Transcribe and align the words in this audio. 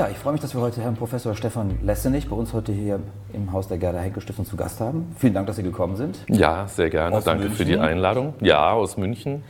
Ja, 0.00 0.08
ich 0.10 0.16
freue 0.16 0.32
mich, 0.32 0.40
dass 0.40 0.54
wir 0.54 0.62
heute 0.62 0.80
Herrn 0.80 0.94
Professor 0.94 1.34
Stefan 1.34 1.78
Lessenich 1.82 2.26
bei 2.26 2.34
uns 2.34 2.54
heute 2.54 2.72
hier 2.72 3.00
im 3.34 3.52
Haus 3.52 3.68
der 3.68 3.76
Gerda 3.76 3.98
Henkel 3.98 4.22
Stiftung 4.22 4.46
zu 4.46 4.56
Gast 4.56 4.80
haben. 4.80 5.14
Vielen 5.18 5.34
Dank, 5.34 5.46
dass 5.46 5.56
Sie 5.56 5.62
gekommen 5.62 5.96
sind. 5.96 6.24
Ja, 6.26 6.66
sehr 6.68 6.88
gerne. 6.88 7.14
Aus 7.14 7.24
Danke 7.24 7.42
München. 7.42 7.58
für 7.58 7.66
die 7.66 7.76
Einladung. 7.76 8.32
Ja, 8.40 8.70
aus 8.70 8.96
München. 8.96 9.42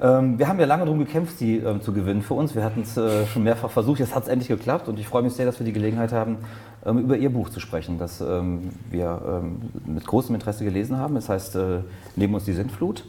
Ähm, 0.00 0.38
wir 0.38 0.48
haben 0.48 0.58
ja 0.58 0.64
lange 0.64 0.86
darum 0.86 0.98
gekämpft, 0.98 1.36
Sie 1.36 1.58
ähm, 1.58 1.82
zu 1.82 1.92
gewinnen 1.92 2.22
für 2.22 2.32
uns. 2.32 2.54
Wir 2.54 2.64
hatten 2.64 2.80
es 2.80 2.96
äh, 2.96 3.26
schon 3.26 3.42
mehrfach 3.42 3.68
versucht. 3.68 4.00
Jetzt 4.00 4.14
hat 4.14 4.22
es 4.22 4.28
endlich 4.30 4.48
geklappt 4.48 4.88
und 4.88 4.98
ich 4.98 5.06
freue 5.06 5.24
mich 5.24 5.34
sehr, 5.34 5.44
dass 5.44 5.58
wir 5.60 5.66
die 5.66 5.74
Gelegenheit 5.74 6.12
haben, 6.12 6.38
ähm, 6.86 6.96
über 6.96 7.18
Ihr 7.18 7.28
Buch 7.28 7.50
zu 7.50 7.60
sprechen, 7.60 7.98
das 7.98 8.22
ähm, 8.22 8.70
wir 8.90 9.20
ähm, 9.28 9.60
mit 9.84 10.06
großem 10.06 10.34
Interesse 10.34 10.64
gelesen 10.64 10.96
haben. 10.96 11.18
Es 11.18 11.28
heißt 11.28 11.54
äh, 11.56 11.80
Neben 12.16 12.32
uns 12.32 12.46
die 12.46 12.54
Sintflut 12.54 13.04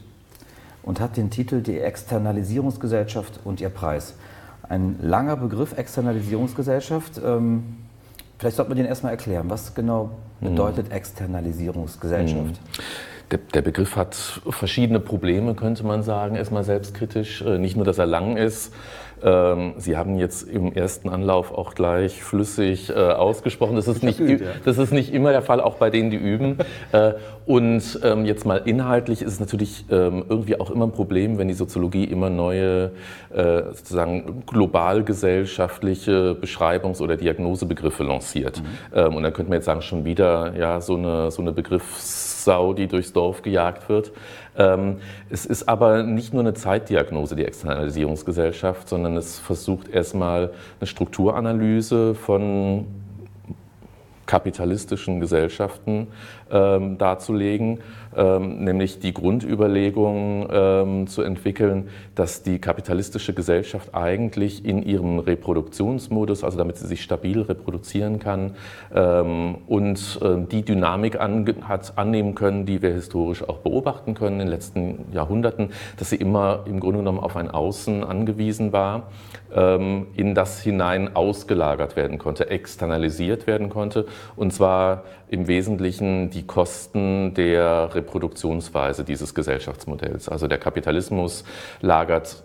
und 0.82 1.00
hat 1.00 1.16
den 1.16 1.30
Titel 1.30 1.62
Die 1.62 1.80
Externalisierungsgesellschaft 1.80 3.40
und 3.46 3.62
ihr 3.62 3.70
Preis 3.70 4.16
ein 4.70 4.98
langer 5.02 5.38
Begriff, 5.38 5.78
Externalisierungsgesellschaft. 5.78 7.22
Ähm, 7.24 7.64
vielleicht 8.40 8.58
sollte 8.58 8.70
man 8.70 8.78
den 8.78 8.86
erstmal 8.86 9.12
erklären. 9.12 9.50
Was 9.50 9.76
genau 9.76 10.12
bedeutet 10.40 10.88
hm. 10.88 10.94
Externalisierungsgesellschaft? 10.94 12.38
Hm. 12.38 12.84
Der, 13.32 13.40
der, 13.54 13.62
Begriff 13.62 13.96
hat 13.96 14.42
verschiedene 14.50 15.00
Probleme, 15.00 15.56
könnte 15.56 15.84
man 15.86 16.04
sagen, 16.04 16.36
erstmal 16.36 16.64
selbstkritisch. 16.64 17.42
Äh, 17.42 17.58
nicht 17.58 17.76
nur, 17.76 17.86
dass 17.86 17.98
er 17.98 18.06
lang 18.06 18.38
ist, 18.38 18.74
Sie 19.78 19.98
haben 19.98 20.18
jetzt 20.18 20.44
im 20.44 20.74
ersten 20.74 21.08
Anlauf 21.08 21.54
auch 21.54 21.76
gleich 21.76 22.22
flüssig 22.22 22.90
äh, 22.90 22.94
ausgesprochen. 22.94 23.76
Das 23.76 23.88
ist, 23.88 24.04
nicht, 24.04 24.20
gut, 24.20 24.42
ja. 24.42 24.48
das 24.66 24.78
ist 24.78 24.92
nicht 24.92 25.14
immer 25.14 25.32
der 25.32 25.42
Fall, 25.42 25.62
auch 25.62 25.76
bei 25.76 25.90
denen, 25.90 26.10
die 26.10 26.18
üben. 26.18 26.58
äh, 26.92 27.14
und 27.46 28.00
ähm, 28.04 28.26
jetzt 28.26 28.46
mal 28.46 28.62
inhaltlich 28.66 29.22
ist 29.22 29.34
es 29.34 29.40
natürlich 29.40 29.86
ähm, 29.90 30.26
irgendwie 30.28 30.60
auch 30.60 30.70
immer 30.70 30.88
ein 30.88 30.92
Problem, 30.92 31.38
wenn 31.38 31.48
die 31.48 31.54
Soziologie 31.54 32.06
immer 32.06 32.30
neue, 32.30 32.92
äh, 33.34 33.64
sozusagen 33.74 34.44
global 34.46 35.04
gesellschaftliche 35.04 36.38
Beschreibungs- 36.40 37.02
oder 37.02 37.18
Diagnosebegriffe 37.18 38.04
lanciert. 38.04 38.62
Mhm. 38.62 38.66
Ähm, 38.94 39.16
und 39.16 39.24
dann 39.24 39.34
könnte 39.34 39.50
man 39.50 39.58
jetzt 39.58 39.66
sagen, 39.66 39.82
schon 39.82 40.06
wieder 40.06 40.54
ja, 40.58 40.82
so 40.82 40.96
eine, 40.96 41.32
so 41.32 41.42
eine 41.42 41.54
Begriffssau, 42.44 42.74
die 42.74 42.88
durchs 42.88 43.14
Dorf 43.14 43.42
gejagt 43.42 43.90
wird. 43.90 44.12
Ähm, 44.58 44.98
es 45.30 45.46
ist 45.46 45.68
aber 45.70 46.04
nicht 46.04 46.34
nur 46.34 46.42
eine 46.42 46.54
Zeitdiagnose, 46.54 47.36
die 47.36 47.46
Externalisierungsgesellschaft, 47.46 48.90
sondern 48.90 49.18
es 49.18 49.40
versucht 49.40 49.90
erstmal 49.90 50.52
eine 50.80 50.88
Strukturanalyse 50.88 52.16
von 52.16 52.86
kapitalistischen 54.26 55.20
Gesellschaften 55.20 56.08
ähm, 56.52 56.98
darzulegen, 56.98 57.80
nämlich 58.16 59.00
die 59.00 59.14
Grundüberlegung 59.14 60.48
ähm, 60.52 61.08
zu 61.08 61.22
entwickeln, 61.22 61.90
dass 62.16 62.44
die 62.44 62.60
kapitalistische 62.60 63.34
Gesellschaft 63.34 63.94
eigentlich 63.94 64.66
in 64.66 64.84
ihrem 64.84 65.20
Reproduktionsmodus, 65.20 66.44
also 66.44 66.58
damit 66.58 66.78
sie 66.78 66.88
sich 66.88 67.02
stabil 67.02 67.42
reproduzieren 67.42 68.20
kann 68.20 68.56
ähm, 68.94 69.58
und 69.68 70.20
die 70.52 70.64
Dynamik 70.64 71.20
an, 71.20 71.46
hat 71.68 71.98
annehmen 71.98 72.36
können, 72.36 72.66
die 72.66 72.82
wir 72.82 72.94
historisch 72.94 73.48
auch 73.48 73.58
beobachten 73.58 74.14
können 74.14 74.34
in 74.34 74.40
den 74.40 74.48
letzten 74.48 75.06
Jahrhunderten, 75.12 75.70
dass 75.98 76.10
sie 76.10 76.16
immer 76.16 76.64
im 76.66 76.80
Grunde 76.80 77.00
genommen 77.00 77.20
auf 77.20 77.36
ein 77.36 77.50
Außen 77.50 78.04
angewiesen 78.04 78.72
war, 78.74 79.08
ähm, 79.54 80.08
in 80.16 80.36
das 80.36 80.62
hinein 80.62 81.16
ausgelagert 81.16 81.96
werden 81.96 82.18
konnte, 82.18 82.50
externalisiert 82.50 83.48
werden 83.48 83.70
konnte. 83.70 84.06
Und 84.36 84.54
zwar 84.54 85.04
im 85.30 85.48
Wesentlichen 85.48 86.30
die 86.30 86.46
Kosten 86.46 87.34
der 87.34 87.96
Reproduktionsweise 88.04 89.04
dieses 89.04 89.34
Gesellschaftsmodells. 89.34 90.30
Also 90.30 90.48
der 90.48 90.58
Kapitalismus 90.58 91.44
lagert 91.82 92.44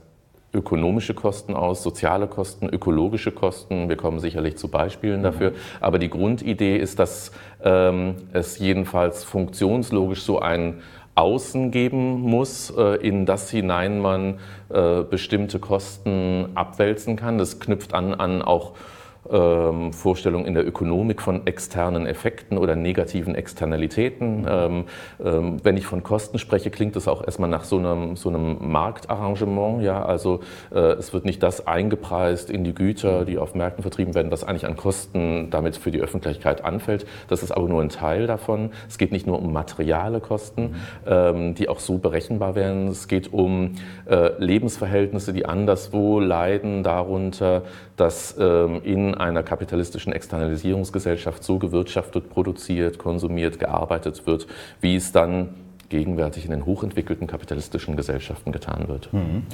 ökonomische 0.55 1.13
Kosten 1.13 1.55
aus, 1.55 1.83
soziale 1.83 2.27
Kosten, 2.27 2.69
ökologische 2.71 3.33
Kosten. 3.33 3.89
Wir 3.89 3.97
kommen 3.97 4.19
sicherlich 4.19 4.57
zu 4.57 4.69
Beispielen 4.69 5.23
dafür. 5.23 5.53
Aber 5.81 5.99
die 5.99 6.09
Grundidee 6.09 6.79
ist, 6.79 6.99
dass 6.99 7.33
ähm, 7.63 8.15
es 8.33 8.59
jedenfalls 8.59 9.25
funktionslogisch 9.25 10.23
so 10.23 10.39
ein 10.39 10.81
Außen 11.17 11.71
geben 11.73 12.21
muss, 12.21 12.71
äh, 12.71 12.95
in 13.07 13.27
das 13.27 13.51
hinein 13.51 14.01
man 14.01 14.39
äh, 14.71 15.03
bestimmte 15.03 15.59
Kosten 15.59 16.51
abwälzen 16.55 17.17
kann. 17.17 17.37
Das 17.37 17.59
knüpft 17.61 17.93
an 17.93 18.15
an 18.15 18.41
auch 18.41 18.75
ähm, 19.31 19.93
Vorstellung 19.93 20.45
in 20.45 20.55
der 20.55 20.67
Ökonomik 20.67 21.23
von 21.23 21.47
externen 21.47 22.07
Effekten 22.07 22.59
oder 22.59 22.77
negativen 22.77 23.35
Externalitäten. 23.35 24.47
Ähm, 24.49 24.85
ähm, 25.25 25.57
wenn 25.63 25.77
ich 25.77 25.87
von 25.87 26.03
Kosten 26.03 26.39
spreche, 26.39 26.71
klingt 26.71 26.97
das 26.97 27.09
auch 27.09 27.25
erstmal 27.25 27.51
nach 27.51 27.65
so 27.65 27.79
einem, 27.79 28.17
so 28.17 28.29
einem 28.29 28.57
Marktarrangement. 28.71 29.83
Ja? 29.83 30.05
Also 30.05 30.41
äh, 30.73 30.79
es 30.79 31.13
wird 31.13 31.25
nicht 31.25 31.43
das 31.43 31.67
eingepreist 31.67 32.51
in 32.51 32.65
die 32.65 32.75
Güter, 32.75 33.25
die 33.25 33.39
auf 33.39 33.55
Märkten 33.55 33.83
vertrieben 33.83 34.15
werden, 34.15 34.31
was 34.31 34.45
eigentlich 34.45 34.67
an 34.67 34.77
Kosten 34.77 35.51
damit 35.51 35.77
für 35.77 35.91
die 35.91 36.01
Öffentlichkeit 36.01 36.65
anfällt. 36.65 37.07
Das 37.29 37.43
ist 37.43 37.53
aber 37.53 37.69
nur 37.69 37.83
ein 37.83 37.91
Teil 37.91 38.27
davon. 38.27 38.71
Es 38.89 38.99
geht 38.99 39.13
nicht 39.13 39.27
nur 39.27 39.39
um 39.39 39.53
materiale 39.53 40.21
Kosten, 40.21 40.77
ähm, 41.07 41.55
die 41.55 41.69
auch 41.69 41.81
so 41.81 41.99
berechenbar 41.99 42.55
werden. 42.55 42.89
Es 42.89 43.09
geht 43.09 43.33
um 43.33 43.75
äh, 44.09 44.31
Lebensverhältnisse, 44.43 45.33
die 45.33 45.47
anderswo 45.47 46.21
leiden 46.21 46.83
darunter, 46.83 47.63
dass 47.99 48.37
ähm, 48.39 48.81
in 48.85 49.15
einer 49.15 49.43
kapitalistischen 49.43 50.13
Externalisierungsgesellschaft 50.13 51.45
so 51.45 51.59
gewirtschaftet, 51.59 52.31
produziert, 52.31 52.99
konsumiert, 52.99 53.59
gearbeitet 53.59 54.27
wird, 54.27 54.47
wie 54.81 54.97
es 54.97 55.13
dann 55.13 55.55
gegenwärtig 55.89 56.45
in 56.45 56.51
den 56.51 56.67
hochentwickelten 56.67 57.27
kapitalistischen 57.27 57.97
Gesellschaften 57.97 58.53
getan 58.53 58.89
wird. 58.89 59.13
Mhm. 59.13 59.45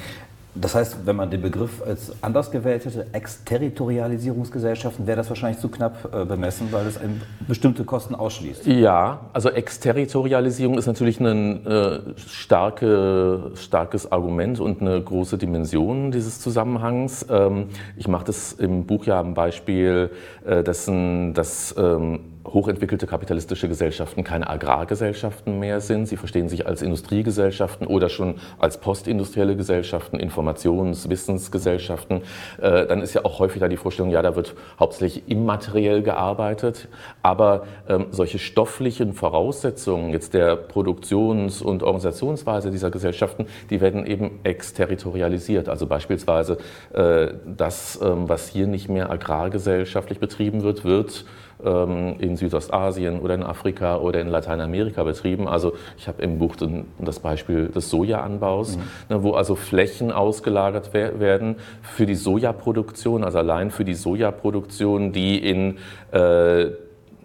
Das 0.57 0.77
heißt, 0.77 0.99
wenn 1.05 1.17
man 1.17 1.31
den 1.31 1.43
Begriff 1.43 1.83
als 1.85 2.13
anders 2.21 2.53
gewählt 2.53 2.85
hätte, 2.85 3.07
Exterritorialisierungsgesellschaften, 3.13 5.05
wäre 5.07 5.17
das 5.17 5.29
wahrscheinlich 5.29 5.61
zu 5.61 5.69
knapp 5.69 6.09
äh, 6.15 6.25
bemessen, 6.25 6.69
weil 6.71 6.87
es 6.87 7.01
bestimmte 7.49 7.85
Kosten 7.85 8.15
ausschließt. 8.15 8.65
Ja, 8.67 9.31
also 9.33 9.51
Exterritorialisierung 9.51 10.79
ist 10.79 10.87
natürlich 10.87 11.19
ein 11.19 11.67
äh, 11.67 11.99
starke, 12.17 13.51
starkes 13.57 14.13
Argument 14.13 14.61
und 14.61 14.81
eine 14.81 15.03
große 15.03 15.39
Dimension 15.39 16.13
dieses 16.13 16.41
Zusammenhangs. 16.41 17.27
Ähm, 17.29 17.67
ich 17.97 18.07
mache 18.07 18.27
das 18.27 18.53
im 18.53 18.87
Buch 18.87 19.07
ja 19.07 19.19
am 19.19 19.35
Beispiel 19.35 20.11
äh, 20.47 20.63
dessen, 20.63 21.35
dass 21.35 21.75
ähm, 21.77 22.21
hochentwickelte 22.47 23.07
kapitalistische 23.07 23.69
Gesellschaften 23.69 24.25
keine 24.25 24.49
Agrargesellschaften 24.49 25.59
mehr 25.59 25.81
sind. 25.81 26.07
Sie 26.07 26.17
verstehen 26.17 26.49
sich 26.49 26.67
als 26.67 26.83
Industriegesellschaften 26.83 27.87
oder 27.87 28.09
schon 28.09 28.37
als 28.59 28.79
postindustrielle 28.79 29.57
Gesellschaften, 29.57 30.19
Informations-, 30.19 31.09
Wissensgesellschaften. 31.09 32.23
Äh, 32.61 32.87
dann 32.87 33.01
ist 33.01 33.15
ja 33.15 33.25
auch 33.25 33.39
häufig 33.39 33.61
da 33.61 33.69
die 33.69 33.77
Vorstellung, 33.77 34.11
ja, 34.11 34.23
da 34.23 34.37
wird 34.37 34.55
hauptsächlich 34.79 35.29
immateriell 35.29 36.03
gearbeitet. 36.03 36.89
Aber 37.23 37.67
ähm, 37.89 38.07
solche 38.11 38.39
stofflichen 38.39 39.15
Voraussetzungen 39.15 40.11
jetzt 40.11 40.35
der 40.35 40.57
Produktions- 40.57 41.63
und 41.63 41.83
Organisationsweise 41.83 42.71
dieser 42.71 42.91
Gesellschaften, 42.91 43.47
die 43.71 43.81
werden 43.81 44.07
eben 44.07 44.41
exterritorialisiert. 44.45 45.69
Also 45.69 45.87
beispielsweise 45.87 46.59
äh, 46.93 47.29
das, 47.47 47.99
ähm, 48.03 48.29
was 48.29 48.49
hier 48.49 48.67
nicht 48.67 48.89
mehr 48.89 49.11
agrargesellschaftlich 49.11 50.19
betrieben 50.19 50.63
wird, 50.63 50.85
wird 50.85 51.25
in 51.65 52.37
Südostasien 52.37 53.21
oder 53.21 53.35
in 53.35 53.43
Afrika 53.43 53.97
oder 53.97 54.21
in 54.21 54.29
Lateinamerika 54.29 55.03
betrieben. 55.03 55.49
Also 55.49 55.73
ich 55.97 56.09
habe 56.09 56.23
im 56.23 56.39
Buch 56.39 56.57
das 56.99 57.21
Beispiel 57.21 57.69
des 57.69 57.91
Sojaanbaus, 57.91 58.77
mhm. 58.77 58.83
Ne, 59.09 59.23
wo 59.23 59.33
also 59.33 59.55
Flächen 59.55 60.13
ausgelagert 60.13 60.93
werden 60.93 61.57
für 61.83 62.07
die 62.07 62.15
Sojaproduktion, 62.15 63.25
also 63.25 63.39
allein 63.39 63.71
für 63.71 63.85
die 63.85 63.95
Sojaproduktion, 63.95 65.13
die 65.13 65.39
in 65.39 65.79
äh, 66.13 66.71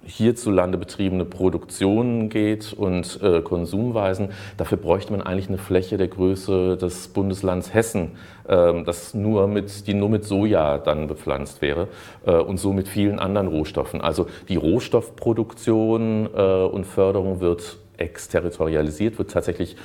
hierzulande 0.10 0.78
betriebene 0.78 1.24
Produktion 1.26 2.30
geht 2.30 2.74
und 2.74 3.20
äh, 3.22 3.42
Konsumweisen, 3.42 4.30
dafür 4.58 4.78
bräuchte 4.78 5.12
man 5.12 5.22
eigentlich 5.22 5.48
eine 5.48 5.58
Fläche 5.58 5.98
der 5.98 6.08
Größe 6.08 6.78
des 6.78 7.10
Bundeslands 7.10 7.74
Hessen, 7.74 8.12
äh, 8.48 8.84
das 8.84 9.14
nur 9.14 9.48
mit, 9.48 9.88
die 9.88 9.94
nur 9.94 10.10
mit 10.10 10.26
Soja 10.26 10.78
dann 10.80 11.08
bepflanzt 11.08 11.62
wäre 11.62 11.88
äh, 12.26 12.32
und 12.32 12.58
so 12.58 12.74
mit 12.74 12.88
vielen 12.88 13.20
anderen 13.20 13.48
Rohstoffen. 13.48 14.02
Also 14.02 14.28
die 14.50 14.56
Rohstoffproduktion 14.56 16.30
äh, 16.36 16.64
und 16.64 16.86
Förderung 16.86 17.40
wird 17.40 17.78
exterritorialisiert, 17.98 19.18
wird 19.18 19.32
tatsächlich 19.32 19.76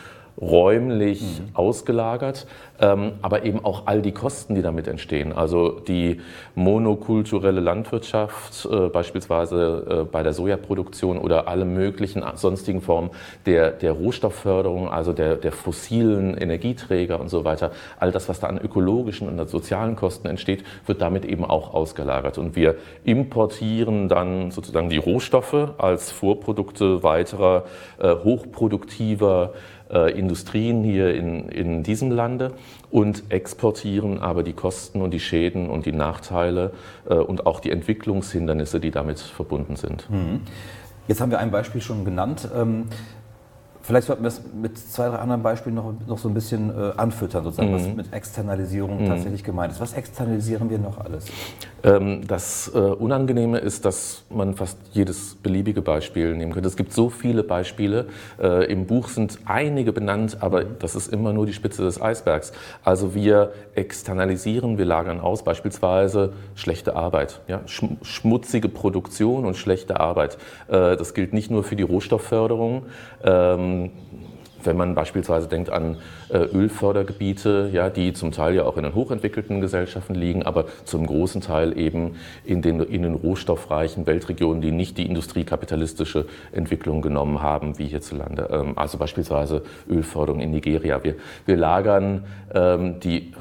räumlich 0.41 1.23
mhm. 1.23 1.49
ausgelagert, 1.55 2.47
ähm, 2.81 3.13
aber 3.23 3.45
eben 3.45 3.65
auch 3.65 3.87
all 3.87 4.03
die 4.03 4.13
Kosten, 4.13 4.55
die 4.55 4.63
damit 4.63 4.89
entstehen. 4.89 5.33
Also 5.33 5.81
die 5.81 6.21
monokulturelle 6.55 7.61
Landwirtschaft, 7.61 8.67
äh, 8.67 8.89
beispielsweise 8.89 9.87
äh, 9.89 10.05
bei 10.05 10.23
der 10.23 10.33
Sojaproduktion 10.33 11.19
oder 11.19 11.47
alle 11.47 11.65
möglichen 11.65 12.25
sonstigen 12.35 12.81
Formen 12.81 13.11
der, 13.47 13.71
der 13.71 13.93
Rohstoffförderung, 13.93 14.89
also 14.89 15.13
der, 15.13 15.37
der 15.37 15.53
fossilen 15.53 16.37
Energieträger 16.37 17.21
und 17.21 17.29
so 17.29 17.45
weiter, 17.45 17.71
all 18.01 18.11
das, 18.11 18.29
was 18.29 18.41
da 18.41 18.49
an 18.49 18.59
ökologischen 18.59 19.29
und 19.29 19.39
an 19.39 19.47
sozialen 19.47 19.95
Kosten 19.95 20.27
entsteht, 20.27 20.65
wird 20.87 21.01
damit 21.01 21.25
eben 21.25 21.45
auch 21.45 21.75
ausgelagert. 21.75 22.39
Und 22.39 22.57
wir 22.57 22.75
importieren 23.05 24.09
dann 24.09 24.51
sozusagen 24.51 24.89
die 24.89 24.99
Rohstoffe 24.99 25.71
als 25.79 26.11
Vorprodukte 26.11 27.05
weiterer 27.05 27.65
äh, 27.99 28.15
hochproduktiver 28.15 29.53
äh, 29.95 30.11
Industrien 30.19 30.83
hier 30.83 31.15
in, 31.15 31.49
in 31.49 31.83
diesem 31.83 32.11
Lande 32.11 32.53
und 32.91 33.25
exportieren 33.31 34.19
aber 34.19 34.43
die 34.43 34.53
Kosten 34.53 35.01
und 35.01 35.13
die 35.13 35.21
Schäden 35.21 35.71
und 35.71 35.87
die 35.87 35.93
Nachteile 35.93 36.73
äh, 37.09 37.15
und 37.15 37.47
auch 37.47 37.61
die 37.61 37.71
Entwicklungshindernisse, 37.71 38.81
die 38.81 38.91
damit 38.91 39.21
verbunden 39.21 39.77
sind. 39.77 40.09
Mhm. 40.11 40.41
Jetzt 41.07 41.21
haben 41.21 41.31
wir 41.31 41.39
ein 41.39 41.51
Beispiel 41.51 41.83
schon 41.83 42.05
genannt. 42.05 42.49
Ähm, 42.57 42.87
Vielleicht 43.85 44.07
sollten 44.07 44.23
wir 44.23 44.29
es 44.29 44.41
mit 44.55 44.79
zwei, 44.79 45.09
drei 45.09 45.17
anderen 45.17 45.43
Beispielen 45.43 45.75
noch, 45.75 45.93
noch 46.07 46.17
so 46.17 46.29
ein 46.29 46.35
bisschen 46.35 46.71
äh, 46.71 46.93
anfüttern, 46.97 47.45
sozusagen, 47.45 47.71
mhm. 47.71 47.75
was 47.75 47.87
mit 47.95 48.13
Externalisierung 48.15 49.03
mhm. 49.03 49.09
tatsächlich 49.09 49.45
gemeint 49.45 49.73
ist. 49.73 49.81
Was 49.81 49.93
externalisieren 49.93 50.71
wir 50.71 50.79
noch 50.79 50.97
alles? 50.97 51.27
Ähm, 51.83 52.27
das 52.27 52.73
äh, 52.75 52.79
Unangenehme 52.79 53.59
ist, 53.59 53.85
dass 53.85 54.25
man 54.31 54.55
fast 54.55 54.79
jedes 54.93 55.35
beliebige 55.35 55.83
Beispiel 55.83 56.35
nehmen 56.35 56.53
könnte. 56.53 56.67
Es 56.67 56.79
gibt 56.79 56.95
so 56.95 57.11
viele 57.11 57.43
Beispiele. 57.43 58.07
Äh, 58.41 58.73
Im 58.73 58.87
Buch 58.87 59.09
sind 59.09 59.39
einige 59.45 59.93
benannt, 59.93 60.39
aber 60.41 60.65
mhm. 60.65 60.77
das 60.79 60.95
ist 60.95 61.13
immer 61.13 61.35
nur 61.35 61.45
die 61.45 61.53
Spitze 61.53 61.83
des 61.83 62.01
Eisbergs. 62.01 62.53
Also 62.85 63.15
wir 63.15 63.53
externalisieren, 63.75 64.79
wir 64.79 64.87
lagern 64.87 65.21
aus, 65.21 65.45
beispielsweise 65.45 66.33
schlechte 66.55 66.97
Arbeit, 66.97 67.43
ja? 67.49 67.61
schmutzige 67.67 68.71
Produktion 68.71 69.45
und 69.45 69.59
schlechte 69.59 70.01
Arbeit. 70.01 70.39
Äh, 70.69 70.97
das 70.97 71.13
gilt 71.13 71.35
nicht 71.35 71.51
nur 71.51 71.65
für 71.65 71.77
die 71.77 71.83
Rohstoffförderung. 71.83 72.85
Ähm, 73.23 73.74
wenn 74.67 74.77
man 74.77 74.95
beispielsweise 74.95 75.49
denkt 75.49 75.71
an 75.71 75.99
äh, 76.29 76.39
Ölfördergebiete, 76.39 77.71
ja, 77.73 77.91
die 77.91 78.13
zum 78.13 78.33
Teil 78.33 78.55
ja 78.55 78.65
auch 78.65 78.77
in 78.77 78.85
den 78.85 78.95
hochentwickelten 78.95 79.61
Gesellschaften 79.61 80.15
liegen, 80.15 80.43
aber 80.43 80.67
zum 80.85 81.07
großen 81.07 81.41
Teil 81.41 81.79
eben 81.79 82.17
in 82.45 82.63
den, 82.63 82.81
in 82.81 83.03
den 83.03 83.15
rohstoffreichen 83.15 84.07
Weltregionen, 84.07 84.63
die 84.63 84.73
nicht 84.73 84.99
die 84.99 85.07
industriekapitalistische 85.07 86.27
Entwicklung 86.53 87.03
genommen 87.03 87.43
haben, 87.43 87.79
wie 87.79 87.87
hierzulande. 87.87 88.49
Ähm, 88.51 88.73
also 88.77 88.99
beispielsweise 88.99 89.63
Ölförderung 89.89 90.41
in 90.41 90.51
Nigeria. 90.51 91.03
Wir, 91.03 91.17
wir 91.47 91.57
lagern 91.57 92.25
ähm, 92.55 93.01
die 93.01 93.33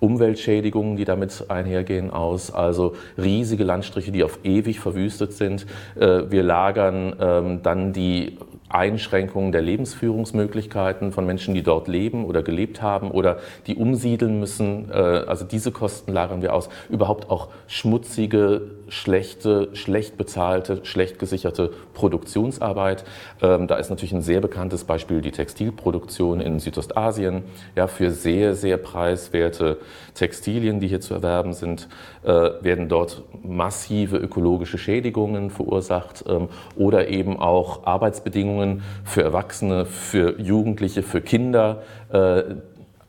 Umweltschädigungen, 0.00 0.96
die 0.96 1.04
damit 1.04 1.44
einhergehen, 1.48 2.10
aus, 2.10 2.50
also 2.50 2.94
riesige 3.18 3.64
Landstriche, 3.64 4.10
die 4.10 4.24
auf 4.24 4.38
ewig 4.44 4.80
verwüstet 4.80 5.34
sind. 5.34 5.66
Äh, 5.94 6.30
wir 6.30 6.42
lagern 6.42 7.14
ähm, 7.20 7.62
dann 7.62 7.92
die 7.92 8.38
Einschränkungen 8.70 9.52
der 9.52 9.62
Lebensführungsmöglichkeiten 9.62 11.12
von 11.12 11.26
Menschen, 11.26 11.54
die 11.54 11.62
dort 11.62 11.88
leben 11.88 12.24
oder 12.24 12.42
gelebt 12.42 12.80
haben 12.82 13.10
oder 13.10 13.38
die 13.66 13.76
umsiedeln 13.76 14.40
müssen. 14.40 14.90
Äh, 14.90 14.94
also 14.94 15.44
diese 15.44 15.72
Kosten 15.72 16.12
lagern 16.12 16.40
wir 16.42 16.54
aus. 16.54 16.68
Überhaupt 16.88 17.30
auch 17.30 17.48
schmutzige, 17.66 18.62
schlechte, 18.90 19.70
schlecht 19.72 20.18
bezahlte, 20.18 20.84
schlecht 20.84 21.18
gesicherte 21.18 21.72
Produktionsarbeit. 21.94 23.04
Ähm, 23.40 23.66
da 23.66 23.76
ist 23.76 23.88
natürlich 23.88 24.12
ein 24.12 24.22
sehr 24.22 24.40
bekanntes 24.40 24.84
Beispiel 24.84 25.22
die 25.22 25.30
Textilproduktion 25.30 26.40
in 26.40 26.58
Südostasien. 26.58 27.44
Ja, 27.76 27.86
für 27.86 28.10
sehr, 28.10 28.54
sehr 28.54 28.76
preiswerte 28.76 29.78
Textilien, 30.14 30.80
die 30.80 30.88
hier 30.88 31.00
zu 31.00 31.14
erwerben 31.14 31.52
sind, 31.52 31.88
äh, 32.24 32.28
werden 32.28 32.88
dort 32.88 33.22
massive 33.42 34.16
ökologische 34.16 34.76
Schädigungen 34.76 35.50
verursacht 35.50 36.24
ähm, 36.28 36.48
oder 36.76 37.08
eben 37.08 37.38
auch 37.38 37.86
Arbeitsbedingungen 37.86 38.82
für 39.04 39.22
Erwachsene, 39.22 39.86
für 39.86 40.40
Jugendliche, 40.40 41.02
für 41.02 41.20
Kinder. 41.20 41.82
Äh, 42.12 42.42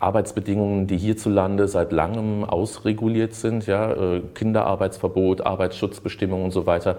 Arbeitsbedingungen, 0.02 0.88
die 0.88 0.98
hierzulande 0.98 1.68
seit 1.68 1.92
langem 1.92 2.44
ausreguliert 2.44 3.34
sind, 3.34 3.68
ja, 3.68 3.92
äh, 3.92 4.22
Kinderarbeitsverbot, 4.34 5.42
Arbeitsschutzbestimmungen 5.42 6.46
und 6.46 6.52
so 6.52 6.66
weiter. 6.66 6.98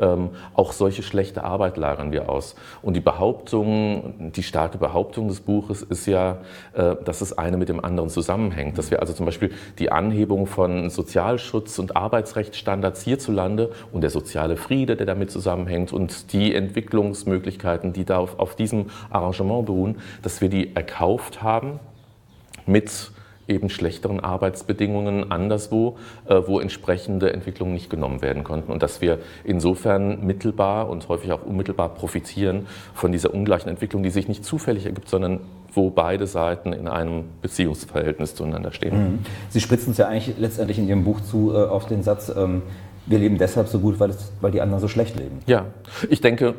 Ähm, 0.00 0.30
auch 0.54 0.72
solche 0.72 1.02
schlechte 1.02 1.44
Arbeit 1.44 1.76
lagern 1.76 2.12
wir 2.12 2.30
aus. 2.30 2.54
Und 2.80 2.94
die 2.94 3.00
Behauptung, 3.00 4.32
die 4.34 4.42
starke 4.42 4.78
Behauptung 4.78 5.28
des 5.28 5.40
Buches 5.40 5.82
ist 5.82 6.06
ja, 6.06 6.38
äh, 6.72 6.96
dass 7.04 7.20
es 7.20 7.36
eine 7.36 7.56
mit 7.56 7.68
dem 7.68 7.84
anderen 7.84 8.08
zusammenhängt. 8.08 8.78
Dass 8.78 8.90
wir 8.90 9.00
also 9.00 9.12
zum 9.12 9.26
Beispiel 9.26 9.50
die 9.78 9.92
Anhebung 9.92 10.46
von 10.46 10.88
Sozialschutz- 10.88 11.78
und 11.78 11.96
Arbeitsrechtsstandards 11.96 13.02
hierzulande 13.02 13.70
und 13.92 14.00
der 14.00 14.10
soziale 14.10 14.56
Friede, 14.56 14.96
der 14.96 15.06
damit 15.06 15.30
zusammenhängt 15.30 15.92
und 15.92 16.32
die 16.32 16.54
Entwicklungsmöglichkeiten, 16.54 17.92
die 17.92 18.04
da 18.04 18.18
auf, 18.18 18.38
auf 18.38 18.56
diesem 18.56 18.86
Arrangement 19.10 19.66
beruhen, 19.66 19.96
dass 20.22 20.40
wir 20.40 20.48
die 20.48 20.74
erkauft 20.74 21.42
haben 21.42 21.80
mit 22.66 23.12
eben 23.48 23.68
schlechteren 23.68 24.20
Arbeitsbedingungen 24.20 25.30
anderswo, 25.30 25.96
äh, 26.26 26.40
wo 26.46 26.60
entsprechende 26.60 27.32
Entwicklungen 27.32 27.74
nicht 27.74 27.90
genommen 27.90 28.22
werden 28.22 28.44
konnten. 28.44 28.70
Und 28.70 28.82
dass 28.82 29.00
wir 29.00 29.18
insofern 29.44 30.24
mittelbar 30.24 30.88
und 30.88 31.08
häufig 31.08 31.32
auch 31.32 31.42
unmittelbar 31.44 31.90
profitieren 31.90 32.66
von 32.94 33.12
dieser 33.12 33.34
ungleichen 33.34 33.68
Entwicklung, 33.68 34.02
die 34.02 34.10
sich 34.10 34.28
nicht 34.28 34.44
zufällig 34.44 34.86
ergibt, 34.86 35.08
sondern 35.08 35.40
wo 35.74 35.90
beide 35.90 36.26
Seiten 36.26 36.72
in 36.72 36.86
einem 36.86 37.24
Beziehungsverhältnis 37.40 38.34
zueinander 38.34 38.72
stehen. 38.72 38.96
Mhm. 38.96 39.18
Sie 39.48 39.60
spritzen 39.60 39.92
es 39.92 39.98
ja 39.98 40.06
eigentlich 40.06 40.38
letztendlich 40.38 40.78
in 40.78 40.86
Ihrem 40.86 41.04
Buch 41.04 41.20
zu 41.20 41.52
äh, 41.52 41.64
auf 41.64 41.86
den 41.86 42.02
Satz, 42.02 42.32
ähm, 42.34 42.62
wir 43.06 43.18
leben 43.18 43.38
deshalb 43.38 43.68
so 43.68 43.80
gut, 43.80 43.98
weil, 43.98 44.10
es, 44.10 44.32
weil 44.40 44.52
die 44.52 44.60
anderen 44.60 44.80
so 44.80 44.86
schlecht 44.86 45.16
leben. 45.16 45.40
Ja, 45.46 45.66
ich 46.08 46.20
denke, 46.20 46.54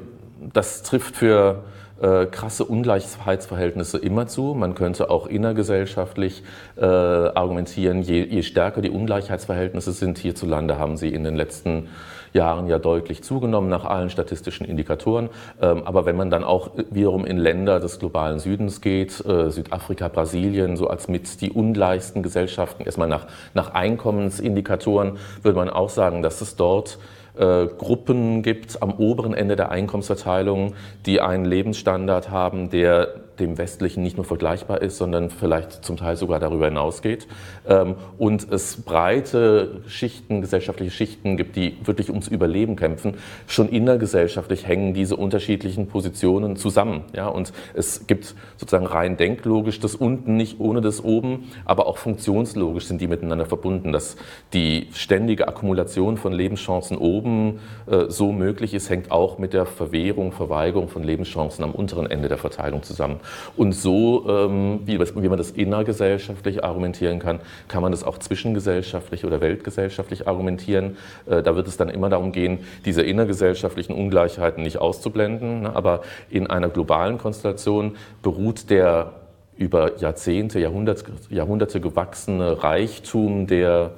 das 0.52 0.84
trifft 0.84 1.16
für 1.16 1.64
äh, 2.04 2.26
krasse 2.26 2.66
Ungleichheitsverhältnisse 2.66 3.98
immer 3.98 4.28
zu. 4.28 4.54
Man 4.54 4.76
könnte 4.76 5.10
auch 5.10 5.26
innergesellschaftlich 5.26 6.44
äh, 6.76 6.84
argumentieren, 6.84 8.02
je, 8.02 8.26
je, 8.26 8.44
stärker 8.44 8.82
die 8.82 8.90
Ungleichheitsverhältnisse 8.90 9.94
sind 9.94 10.18
hierzulande, 10.18 10.78
haben 10.78 10.98
sie 10.98 11.10
in 11.10 11.24
den 11.24 11.36
letzten 11.36 11.88
Jahren 12.34 12.68
ja 12.68 12.80
deutlich 12.80 13.24
zugenommen 13.24 13.70
nach 13.70 13.86
allen 13.86 14.10
statistischen 14.10 14.66
Indikatoren. 14.66 15.30
Ähm, 15.62 15.84
aber 15.86 16.06
wenn 16.06 16.18
man 16.18 16.30
dann 16.30 16.44
auch 16.44 16.72
wiederum 16.90 17.26
in 17.26 17.38
Länder 17.38 17.80
des 17.80 18.00
globalen 18.00 18.40
Südens 18.40 18.82
geht, 18.82 19.26
äh, 19.26 19.50
Südafrika, 19.50 20.10
Brasilien, 20.10 20.76
so 20.76 20.88
als 20.88 21.08
mit 21.08 21.40
die 21.42 21.52
ungleichsten 21.52 22.22
Gesellschaften, 22.22 22.84
erstmal 22.84 23.08
nach, 23.08 23.28
nach 23.54 23.74
Einkommensindikatoren, 23.74 25.18
würde 25.42 25.58
man 25.58 25.70
auch 25.70 25.90
sagen, 25.90 26.22
dass 26.22 26.42
es 26.42 26.56
dort 26.56 26.98
äh, 27.36 27.66
Gruppen 27.66 28.44
gibt 28.44 28.82
am 28.82 28.94
oberen 28.94 29.34
Ende 29.34 29.56
der 29.56 29.72
Einkommensverteilung, 29.72 30.74
die 31.06 31.22
einen 31.22 31.46
Lebensstandard 31.46 32.30
haben, 32.30 32.70
der 32.70 33.16
dem 33.40 33.58
westlichen 33.58 34.04
nicht 34.04 34.18
nur 34.18 34.26
vergleichbar 34.26 34.82
ist, 34.82 34.98
sondern 34.98 35.30
vielleicht 35.30 35.84
zum 35.84 35.98
Teil 35.98 36.16
sogar 36.16 36.40
darüber 36.40 36.66
hinausgeht. 36.66 37.28
Ähm, 37.68 37.96
und 38.18 38.52
es 38.52 38.82
breite 38.82 39.82
Schichten, 39.88 40.42
gesellschaftliche 40.42 40.92
Schichten 40.92 41.38
gibt, 41.38 41.56
die 41.56 41.78
wirklich 41.84 42.10
ums 42.10 42.28
Überleben 42.28 42.76
kämpfen. 42.76 43.16
Schon 43.48 43.70
innergesellschaftlich 43.70 44.68
hängen 44.68 44.94
diese 44.94 45.16
unterschiedlichen 45.16 45.88
Positionen 45.88 46.56
zusammen. 46.56 47.04
Ja? 47.14 47.28
Und 47.28 47.54
es 47.74 48.08
gibt 48.08 48.36
sozusagen 48.58 48.86
rein 48.86 49.18
denklogisch 49.18 49.80
das 49.80 49.96
unten 49.96 50.38
nicht 50.38 50.60
ohne 50.60 50.82
das 50.82 51.04
oben, 51.04 51.52
aber 51.66 51.88
auch 51.88 51.98
funktionslogisch 51.98 52.86
sind 52.86 53.02
die 53.02 53.08
miteinander 53.08 53.46
verbunden, 53.46 53.92
dass 53.92 54.16
die 54.54 54.88
ständige 54.94 55.48
Akkumulation 55.48 56.18
von 56.18 56.34
Lebenschancen 56.34 56.98
oben 56.98 57.60
äh, 57.88 58.06
so 58.10 58.32
möglich 58.32 58.74
ist, 58.74 58.90
hängt 58.90 59.12
auch 59.12 59.38
mit 59.38 59.54
der 59.54 59.66
Verwehrung, 59.66 60.32
Verweigerung 60.32 60.88
von 60.88 61.04
Lebenschancen 61.04 61.64
am 61.64 61.72
unteren 61.72 62.10
Ende 62.10 62.28
der 62.28 62.38
Verteilung 62.38 62.84
zusammen. 62.84 63.20
Und 63.58 63.74
so, 63.74 64.26
ähm, 64.28 64.82
wie, 64.86 65.00
wie 65.00 65.30
man 65.30 65.38
das 65.38 65.52
innergesellschaftlich 65.52 66.64
argumentieren 66.64 67.20
kann, 67.20 67.40
kann 67.68 67.82
man 67.82 67.92
das 67.92 68.04
auch 68.04 68.18
zwischengesellschaftlich 68.18 69.26
oder 69.26 69.42
weltgesellschaftlich 69.42 70.28
argumentieren. 70.28 70.98
Äh, 71.26 71.44
da 71.44 71.56
wird 71.56 71.68
es 71.68 71.78
dann 71.78 71.90
immer 71.90 72.10
darum 72.10 72.32
gehen, 72.32 72.60
diese 72.86 73.02
innergesellschaftlichen 73.02 73.94
Ungleichheiten 73.94 74.64
nicht 74.64 74.78
auszublenden. 74.78 75.62
Ne? 75.62 75.76
Aber 75.76 76.02
in 76.30 76.48
einer 76.48 76.70
globalen 76.70 77.18
Konstellation 77.18 77.96
beruht 78.22 78.70
der 78.70 79.14
über 79.56 80.00
Jahrzehnte, 80.00 80.60
Jahrhunderte, 80.60 81.06
Jahrhunderte 81.30 81.80
gewachsene 81.80 82.64
Reichtum 82.64 83.48
der 83.48 83.92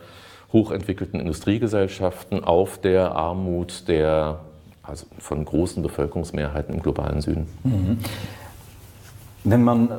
hochentwickelten 0.52 1.20
Industriegesellschaften 1.20 2.44
auf 2.44 2.80
der 2.80 3.16
Armut 3.16 3.88
der 3.88 4.40
also 4.88 5.06
von 5.18 5.44
großen 5.44 5.82
Bevölkerungsmehrheiten 5.82 6.76
im 6.76 6.82
globalen 6.82 7.22
Süden. 7.22 7.48
Mhm. 7.64 7.98
Wenn 9.46 9.64
man 9.64 9.90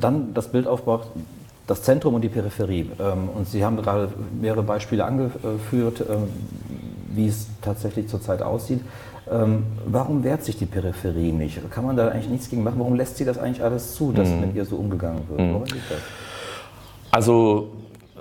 dann 0.00 0.32
das 0.32 0.48
Bild 0.48 0.66
aufbaut, 0.66 1.08
das 1.66 1.82
Zentrum 1.82 2.14
und 2.14 2.22
die 2.22 2.28
Peripherie, 2.28 2.90
ähm, 3.00 3.28
und 3.34 3.48
Sie 3.48 3.64
haben 3.64 3.76
gerade 3.76 4.08
mehrere 4.40 4.62
Beispiele 4.62 5.04
angeführt, 5.04 6.04
ähm, 6.08 6.28
wie 7.12 7.28
es 7.28 7.46
tatsächlich 7.60 8.08
zurzeit 8.08 8.42
aussieht. 8.42 8.80
Ähm, 9.30 9.64
warum 9.86 10.22
wehrt 10.22 10.44
sich 10.44 10.56
die 10.56 10.66
Peripherie 10.66 11.32
nicht? 11.32 11.58
Kann 11.70 11.86
man 11.86 11.96
da 11.96 12.08
eigentlich 12.08 12.28
nichts 12.28 12.50
gegen 12.50 12.62
machen? 12.62 12.78
Warum 12.78 12.94
lässt 12.94 13.16
sie 13.16 13.24
das 13.24 13.38
eigentlich 13.38 13.62
alles 13.62 13.94
zu, 13.94 14.12
dass 14.12 14.28
mhm. 14.28 14.40
mit 14.40 14.54
ihr 14.54 14.64
so 14.64 14.76
umgegangen 14.76 15.22
wird? 15.28 15.40
Mhm. 15.40 15.52
Warum 15.54 15.64
liegt 15.64 15.90
das? 15.90 15.98
Also 17.10 17.70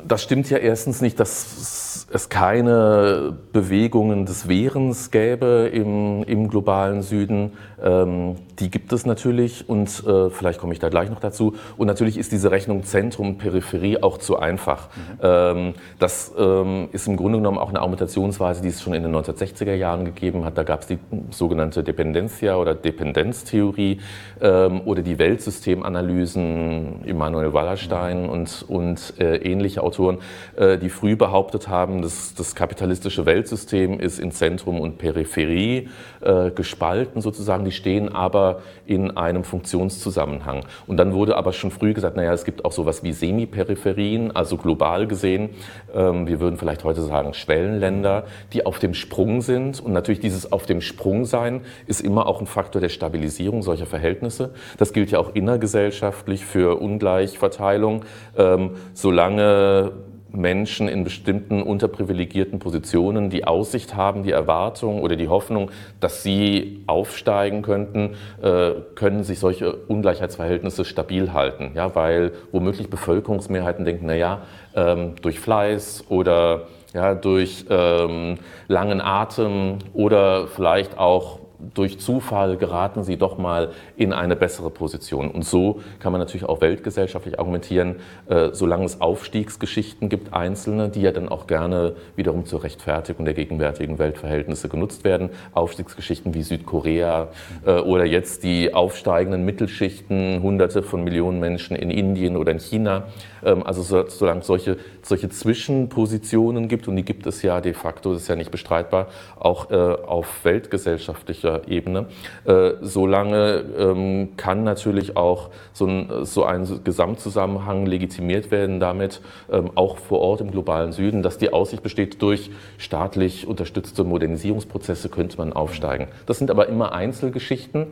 das 0.08 0.22
stimmt 0.24 0.50
ja 0.50 0.58
erstens 0.58 1.02
nicht, 1.02 1.20
dass 1.20 1.93
es 2.12 2.30
keine 2.30 3.34
Bewegungen 3.52 4.26
des 4.26 4.48
Wehrens 4.48 5.12
gäbe 5.12 5.70
im, 5.74 6.24
im 6.24 6.48
globalen 6.48 7.02
Süden. 7.02 7.54
Ähm, 7.84 8.36
die 8.60 8.70
gibt 8.70 8.94
es 8.94 9.06
natürlich 9.06 9.68
und 9.68 10.04
äh, 10.06 10.30
vielleicht 10.30 10.60
komme 10.60 10.74
ich 10.74 10.80
da 10.80 10.90
gleich 10.90 11.10
noch 11.10 11.20
dazu. 11.20 11.56
Und 11.78 11.88
natürlich 11.88 12.18
ist 12.18 12.32
diese 12.32 12.52
Rechnung 12.52 12.84
Zentrum-Peripherie 12.84 14.02
auch 14.02 14.18
zu 14.18 14.38
einfach. 14.38 14.88
Mhm. 14.88 15.20
Ähm, 15.22 15.74
das 16.00 16.32
ähm, 16.38 16.90
ist 16.92 17.08
im 17.08 17.18
Grunde 17.18 17.40
genommen 17.40 17.58
auch 17.58 17.70
eine 17.70 17.80
Argumentationsweise, 17.80 18.62
die 18.62 18.70
es 18.70 18.82
schon 18.82 18.94
in 18.94 19.04
den 19.04 19.14
1960er 19.16 19.74
Jahren 19.74 20.06
gegeben 20.06 20.46
hat. 20.46 20.58
Da 20.58 20.64
gab 20.64 20.82
es 20.82 20.88
die 20.88 21.00
sogenannte 21.32 21.84
Dependencia 21.84 22.56
oder 22.56 22.76
Dependenztheorie 22.76 24.00
ähm, 24.42 24.82
oder 24.86 25.02
die 25.02 25.18
Weltsystemanalysen, 25.20 27.04
Immanuel 27.06 27.54
Wallerstein 27.54 28.24
mhm. 28.24 28.30
und, 28.30 28.66
und 28.68 29.14
äh, 29.20 29.38
ähnliche 29.38 29.84
Autoren, 29.84 30.20
äh, 30.56 30.78
die 30.78 30.90
früh 30.90 31.16
behauptet 31.16 31.68
haben, 31.68 31.93
dass 32.02 32.34
das 32.34 32.56
kapitalistische 32.56 33.26
Weltsystem 33.26 34.00
ist 34.00 34.20
in 34.20 34.32
Zentrum 34.32 34.80
und 34.80 34.98
Peripherie 34.98 35.90
äh, 36.22 36.52
gespalten 36.52 37.22
sozusagen. 37.22 37.66
Die 37.66 37.72
stehen 37.72 38.10
aber 38.10 38.62
in 38.86 39.12
einem 39.18 39.44
Funktionszusammenhang. 39.44 40.66
Und 40.88 40.98
dann 40.98 41.14
wurde 41.14 41.38
aber 41.38 41.54
schon 41.54 41.72
früh 41.72 41.94
gesagt, 41.94 42.16
naja, 42.16 42.34
es 42.34 42.46
gibt 42.46 42.66
auch 42.66 42.72
sowas 42.72 43.04
wie 43.04 43.14
Semiperipherien, 43.14 44.36
also 44.36 44.58
global 44.58 45.08
gesehen. 45.08 45.52
Ähm, 45.94 46.28
wir 46.28 46.40
würden 46.40 46.58
vielleicht 46.58 46.84
heute 46.84 47.02
sagen 47.02 47.34
Schwellenländer, 47.34 48.26
die 48.54 48.66
auf 48.66 48.80
dem 48.80 48.94
Sprung 48.94 49.42
sind. 49.42 49.80
Und 49.80 49.94
natürlich 49.94 50.20
dieses 50.20 50.52
auf 50.52 50.66
dem 50.66 50.82
Sprung 50.82 51.26
sein 51.26 51.62
ist 51.88 52.02
immer 52.02 52.28
auch 52.28 52.40
ein 52.40 52.48
Faktor 52.48 52.82
der 52.82 52.90
Stabilisierung 52.90 53.62
solcher 53.64 53.86
Verhältnisse. 53.86 54.52
Das 54.78 54.94
gilt 54.94 55.12
ja 55.12 55.20
auch 55.20 55.36
innergesellschaftlich 55.36 56.46
für 56.46 56.80
Ungleichverteilung. 56.82 58.06
Ähm, 58.38 58.72
solange 58.94 59.92
Menschen 60.34 60.88
in 60.88 61.04
bestimmten 61.04 61.62
unterprivilegierten 61.62 62.60
Positionen 62.60 63.30
die 63.30 63.46
Aussicht 63.46 63.96
haben, 63.96 64.24
die 64.24 64.32
Erwartung 64.32 65.02
oder 65.02 65.16
die 65.16 65.28
Hoffnung, 65.28 65.72
dass 66.00 66.24
sie 66.24 66.84
aufsteigen 66.88 67.62
könnten, 67.62 68.16
äh, 68.42 68.72
können 68.96 69.24
sich 69.24 69.40
solche 69.40 69.74
Ungleichheitsverhältnisse 69.74 70.86
stabil 70.86 71.34
halten, 71.34 71.72
ja, 71.76 71.96
weil 71.96 72.32
womöglich 72.52 72.90
Bevölkerungsmehrheiten 72.90 73.86
denken, 73.86 74.08
na 74.08 74.16
ja, 74.16 74.42
ähm, 74.76 75.16
durch 75.22 75.40
Fleiß 75.40 76.06
oder 76.10 76.68
ja, 76.94 77.16
durch 77.16 77.66
ähm, 77.70 78.38
langen 78.68 79.02
Atem 79.02 79.80
oder 79.94 80.48
vielleicht 80.48 80.98
auch 80.98 81.40
durch 81.74 82.00
Zufall 82.00 82.58
geraten 82.58 83.04
sie 83.04 83.18
doch 83.18 83.38
mal 83.38 83.72
in 83.96 84.14
eine 84.14 84.36
bessere 84.36 84.70
Position. 84.70 85.32
Und 85.32 85.46
so 85.46 85.82
kann 86.00 86.12
man 86.12 86.20
natürlich 86.20 86.46
auch 86.46 86.62
weltgesellschaftlich 86.62 87.40
argumentieren, 87.40 87.98
äh, 88.28 88.50
solange 88.52 88.86
es 88.86 89.02
Aufstiegsgeschichten 89.02 90.10
gibt, 90.10 90.34
einzelne, 90.34 90.90
die 90.90 91.02
ja 91.02 91.12
dann 91.12 91.30
auch 91.30 91.48
gerne 91.48 91.96
wiederum 92.16 92.46
zur 92.46 92.64
Rechtfertigung 92.64 93.26
der 93.26 93.34
gegenwärtigen 93.34 94.00
Weltverhältnisse 94.00 94.70
genutzt 94.70 95.04
werden. 95.04 95.30
Aufstiegsgeschichten 95.54 96.34
wie 96.34 96.44
Südkorea 96.44 97.30
äh, 97.66 97.80
oder 97.80 98.06
jetzt 98.06 98.44
die 98.44 98.74
aufsteigenden 98.74 99.46
Mittelschichten, 99.46 100.42
Hunderte 100.42 100.84
von 100.84 101.04
Millionen 101.04 101.40
Menschen 101.40 101.76
in 101.76 101.90
Indien 101.90 102.38
oder 102.38 102.52
in 102.52 102.60
China. 102.60 103.08
Ähm, 103.44 103.64
also 103.64 103.82
so, 103.82 104.08
solange 104.08 104.42
es 104.42 104.48
solche, 104.48 104.78
solche 105.02 105.30
Zwischenpositionen 105.30 106.68
gibt, 106.68 106.88
und 106.88 106.96
die 106.96 107.06
gibt 107.06 107.28
es 107.28 107.42
ja 107.42 107.62
de 107.62 107.74
facto, 107.74 108.14
das 108.14 108.24
ist 108.24 108.28
ja 108.28 108.36
nicht 108.36 108.52
bestreitbar, 108.52 109.08
auch 109.40 109.72
äh, 109.72 109.76
auf 109.76 110.44
weltgesellschaftlicher 110.44 111.53
Ebene, 111.68 112.08
äh, 112.46 112.72
solange 112.82 113.64
ähm, 113.78 114.30
kann 114.38 114.64
natürlich 114.64 115.16
auch 115.18 115.50
so 115.74 115.86
ein, 115.86 116.26
so 116.26 116.44
ein 116.44 116.68
Gesamtzusammenhang 116.84 117.86
legitimiert 117.86 118.52
werden 118.52 118.80
damit, 118.80 119.22
ähm, 119.52 119.72
auch 119.76 119.98
vor 119.98 120.20
Ort 120.20 120.42
im 120.42 120.52
globalen 120.52 120.92
Süden, 120.92 121.24
dass 121.24 121.38
die 121.38 121.54
Aussicht 121.54 121.84
besteht, 121.84 122.22
durch 122.22 122.52
staatlich 122.78 123.48
unterstützte 123.48 124.04
Modernisierungsprozesse 124.04 125.10
könnte 125.10 125.38
man 125.38 125.54
aufsteigen. 125.54 126.08
Das 126.26 126.38
sind 126.38 126.52
aber 126.52 126.68
immer 126.68 126.94
Einzelgeschichten. 126.94 127.88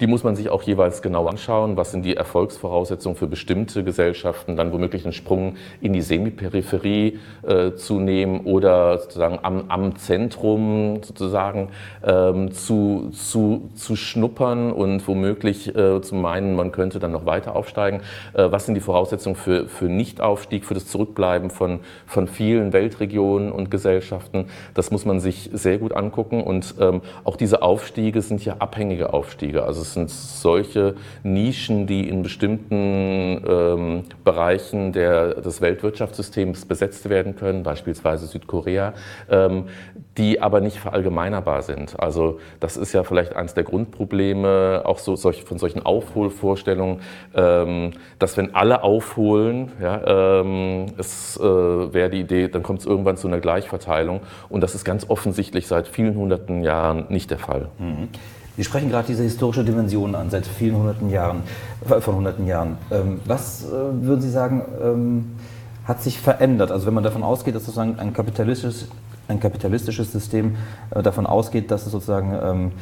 Die 0.00 0.06
muss 0.06 0.24
man 0.24 0.36
sich 0.36 0.50
auch 0.50 0.62
jeweils 0.62 1.00
genau 1.00 1.26
anschauen. 1.26 1.78
Was 1.78 1.90
sind 1.90 2.04
die 2.04 2.16
Erfolgsvoraussetzungen 2.16 3.16
für 3.16 3.26
bestimmte 3.26 3.82
Gesellschaften, 3.82 4.54
dann 4.54 4.70
womöglich 4.70 5.04
einen 5.04 5.14
Sprung 5.14 5.56
in 5.80 5.94
die 5.94 6.02
Semiperipherie 6.02 7.18
äh, 7.46 7.72
zu 7.72 7.98
nehmen 7.98 8.40
oder 8.40 8.98
sozusagen 8.98 9.38
am, 9.42 9.64
am 9.68 9.96
Zentrum 9.96 11.02
sozusagen 11.02 11.70
ähm, 12.04 12.52
zu, 12.52 13.08
zu, 13.12 13.70
zu 13.74 13.96
schnuppern 13.96 14.70
und 14.70 15.08
womöglich 15.08 15.74
äh, 15.74 16.02
zu 16.02 16.14
meinen, 16.14 16.56
man 16.56 16.72
könnte 16.72 16.98
dann 16.98 17.12
noch 17.12 17.24
weiter 17.24 17.56
aufsteigen. 17.56 18.02
Äh, 18.34 18.50
was 18.50 18.66
sind 18.66 18.74
die 18.74 18.82
Voraussetzungen 18.82 19.36
für, 19.36 19.66
für 19.66 19.86
Nichtaufstieg, 19.86 20.66
für 20.66 20.74
das 20.74 20.88
Zurückbleiben 20.88 21.48
von, 21.48 21.80
von 22.06 22.28
vielen 22.28 22.74
Weltregionen 22.74 23.50
und 23.50 23.70
Gesellschaften? 23.70 24.50
Das 24.74 24.90
muss 24.90 25.06
man 25.06 25.20
sich 25.20 25.48
sehr 25.54 25.78
gut 25.78 25.94
angucken 25.94 26.42
und 26.42 26.74
ähm, 26.80 27.00
auch 27.24 27.36
diese 27.36 27.62
Aufstiege 27.62 28.20
sind 28.20 28.44
ja 28.44 28.56
abhängige 28.58 29.14
Aufstiege. 29.14 29.64
Also 29.64 29.85
es 29.86 29.94
sind 29.94 30.10
solche 30.10 30.94
Nischen, 31.22 31.86
die 31.86 32.08
in 32.08 32.22
bestimmten 32.22 33.42
ähm, 33.46 34.02
Bereichen 34.24 34.92
der, 34.92 35.34
des 35.34 35.60
Weltwirtschaftssystems 35.60 36.66
besetzt 36.66 37.08
werden 37.08 37.36
können, 37.36 37.62
beispielsweise 37.62 38.26
Südkorea, 38.26 38.94
ähm, 39.30 39.66
die 40.18 40.40
aber 40.40 40.60
nicht 40.60 40.78
verallgemeinerbar 40.78 41.62
sind. 41.62 41.98
Also 42.00 42.40
das 42.60 42.76
ist 42.76 42.92
ja 42.92 43.04
vielleicht 43.04 43.36
eines 43.36 43.54
der 43.54 43.64
Grundprobleme 43.64 44.82
auch 44.84 44.98
so, 44.98 45.16
solch, 45.16 45.44
von 45.44 45.58
solchen 45.58 45.84
Aufholvorstellungen, 45.84 47.00
ähm, 47.34 47.92
dass 48.18 48.36
wenn 48.36 48.54
alle 48.54 48.82
aufholen, 48.82 49.72
ja, 49.80 50.40
ähm, 50.40 50.86
es 50.98 51.38
äh, 51.38 51.42
wäre 51.42 52.10
die 52.10 52.20
Idee, 52.20 52.48
dann 52.48 52.62
kommt 52.62 52.80
es 52.80 52.86
irgendwann 52.86 53.16
zu 53.16 53.28
einer 53.28 53.40
Gleichverteilung 53.40 54.20
und 54.48 54.62
das 54.62 54.74
ist 54.74 54.84
ganz 54.84 55.08
offensichtlich 55.08 55.66
seit 55.66 55.86
vielen 55.86 56.16
hunderten 56.16 56.62
Jahren 56.62 57.06
nicht 57.08 57.30
der 57.30 57.38
Fall. 57.38 57.68
Mhm. 57.78 58.08
Sie 58.56 58.64
sprechen 58.64 58.88
gerade 58.88 59.06
diese 59.06 59.22
historische 59.22 59.64
Dimension 59.64 60.14
an, 60.14 60.30
seit 60.30 60.46
vielen 60.46 60.76
hunderten 60.76 61.10
Jahren, 61.10 61.42
äh, 61.88 62.00
von 62.00 62.16
hunderten 62.16 62.46
Jahren. 62.46 62.78
Ähm, 62.90 63.20
was 63.26 63.64
äh, 63.64 63.70
würden 63.70 64.22
Sie 64.22 64.30
sagen, 64.30 64.62
ähm, 64.82 65.36
hat 65.84 66.02
sich 66.02 66.18
verändert? 66.18 66.70
Also 66.70 66.86
wenn 66.86 66.94
man 66.94 67.04
davon 67.04 67.22
ausgeht, 67.22 67.54
dass 67.54 67.66
sozusagen 67.66 67.98
ein 67.98 68.14
kapitalistisches, 68.14 68.88
ein 69.28 69.40
kapitalistisches 69.40 70.10
System 70.10 70.56
äh, 70.90 71.02
davon 71.02 71.26
ausgeht, 71.26 71.70
dass 71.70 71.84
es 71.86 71.92
sozusagen 71.92 72.32
ähm, 72.42 72.72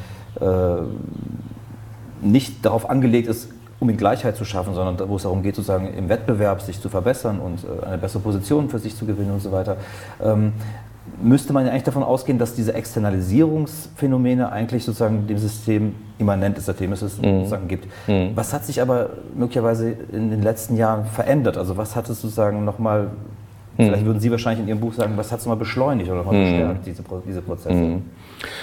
nicht 2.20 2.64
darauf 2.66 2.90
angelegt 2.90 3.28
ist, 3.28 3.50
um 3.78 3.88
in 3.88 3.96
Gleichheit 3.96 4.36
zu 4.36 4.44
schaffen, 4.44 4.74
sondern 4.74 5.08
wo 5.08 5.14
es 5.14 5.22
darum 5.22 5.44
geht, 5.44 5.54
sozusagen 5.54 5.94
im 5.94 6.08
Wettbewerb 6.08 6.60
sich 6.60 6.80
zu 6.80 6.88
verbessern 6.88 7.38
und 7.38 7.60
eine 7.86 7.98
bessere 7.98 8.20
Position 8.20 8.68
für 8.68 8.80
sich 8.80 8.96
zu 8.96 9.06
gewinnen 9.06 9.30
und 9.30 9.40
so 9.40 9.52
weiter 9.52 9.76
müsste 11.22 11.52
man 11.52 11.64
ja 11.64 11.70
eigentlich 11.70 11.84
davon 11.84 12.02
ausgehen, 12.02 12.38
dass 12.38 12.54
diese 12.54 12.74
Externalisierungsphänomene 12.74 14.50
eigentlich 14.50 14.84
sozusagen 14.84 15.26
dem 15.26 15.38
System 15.38 15.94
immanent 16.18 16.58
ist, 16.58 16.66
seitdem 16.66 16.92
es 16.92 17.02
es 17.02 17.18
mhm. 17.18 17.38
sozusagen 17.38 17.68
gibt. 17.68 17.86
Mhm. 18.06 18.32
Was 18.34 18.52
hat 18.52 18.64
sich 18.64 18.80
aber 18.80 19.10
möglicherweise 19.34 19.90
in 20.12 20.30
den 20.30 20.42
letzten 20.42 20.76
Jahren 20.76 21.06
verändert? 21.06 21.56
Also 21.56 21.76
was 21.76 21.96
hat 21.96 22.08
es 22.08 22.20
sozusagen 22.20 22.64
nochmal, 22.64 23.04
mhm. 23.76 23.84
vielleicht 23.84 24.04
würden 24.04 24.20
Sie 24.20 24.30
wahrscheinlich 24.30 24.62
in 24.62 24.68
Ihrem 24.68 24.80
Buch 24.80 24.94
sagen, 24.94 25.14
was 25.16 25.32
hat 25.32 25.40
es 25.40 25.46
nochmal 25.46 25.58
beschleunigt 25.58 26.10
oder 26.10 26.18
nochmal 26.18 26.36
mhm. 26.36 26.50
bestärkt, 26.50 26.86
diese, 26.86 27.02
diese 27.26 27.42
Prozesse? 27.42 27.74
Mhm. 27.74 28.02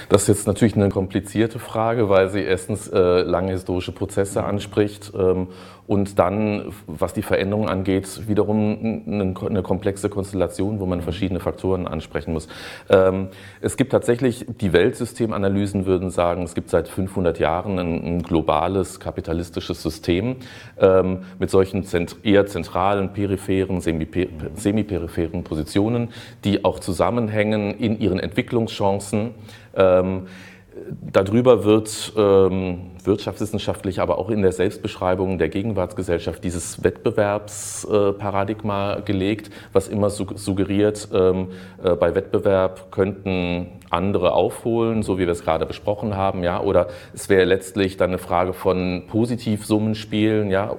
Das 0.10 0.24
ist 0.24 0.28
jetzt 0.28 0.48
natürlich 0.48 0.76
eine 0.76 0.90
komplizierte 0.90 1.60
Frage, 1.60 2.10
weil 2.10 2.30
sie 2.30 2.42
erstens 2.42 2.88
äh, 2.88 3.22
lange 3.22 3.52
historische 3.52 3.92
Prozesse 3.92 4.44
anspricht 4.44 5.12
ähm, 5.18 5.48
und 5.92 6.20
dann, 6.20 6.72
was 6.88 7.12
die 7.12 7.22
Veränderungen 7.22 7.68
angeht, 7.68 8.26
wiederum 8.30 9.04
eine, 9.06 9.62
komplexe 9.62 10.08
Konstellation, 10.08 10.80
wo 10.80 10.86
man 10.86 11.02
verschiedene 11.02 11.42
Faktoren 11.42 11.86
ansprechen 11.86 12.32
muss. 12.32 12.48
Ähm, 12.90 13.28
es 13.60 13.76
gibt 13.76 13.92
tatsächlich, 13.92 14.46
die 14.48 14.72
Weltsystemanalysen 14.72 15.86
würden 15.86 16.10
sagen, 16.10 16.44
es 16.44 16.56
gibt 16.56 16.70
seit 16.70 16.88
500 16.88 17.40
Jahren 17.40 17.78
ein, 17.78 18.24
globales 18.24 19.02
kapitalistisches 19.02 19.84
System 19.84 20.38
ähm, 20.80 21.24
mit 21.40 21.50
solchen 21.50 21.86
eher 22.24 22.46
zentralen, 22.46 23.12
peripheren, 23.12 23.82
semiperipheren 23.82 25.44
Positionen, 25.44 26.08
die 26.46 26.64
auch 26.64 26.80
zusammenhängen 26.80 27.78
in 27.78 28.00
ihren 28.00 28.22
Entwicklungschancen. 28.22 29.32
Ähm, 29.76 30.28
darüber 31.12 31.66
wird 31.66 32.14
wirtschaftswissenschaftlich, 33.06 34.00
aber 34.00 34.18
auch 34.18 34.30
in 34.30 34.42
der 34.42 34.52
Selbstbeschreibung 34.52 35.38
der 35.38 35.50
Gegenwartsgesellschaft 35.50 36.44
dieses 36.44 36.84
Wettbewerbsparadigma 36.84 39.02
gelegt, 39.02 39.52
was 39.74 39.88
immer 39.88 40.10
suggeriert, 40.10 41.08
ähm, 41.14 41.50
äh, 41.84 41.96
bei 41.96 42.16
Wettbewerb 42.16 42.92
könnten 42.92 43.81
andere 43.92 44.34
aufholen, 44.34 45.04
so 45.04 45.18
wie 45.18 45.26
wir 45.26 45.30
es 45.30 45.44
gerade 45.44 45.66
besprochen 45.66 46.16
haben, 46.16 46.44
ja, 46.44 46.62
oder 46.62 46.88
es 47.14 47.30
wäre 47.30 47.44
letztlich 47.44 47.98
dann 47.98 48.12
eine 48.12 48.18
Frage 48.18 48.54
von 48.54 49.04
Positivsummenspielen, 49.08 50.50
ja, 50.50 50.76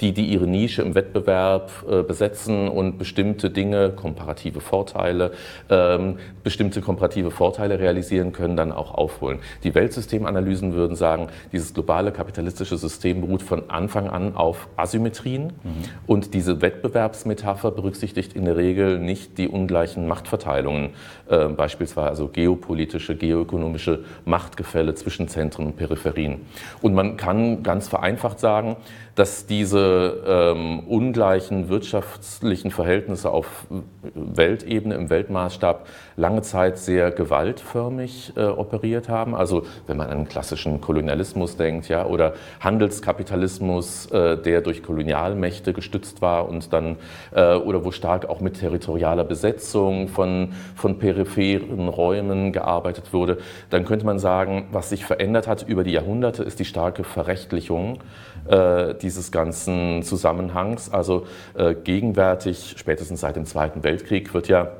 die, 0.00 0.12
die 0.12 0.26
ihre 0.26 0.46
Nische 0.46 0.82
im 0.82 0.94
Wettbewerb 0.94 1.70
äh, 1.88 2.02
besetzen 2.02 2.68
und 2.68 2.98
bestimmte 2.98 3.50
Dinge, 3.50 3.90
komparative 3.90 4.60
Vorteile, 4.60 5.30
ähm, 5.70 6.18
bestimmte 6.42 6.80
komparative 6.80 7.30
Vorteile 7.30 7.78
realisieren 7.78 8.32
können, 8.32 8.56
dann 8.56 8.72
auch 8.72 8.92
aufholen. 8.94 9.38
Die 9.62 9.74
Weltsystemanalysen 9.74 10.74
würden 10.74 10.96
sagen, 10.96 11.28
dieses 11.52 11.72
globale 11.72 12.10
kapitalistische 12.10 12.76
System 12.76 13.20
beruht 13.20 13.42
von 13.42 13.70
Anfang 13.70 14.08
an 14.08 14.34
auf 14.34 14.68
Asymmetrien 14.76 15.52
mhm. 15.62 15.84
und 16.06 16.34
diese 16.34 16.62
Wettbewerbsmetapher 16.62 17.70
berücksichtigt 17.70 18.32
in 18.34 18.44
der 18.44 18.56
Regel 18.56 18.98
nicht 18.98 19.38
die 19.38 19.48
ungleichen 19.48 20.08
Machtverteilungen, 20.08 20.90
äh, 21.28 21.46
beispielsweise 21.46 22.08
also 22.08 22.28
Geo 22.28 22.55
geopolitische, 22.56 23.16
geoökonomische 23.16 24.04
Machtgefälle 24.24 24.94
zwischen 24.94 25.28
Zentren 25.28 25.66
und 25.66 25.76
Peripherien. 25.76 26.40
Und 26.80 26.94
man 26.94 27.16
kann 27.16 27.62
ganz 27.62 27.88
vereinfacht 27.88 28.40
sagen, 28.40 28.76
dass 29.16 29.46
diese 29.46 30.22
ähm, 30.26 30.80
ungleichen 30.80 31.70
wirtschaftlichen 31.70 32.70
Verhältnisse 32.70 33.30
auf 33.30 33.66
Weltebene, 34.14 34.94
im 34.94 35.08
Weltmaßstab 35.08 35.88
lange 36.16 36.42
Zeit 36.42 36.78
sehr 36.78 37.10
gewaltförmig 37.10 38.34
äh, 38.36 38.44
operiert 38.44 39.08
haben. 39.08 39.34
Also 39.34 39.64
wenn 39.86 39.96
man 39.96 40.10
an 40.10 40.28
klassischen 40.28 40.82
Kolonialismus 40.82 41.56
denkt, 41.56 41.88
ja, 41.88 42.04
oder 42.04 42.34
Handelskapitalismus, 42.60 44.06
äh, 44.10 44.36
der 44.36 44.60
durch 44.60 44.82
Kolonialmächte 44.82 45.72
gestützt 45.72 46.20
war 46.20 46.46
und 46.46 46.74
dann, 46.74 46.96
äh, 47.34 47.54
oder 47.54 47.86
wo 47.86 47.92
stark 47.92 48.28
auch 48.28 48.40
mit 48.40 48.60
territorialer 48.60 49.24
Besetzung 49.24 50.08
von, 50.08 50.52
von 50.74 50.98
peripheren 50.98 51.88
Räumen 51.88 52.52
gearbeitet 52.52 53.14
wurde, 53.14 53.38
dann 53.70 53.86
könnte 53.86 54.04
man 54.04 54.18
sagen, 54.18 54.66
was 54.72 54.90
sich 54.90 55.06
verändert 55.06 55.48
hat 55.48 55.62
über 55.66 55.84
die 55.84 55.92
Jahrhunderte, 55.92 56.42
ist 56.42 56.60
die 56.60 56.66
starke 56.66 57.02
Verrechtlichung 57.02 58.00
äh, 58.48 58.94
dieses 59.06 59.30
ganzen 59.30 60.02
Zusammenhangs. 60.02 60.90
Also 60.90 61.26
äh, 61.54 61.74
gegenwärtig, 61.74 62.74
spätestens 62.76 63.20
seit 63.20 63.36
dem 63.36 63.46
Zweiten 63.46 63.84
Weltkrieg, 63.84 64.34
wird 64.34 64.48
ja 64.48 64.72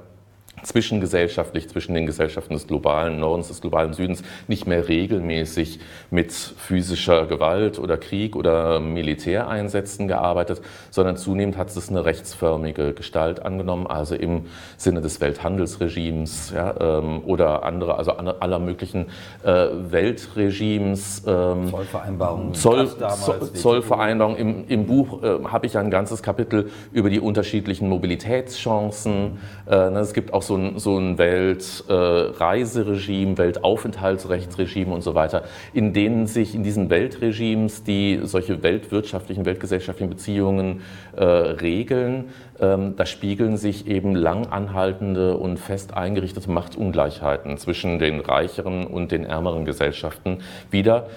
zwischengesellschaftlich, 0.63 1.69
zwischen 1.69 1.95
den 1.95 2.07
Gesellschaften 2.07 2.55
des 2.55 2.67
globalen 2.67 3.21
Nordens, 3.21 3.49
des 3.49 3.61
globalen 3.61 3.93
Südens 3.93 4.23
nicht 4.49 4.67
mehr 4.67 4.89
regelmäßig 4.89 5.81
mit 6.11 6.33
physischer 6.33 7.27
Gewalt 7.27 7.79
oder 7.79 7.97
Krieg 7.97 8.37
oder 8.37 8.81
Militäreinsätzen 8.81 10.09
gearbeitet, 10.09 10.63
sondern 10.91 11.17
zunehmend 11.17 11.57
hat 11.57 11.69
es 11.69 11.89
eine 11.89 12.05
rechtsförmige 12.05 12.95
Gestalt 12.95 13.45
angenommen, 13.45 13.87
also 13.87 14.15
im 14.15 14.47
Sinne 14.77 15.01
des 15.01 15.21
Welthandelsregimes 15.21 16.53
ja, 16.55 16.75
ähm, 16.81 17.23
oder 17.25 17.65
andere, 17.65 17.97
also 17.97 18.13
aller 18.13 18.59
möglichen 18.59 19.07
äh, 19.45 19.69
Weltregimes. 19.91 21.23
Ähm, 21.27 21.71
Zollvereinbarungen. 21.71 22.55
Zoll, 22.55 22.89
Zollvereinbarungen. 23.55 24.39
Im, 24.39 24.69
Im, 24.69 24.87
Buch 24.87 25.23
äh, 25.23 25.45
habe 25.45 25.67
ich 25.67 25.77
ein 25.77 25.91
ganzes 25.91 26.23
Kapitel 26.23 26.71
über 26.93 27.11
die 27.11 27.21
unterschiedlichen 27.21 27.89
Mobilitätschancen. 27.89 29.39
Äh, 29.67 29.75
es 29.97 30.13
gibt 30.13 30.33
auch 30.33 30.43
so 30.47 30.57
ein, 30.57 30.79
so 30.79 30.99
ein 30.99 31.19
Weltreiseregime, 31.19 33.33
äh, 33.33 33.39
Weltaufenthaltsrechtsregime 33.39 34.95
und 34.95 35.03
so 35.03 35.15
weiter, 35.15 35.45
in 35.73 35.93
denen 35.93 36.27
sich 36.27 36.55
in 36.55 36.63
diesen 36.63 36.91
Weltregimes, 36.91 37.85
die 37.85 38.21
solche 38.23 38.63
weltwirtschaftlichen, 38.63 39.45
weltgesellschaftlichen 39.45 40.11
Beziehungen 40.11 40.83
äh, 41.17 41.25
regeln, 41.25 42.27
ähm, 42.61 42.95
da 42.97 43.05
spiegeln 43.05 43.57
sich 43.57 43.87
eben 43.87 44.15
lang 44.15 44.47
anhaltende 44.47 45.37
und 45.37 45.59
fest 45.59 45.95
eingerichtete 45.95 46.51
Machtungleichheiten 46.51 47.59
zwischen 47.59 47.99
den 47.99 48.21
reicheren 48.21 48.87
und 48.87 49.13
den 49.13 49.25
ärmeren 49.25 49.65
Gesellschaften 49.65 50.39
wieder, 50.71 51.09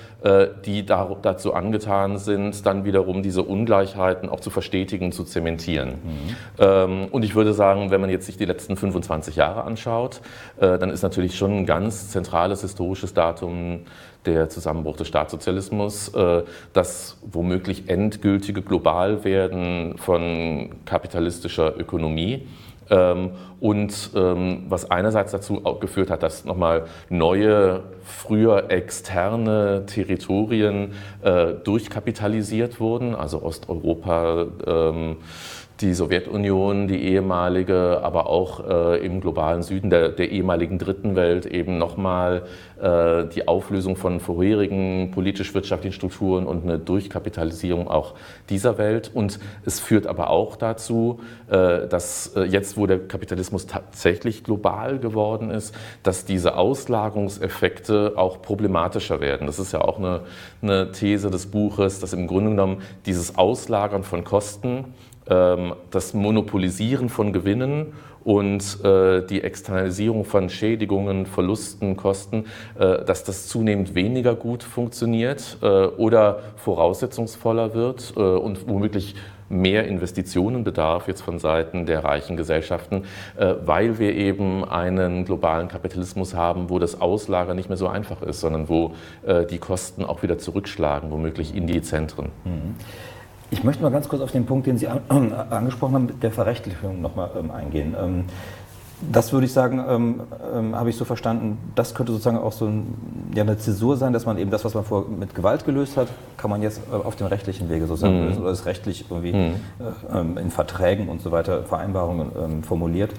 die 0.66 0.86
dazu 0.86 1.54
angetan 1.54 2.18
sind, 2.18 2.66
dann 2.66 2.84
wiederum 2.84 3.24
diese 3.24 3.42
Ungleichheiten 3.44 4.28
auch 4.28 4.42
zu 4.42 4.50
verstetigen, 4.50 5.14
zu 5.14 5.24
zementieren. 5.24 5.90
Mhm. 5.90 6.36
Ähm, 6.60 7.08
und 7.12 7.24
ich 7.24 7.36
würde 7.36 7.54
sagen, 7.54 7.90
wenn 7.90 8.02
man 8.02 8.10
jetzt 8.10 8.26
sich 8.26 8.36
die 8.36 8.46
letzten 8.46 8.76
25 8.76 9.38
Jahre 9.38 9.64
anschaut, 9.64 10.22
äh, 10.60 10.78
dann 10.78 10.90
ist 10.90 11.04
natürlich 11.04 11.38
schon 11.38 11.60
ein 11.60 11.66
ganz 11.66 12.10
zentrales 12.10 12.62
historisches 12.62 13.14
Datum 13.14 13.86
der 14.26 14.50
Zusammenbruch 14.50 14.98
des 14.98 15.08
Staatssozialismus, 15.08 16.10
äh, 16.10 16.44
das 16.74 17.18
womöglich 17.22 17.90
endgültige 17.90 18.62
Globalwerden 18.62 19.98
von 19.98 20.76
kapitalistischer 20.86 21.80
Ökonomie 21.80 22.46
und 22.90 24.12
ähm, 24.16 24.66
was 24.70 24.90
einerseits 24.90 25.32
dazu 25.32 25.62
geführt 25.80 26.10
hat, 26.10 26.24
dass 26.24 26.46
nochmal 26.46 26.86
neue, 27.10 27.84
früher 28.04 28.72
externe 28.72 29.86
Territorien 29.86 30.94
äh, 31.22 31.54
durchkapitalisiert 31.64 32.80
wurden, 32.80 33.16
also 33.16 33.44
Osteuropa, 33.44 34.48
ähm, 34.66 35.18
die 35.82 35.94
Sowjetunion, 35.94 36.88
die 36.88 37.02
ehemalige, 37.04 38.02
aber 38.04 38.28
auch 38.28 38.68
äh, 38.68 39.06
im 39.06 39.22
globalen 39.22 39.64
Süden 39.64 39.90
der, 39.90 40.10
der, 40.10 40.30
ehemaligen 40.30 40.78
Dritten 40.78 41.16
Welt 41.16 41.46
eben 41.46 41.78
nochmal 41.78 42.44
äh, 42.82 43.26
die 43.34 43.48
Auflösung 43.48 43.96
von 43.96 44.20
vorherigen 44.20 45.12
politisch-wirtschaftlichen 45.12 45.94
Strukturen 45.94 46.48
und 46.48 46.64
eine 46.64 46.80
Durchkapitalisierung 46.80 47.88
auch 47.88 48.16
dieser 48.50 48.78
Welt. 48.78 49.10
Und 49.14 49.40
es 49.66 49.80
führt 49.80 50.06
aber 50.06 50.30
auch 50.30 50.58
dazu, 50.58 51.22
äh, 51.48 51.88
dass 51.88 52.36
äh, 52.36 52.44
jetzt, 52.44 52.76
wo 52.76 52.86
der 52.86 53.00
Kapitalismus 53.00 53.66
tatsächlich 53.66 54.44
global 54.44 55.00
geworden 55.00 55.50
ist, 55.50 55.74
dass 56.04 56.26
diese 56.26 56.58
Auslagerungseffekte 56.58 58.14
auch 58.18 58.42
problematischer 58.42 59.22
werden. 59.22 59.48
Das 59.48 59.60
ist 59.60 59.72
ja 59.72 59.80
auch 59.80 59.98
eine, 59.98 60.22
eine 60.62 60.92
These 60.92 61.32
des 61.32 61.48
Buches, 61.48 62.02
dass 62.02 62.12
im 62.12 62.28
Grunde 62.28 62.50
genommen 62.50 62.82
dieses 63.06 63.38
Auslagern 63.38 64.04
von 64.04 64.26
Kosten 64.26 64.94
das 65.30 66.14
Monopolisieren 66.16 67.10
von 67.10 67.34
Gewinnen 67.34 67.94
und 68.24 68.84
äh, 68.84 69.26
die 69.26 69.42
Externalisierung 69.42 70.26
von 70.26 70.50
Schädigungen, 70.50 71.26
Verlusten, 71.26 71.98
Kosten, 71.98 72.46
äh, 72.78 73.04
dass 73.04 73.24
das 73.24 73.48
zunehmend 73.48 73.96
weniger 73.96 74.36
gut 74.36 74.64
funktioniert 74.64 75.58
äh, 75.62 75.66
oder 75.66 76.40
voraussetzungsvoller 76.58 77.74
wird 77.74 78.12
und 78.12 78.68
womöglich 78.68 79.16
mehr 79.50 79.88
Investitionen 79.88 80.64
bedarf 80.64 81.08
jetzt 81.08 81.22
von 81.22 81.40
Seiten 81.40 81.86
der 81.86 82.04
reichen 82.04 82.38
Gesellschaften, 82.38 83.04
weil 83.36 83.98
wir 83.98 84.14
eben 84.14 84.64
einen 84.64 85.26
globalen 85.26 85.68
Kapitalismus 85.68 86.36
haben, 86.36 86.70
wo 86.70 86.78
das 86.78 87.02
Auslagern 87.02 87.56
nicht 87.56 87.68
mehr 87.68 87.78
so 87.78 87.88
einfach 87.88 88.22
ist, 88.22 88.42
sondern 88.42 88.70
wo 88.70 88.94
die 89.50 89.58
Kosten 89.58 90.06
auch 90.06 90.22
wieder 90.22 90.38
zurückschlagen, 90.38 91.10
womöglich 91.10 91.56
in 91.56 91.66
die 91.66 91.82
Zentren. 91.82 92.30
Mhm. 92.44 92.76
Ich 93.52 93.64
möchte 93.64 93.82
mal 93.82 93.90
ganz 93.90 94.08
kurz 94.08 94.22
auf 94.22 94.32
den 94.32 94.46
Punkt, 94.46 94.68
den 94.68 94.78
Sie 94.78 94.88
an, 94.88 95.02
äh, 95.10 95.34
angesprochen 95.56 95.94
haben, 95.94 96.20
der 96.20 96.32
Verrechtlichung 96.32 97.02
nochmal 97.02 97.32
ähm, 97.38 97.52
eingehen. 97.52 97.96
Ähm, 98.00 98.26
das 99.12 99.32
würde 99.32 99.46
ich 99.46 99.54
sagen, 99.54 99.82
ähm, 99.88 100.22
ähm, 100.54 100.76
habe 100.76 100.90
ich 100.90 100.98
so 100.98 101.06
verstanden, 101.06 101.58
das 101.74 101.96
könnte 101.96 102.12
sozusagen 102.12 102.38
auch 102.38 102.52
so 102.52 102.66
ein, 102.66 103.32
ja, 103.34 103.44
eine 103.44 103.58
Zäsur 103.58 103.96
sein, 103.96 104.12
dass 104.12 104.26
man 104.26 104.38
eben 104.38 104.52
das, 104.52 104.66
was 104.66 104.74
man 104.74 104.84
vorher 104.84 105.10
mit 105.10 105.34
Gewalt 105.34 105.66
gelöst 105.66 105.96
hat, 105.96 106.10
kann 106.36 106.50
man 106.50 106.62
jetzt 106.62 106.82
äh, 106.92 106.96
auf 106.96 107.16
dem 107.16 107.28
rechtlichen 107.28 107.70
Wege 107.70 107.88
sozusagen 107.88 108.20
mhm. 108.20 108.28
lösen 108.28 108.42
oder 108.42 108.52
ist 108.52 108.66
rechtlich 108.66 109.06
irgendwie 109.10 109.34
mhm. 109.34 109.56
äh, 110.14 110.20
ähm, 110.20 110.38
in 110.38 110.52
Verträgen 110.52 111.08
und 111.08 111.22
so 111.22 111.32
weiter, 111.32 111.64
Vereinbarungen 111.64 112.32
ähm, 112.42 112.64
formuliert. 112.64 113.12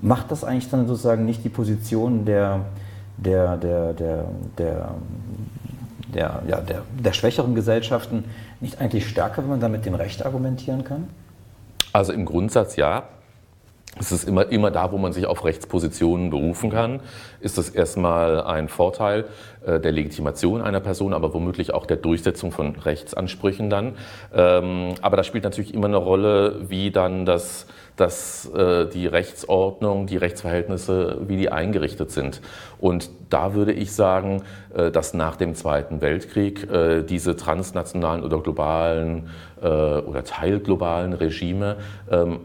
macht 0.00 0.30
das 0.30 0.44
eigentlich 0.44 0.70
dann 0.70 0.86
sozusagen 0.86 1.24
nicht 1.24 1.44
die 1.44 1.48
Position 1.48 2.24
der, 2.24 2.60
der, 3.18 3.56
der, 3.56 3.92
der, 3.92 4.24
der 4.56 4.88
der, 6.14 6.42
ja, 6.48 6.60
der, 6.60 6.82
der 6.98 7.12
schwächeren 7.12 7.54
Gesellschaften 7.54 8.24
nicht 8.60 8.80
eigentlich 8.80 9.08
stärker, 9.08 9.42
wenn 9.42 9.50
man 9.50 9.60
da 9.60 9.68
mit 9.68 9.84
dem 9.84 9.94
Recht 9.94 10.24
argumentieren 10.24 10.84
kann? 10.84 11.08
Also 11.92 12.12
im 12.12 12.24
Grundsatz 12.24 12.76
ja. 12.76 13.04
Es 13.98 14.12
ist 14.12 14.28
immer, 14.28 14.48
immer 14.50 14.70
da, 14.70 14.92
wo 14.92 14.98
man 14.98 15.12
sich 15.12 15.26
auf 15.26 15.44
Rechtspositionen 15.44 16.30
berufen 16.30 16.70
kann, 16.70 17.00
ist 17.40 17.58
das 17.58 17.68
erstmal 17.68 18.42
ein 18.42 18.68
Vorteil 18.68 19.24
äh, 19.66 19.80
der 19.80 19.90
Legitimation 19.90 20.62
einer 20.62 20.80
Person, 20.80 21.12
aber 21.12 21.34
womöglich 21.34 21.74
auch 21.74 21.86
der 21.86 21.96
Durchsetzung 21.96 22.52
von 22.52 22.76
Rechtsansprüchen 22.76 23.70
dann. 23.70 23.96
Ähm, 24.32 24.94
aber 25.00 25.16
da 25.16 25.24
spielt 25.24 25.44
natürlich 25.44 25.74
immer 25.74 25.86
eine 25.86 25.96
Rolle, 25.96 26.68
wie 26.68 26.90
dann 26.90 27.26
das 27.26 27.66
dass 28.00 28.50
äh, 28.54 28.86
die 28.86 29.06
Rechtsordnung, 29.06 30.06
die 30.06 30.16
Rechtsverhältnisse, 30.16 31.18
wie 31.26 31.36
die 31.36 31.50
eingerichtet 31.50 32.10
sind. 32.10 32.40
Und 32.78 33.10
da 33.30 33.54
würde 33.54 33.72
ich 33.72 33.92
sagen, 33.92 34.42
äh, 34.74 34.90
dass 34.90 35.14
nach 35.14 35.36
dem 35.36 35.54
Zweiten 35.54 36.00
Weltkrieg 36.00 36.70
äh, 36.70 37.02
diese 37.02 37.36
transnationalen 37.36 38.22
oder 38.22 38.40
globalen 38.40 39.30
äh, 39.60 39.66
oder 39.66 40.24
teilglobalen 40.24 41.12
Regime 41.12 41.76
ähm, 42.10 42.40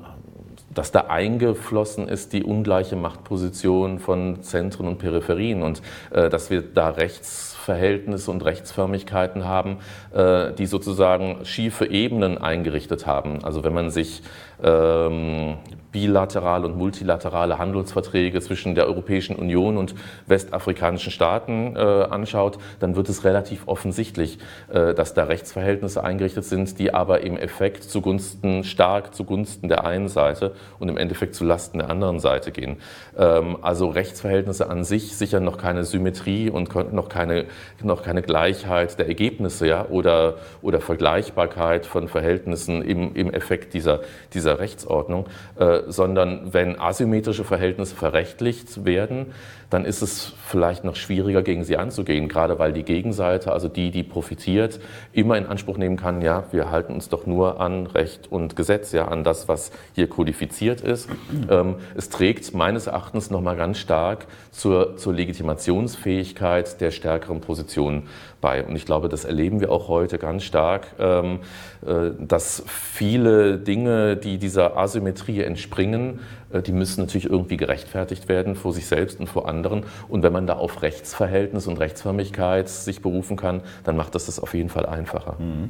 dass 0.74 0.92
da 0.92 1.02
eingeflossen 1.02 2.08
ist 2.08 2.34
die 2.34 2.44
ungleiche 2.44 2.96
Machtposition 2.96 4.00
von 4.00 4.42
Zentren 4.42 4.88
und 4.88 4.98
Peripherien 4.98 5.64
und 5.64 5.82
äh, 6.12 6.30
dass 6.30 6.50
wir 6.50 6.62
da 6.62 6.90
Rechtsverhältnisse 6.90 8.32
und 8.32 8.44
Rechtsförmigkeiten 8.44 9.46
haben, 9.46 9.78
äh, 10.14 10.52
die 10.54 10.66
sozusagen 10.66 11.46
schiefe 11.46 11.86
Ebenen 11.86 12.38
eingerichtet 12.38 13.06
haben. 13.06 13.44
Also 13.44 13.64
wenn 13.64 13.74
man 13.74 13.92
sich 13.92 14.22
ähm, 14.64 15.58
bilaterale 15.92 16.66
und 16.66 16.78
multilaterale 16.78 17.60
Handelsverträge 17.60 18.42
zwischen 18.42 18.76
der 18.76 18.88
Europäischen 18.88 19.36
Union 19.36 19.78
und 19.78 19.96
westafrikanischen 20.26 21.12
Staaten 21.12 21.76
äh, 21.76 21.80
anschaut, 21.80 22.58
dann 22.80 22.96
wird 22.96 23.10
es 23.10 23.24
relativ 23.24 23.68
offensichtlich, 23.68 24.40
äh, 24.72 24.94
dass 24.94 25.14
da 25.14 25.26
Rechtsverhältnisse 25.26 26.04
eingerichtet 26.04 26.46
sind, 26.46 26.80
die 26.80 26.94
aber 26.94 27.22
im 27.22 27.38
Effekt 27.38 27.84
zugunsten, 27.84 28.64
stark 28.64 29.14
zugunsten 29.14 29.70
der 29.70 29.86
einen 29.86 30.08
Seite 30.08 30.54
und 30.80 30.90
im 30.90 30.98
Endeffekt 30.98 31.36
zulasten 31.36 31.80
der 31.80 31.90
anderen 31.90 32.20
Seite 32.20 32.52
gehen. 32.52 32.78
Ähm, 33.18 33.58
also 33.62 33.90
Rechtsverhältnisse 33.90 34.70
an 34.70 34.84
sich 34.84 35.16
sichern 35.16 35.44
noch 35.44 35.58
keine 35.58 35.84
Symmetrie 35.84 36.50
und 36.50 36.74
noch 36.94 37.10
keine, 37.10 37.46
noch 37.82 38.04
keine 38.04 38.22
Gleichheit 38.22 39.00
der 39.00 39.08
Ergebnisse 39.08 39.68
ja, 39.68 39.88
oder, 39.88 40.36
oder 40.62 40.82
Vergleichbarkeit 40.82 41.86
von 41.86 42.08
Verhältnissen 42.08 42.82
im, 42.82 43.16
im 43.16 43.32
Effekt 43.34 43.74
dieser, 43.74 44.02
dieser 44.34 44.60
Rechtsordnung. 44.60 45.28
Äh, 45.56 45.82
sondern 45.88 46.54
wenn 46.54 46.80
asymmetrische 46.80 47.44
Verhältnisse 47.44 47.96
verrechtlicht 47.96 48.86
werden, 48.86 49.34
dann 49.74 49.86
ist 49.86 50.04
es 50.04 50.34
vielleicht 50.46 50.84
noch 50.84 50.96
schwieriger, 50.96 51.42
gegen 51.42 51.64
sie 51.64 51.78
anzugehen, 51.78 52.28
gerade 52.28 52.60
weil 52.60 52.74
die 52.74 52.84
Gegenseite, 52.84 53.52
also 53.52 53.68
die, 53.68 53.90
die 53.90 54.04
profitiert, 54.04 54.80
immer 55.14 55.36
in 55.38 55.48
Anspruch 55.48 55.78
nehmen 55.78 55.98
kann, 55.98 56.22
ja, 56.22 56.44
wir 56.52 56.70
halten 56.70 56.94
uns 56.94 57.10
doch 57.10 57.26
nur 57.26 57.60
an 57.60 57.88
Recht 57.88 58.32
und 58.32 58.56
Gesetz, 58.56 58.92
ja, 58.92 59.08
an 59.08 59.24
das, 59.24 59.48
was 59.48 59.72
hier 59.96 60.08
kodifiziert 60.08 60.82
ist. 60.82 61.10
Ähm, 61.50 61.76
es 61.96 62.10
trägt 62.10 62.54
meines 62.54 62.88
Erachtens 62.88 63.32
nochmal 63.32 63.56
ganz 63.56 63.80
stark 63.80 64.28
zur, 64.52 64.96
zur 64.98 65.14
Legitimationsfähigkeit 65.14 66.80
der 66.80 66.92
stärkeren 66.92 67.42
Position 67.42 68.04
bei. 68.44 68.64
Und 68.64 68.76
ich 68.76 68.86
glaube, 68.86 69.10
das 69.10 69.26
erleben 69.26 69.62
wir 69.62 69.72
auch 69.72 69.88
heute 69.88 70.20
ganz 70.20 70.44
stark, 70.44 70.88
ähm, 71.00 71.40
äh, 71.84 72.12
dass 72.20 72.64
viele 72.68 73.58
Dinge, 73.58 74.18
die 74.18 74.38
dieser 74.38 74.78
Asymmetrie 74.78 75.42
entspringen, 75.42 76.20
äh, 76.52 76.62
die 76.62 76.74
müssen 76.74 77.02
natürlich 77.02 77.28
irgendwie 77.28 77.58
gerechtfertigt 77.58 78.30
werden 78.30 78.56
vor 78.56 78.74
sich 78.74 78.86
selbst 78.86 79.20
und 79.20 79.28
vor 79.28 79.48
anderen. 79.48 79.86
Und 80.10 80.22
wenn 80.22 80.34
man 80.34 80.46
da 80.46 80.54
auf 80.58 80.84
Rechtsverhältnis 80.84 81.66
und 81.66 81.80
Rechtsförmigkeit 81.80 82.70
sich 82.70 83.02
berufen 83.02 83.38
kann, 83.38 83.62
dann 83.86 83.98
macht 83.98 84.14
das 84.14 84.28
das 84.28 84.40
auf 84.40 84.54
jeden 84.54 84.70
Fall 84.70 84.86
einfacher. 84.86 85.38
Mhm. 85.40 85.70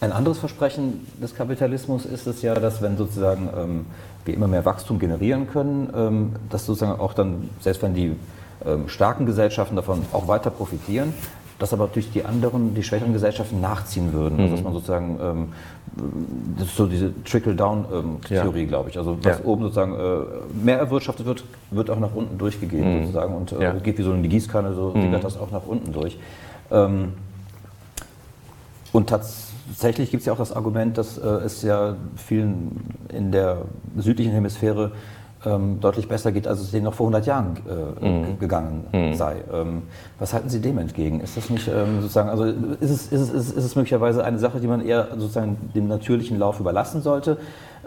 Ein 0.00 0.12
anderes 0.12 0.38
Versprechen 0.38 1.06
des 1.22 1.34
Kapitalismus 1.34 2.04
ist 2.04 2.26
es 2.26 2.42
ja, 2.42 2.54
dass 2.56 2.82
wenn 2.82 2.98
sozusagen 2.98 3.48
ähm, 3.56 3.86
wir 4.24 4.34
immer 4.34 4.48
mehr 4.48 4.64
Wachstum 4.64 4.98
generieren 4.98 5.48
können, 5.48 5.90
ähm, 5.96 6.32
dass 6.50 6.66
sozusagen 6.66 7.00
auch 7.00 7.14
dann, 7.14 7.48
selbst 7.60 7.82
wenn 7.82 7.94
die 7.94 8.16
ähm, 8.66 8.88
starken 8.88 9.24
Gesellschaften 9.24 9.76
davon 9.76 10.04
auch 10.12 10.28
weiter 10.28 10.50
profitieren, 10.50 11.14
dass 11.64 11.72
aber 11.72 11.86
natürlich 11.86 12.12
die 12.12 12.26
anderen, 12.26 12.74
die 12.74 12.82
schwächeren 12.82 13.14
Gesellschaften 13.14 13.58
nachziehen 13.62 14.12
würden. 14.12 14.38
Also, 14.38 14.42
mhm. 14.42 14.42
Also 14.42 14.56
dass 14.56 14.64
man 14.64 14.72
sozusagen, 14.74 15.18
ähm, 15.22 15.48
das 16.58 16.66
ist 16.66 16.76
so 16.76 16.86
diese 16.86 17.10
Trickle-Down-Theorie, 17.24 18.58
ähm, 18.58 18.64
ja. 18.64 18.68
glaube 18.68 18.90
ich. 18.90 18.98
Also 18.98 19.16
was 19.22 19.38
ja. 19.38 19.44
oben 19.46 19.62
sozusagen 19.62 19.94
äh, 19.94 20.62
mehr 20.62 20.76
erwirtschaftet 20.78 21.24
wird, 21.24 21.42
wird 21.70 21.88
auch 21.88 21.98
nach 21.98 22.14
unten 22.14 22.36
durchgegeben 22.36 22.96
mhm. 22.96 23.00
sozusagen 23.06 23.34
und 23.34 23.52
äh, 23.52 23.80
geht 23.82 23.96
wie 23.96 24.02
so 24.02 24.12
eine 24.12 24.28
Gießkanne, 24.28 24.74
so 24.74 24.90
mhm. 24.90 25.18
das 25.22 25.38
auch 25.38 25.50
nach 25.52 25.66
unten 25.66 25.90
durch. 25.94 26.18
Ähm, 26.70 27.14
und 28.92 29.08
tatsächlich 29.08 30.10
gibt 30.10 30.20
es 30.20 30.26
ja 30.26 30.34
auch 30.34 30.38
das 30.38 30.52
Argument, 30.52 30.98
dass 30.98 31.16
äh, 31.16 31.26
es 31.46 31.62
ja 31.62 31.96
vielen 32.16 32.82
in 33.08 33.32
der 33.32 33.62
südlichen 33.96 34.32
Hemisphäre 34.32 34.92
ähm, 35.46 35.80
deutlich 35.80 36.08
besser 36.08 36.32
geht, 36.32 36.46
als 36.46 36.60
es 36.60 36.70
denen 36.70 36.84
noch 36.84 36.94
vor 36.94 37.06
100 37.06 37.26
Jahren 37.26 37.56
äh, 38.00 38.08
mhm. 38.08 38.38
gegangen 38.38 38.86
mhm. 38.92 39.14
sei. 39.14 39.36
Ähm, 39.52 39.82
was 40.18 40.32
halten 40.32 40.48
Sie 40.48 40.60
dem 40.60 40.78
entgegen? 40.78 41.20
Ist 41.20 41.36
das 41.36 41.50
nicht 41.50 41.68
ähm, 41.68 42.00
sozusagen, 42.00 42.28
also 42.28 42.44
ist 42.44 42.90
es, 42.90 43.06
ist, 43.08 43.32
es, 43.34 43.52
ist 43.52 43.64
es 43.64 43.76
möglicherweise 43.76 44.24
eine 44.24 44.38
Sache, 44.38 44.60
die 44.60 44.66
man 44.66 44.84
eher 44.84 45.08
sozusagen 45.16 45.56
dem 45.74 45.88
natürlichen 45.88 46.38
Lauf 46.38 46.60
überlassen 46.60 47.02
sollte? 47.02 47.38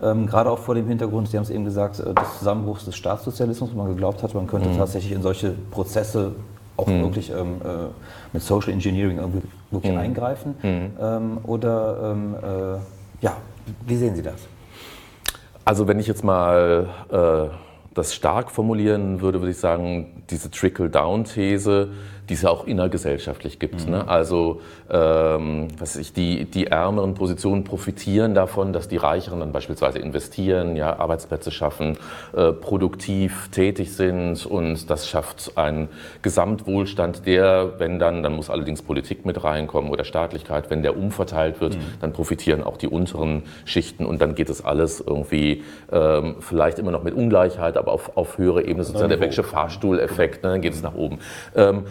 Ähm, 0.02 0.28
gerade 0.28 0.52
auch 0.52 0.60
vor 0.60 0.76
dem 0.76 0.88
Hintergrund, 0.88 1.30
Sie 1.30 1.38
haben 1.38 1.44
es 1.44 1.50
eben 1.50 1.66
gesagt, 1.66 2.00
äh, 2.00 2.14
des 2.14 2.40
Zusammenbruchs 2.40 2.86
des 2.86 2.96
Staatssozialismus, 2.96 3.72
wo 3.74 3.78
man 3.78 3.88
geglaubt 3.88 4.22
hat, 4.24 4.34
man 4.34 4.48
könnte 4.48 4.70
mhm. 4.70 4.78
tatsächlich 4.78 5.14
in 5.14 5.22
solche 5.22 5.54
Prozesse 5.72 6.34
auch 6.76 6.88
mhm. 6.88 7.02
wirklich 7.02 7.32
ähm, 7.32 7.56
äh, 7.64 7.88
mit 8.34 8.44
Social 8.44 8.72
Engineering 8.72 9.18
irgendwie 9.18 9.42
wirklich 9.72 9.94
mhm. 9.94 10.00
eingreifen? 10.00 10.56
Mhm. 10.62 10.92
Ähm, 11.02 11.38
oder 11.44 12.16
äh, 12.44 13.26
ja, 13.26 13.34
wie 13.86 13.96
sehen 13.96 14.16
Sie 14.16 14.22
das? 14.22 14.48
Also 15.68 15.86
wenn 15.86 16.00
ich 16.00 16.08
jetzt 16.08 16.24
mal 16.24 16.88
äh, 17.12 17.54
das 17.94 18.16
stark 18.16 18.52
formulieren 18.52 19.20
würde, 19.20 19.42
würde 19.42 19.52
ich 19.52 19.58
sagen, 19.58 20.24
diese 20.30 20.50
Trickle-Down-These, 20.50 21.90
die 22.30 22.34
es 22.34 22.42
ja 22.42 22.50
auch 22.50 22.68
innergesellschaftlich 22.68 23.60
gibt. 23.60 23.86
Mhm. 23.86 23.92
Ne? 23.92 24.08
Also 24.08 24.62
ähm, 24.90 25.70
was 25.78 25.96
ich, 25.96 26.14
die, 26.14 26.46
die 26.46 26.68
ärmeren 26.68 27.14
Positionen 27.14 27.64
profitieren 27.64 28.36
davon, 28.36 28.74
dass 28.74 28.88
die 28.88 28.98
Reicheren 28.98 29.40
dann 29.40 29.52
beispielsweise 29.52 30.00
investieren, 30.00 30.76
ja, 30.76 30.98
Arbeitsplätze 31.00 31.52
schaffen, 31.52 31.98
äh, 32.36 32.52
produktiv 32.52 33.50
tätig 33.52 33.94
sind 33.94 34.46
und 34.46 34.90
das 34.90 35.08
schafft 35.08 35.58
einen 35.58 35.90
Gesamtwohlstand, 36.22 37.26
der, 37.26 37.80
wenn 37.80 38.00
dann, 38.00 38.24
dann 38.24 38.36
muss 38.36 38.50
allerdings 38.50 38.82
Politik 38.82 39.26
mit 39.26 39.44
reinkommen 39.44 39.90
oder 39.92 40.04
Staatlichkeit, 40.04 40.70
wenn 40.70 40.84
der 40.84 40.98
umverteilt 40.98 41.62
wird, 41.62 41.76
mhm. 41.76 41.82
dann 42.02 42.14
profitieren 42.14 42.64
auch 42.64 42.78
die 42.78 42.88
unteren 42.88 43.44
Schichten 43.66 44.06
und 44.06 44.22
dann 44.22 44.36
geht 44.36 44.50
es 44.50 44.64
alles 44.64 45.00
irgendwie 45.00 45.64
ähm, 45.92 46.36
vielleicht 46.40 46.80
immer 46.80 46.92
noch 46.92 47.04
mit 47.04 47.14
Ungleichheit, 47.14 47.78
aber 47.78 47.92
auf, 47.92 48.18
auf 48.18 48.38
höhere 48.38 48.64
Ebene, 48.64 48.84
sozusagen 48.84 49.10
der 49.10 49.18
Becksche 49.18 49.44
Fahrstuhleffekt, 49.44 50.44
ne, 50.44 50.52
dann 50.52 50.62
geht 50.62 50.74
es 50.74 50.84
nach 50.84 50.96
oben. 50.96 51.20
Ähm, 51.56 51.84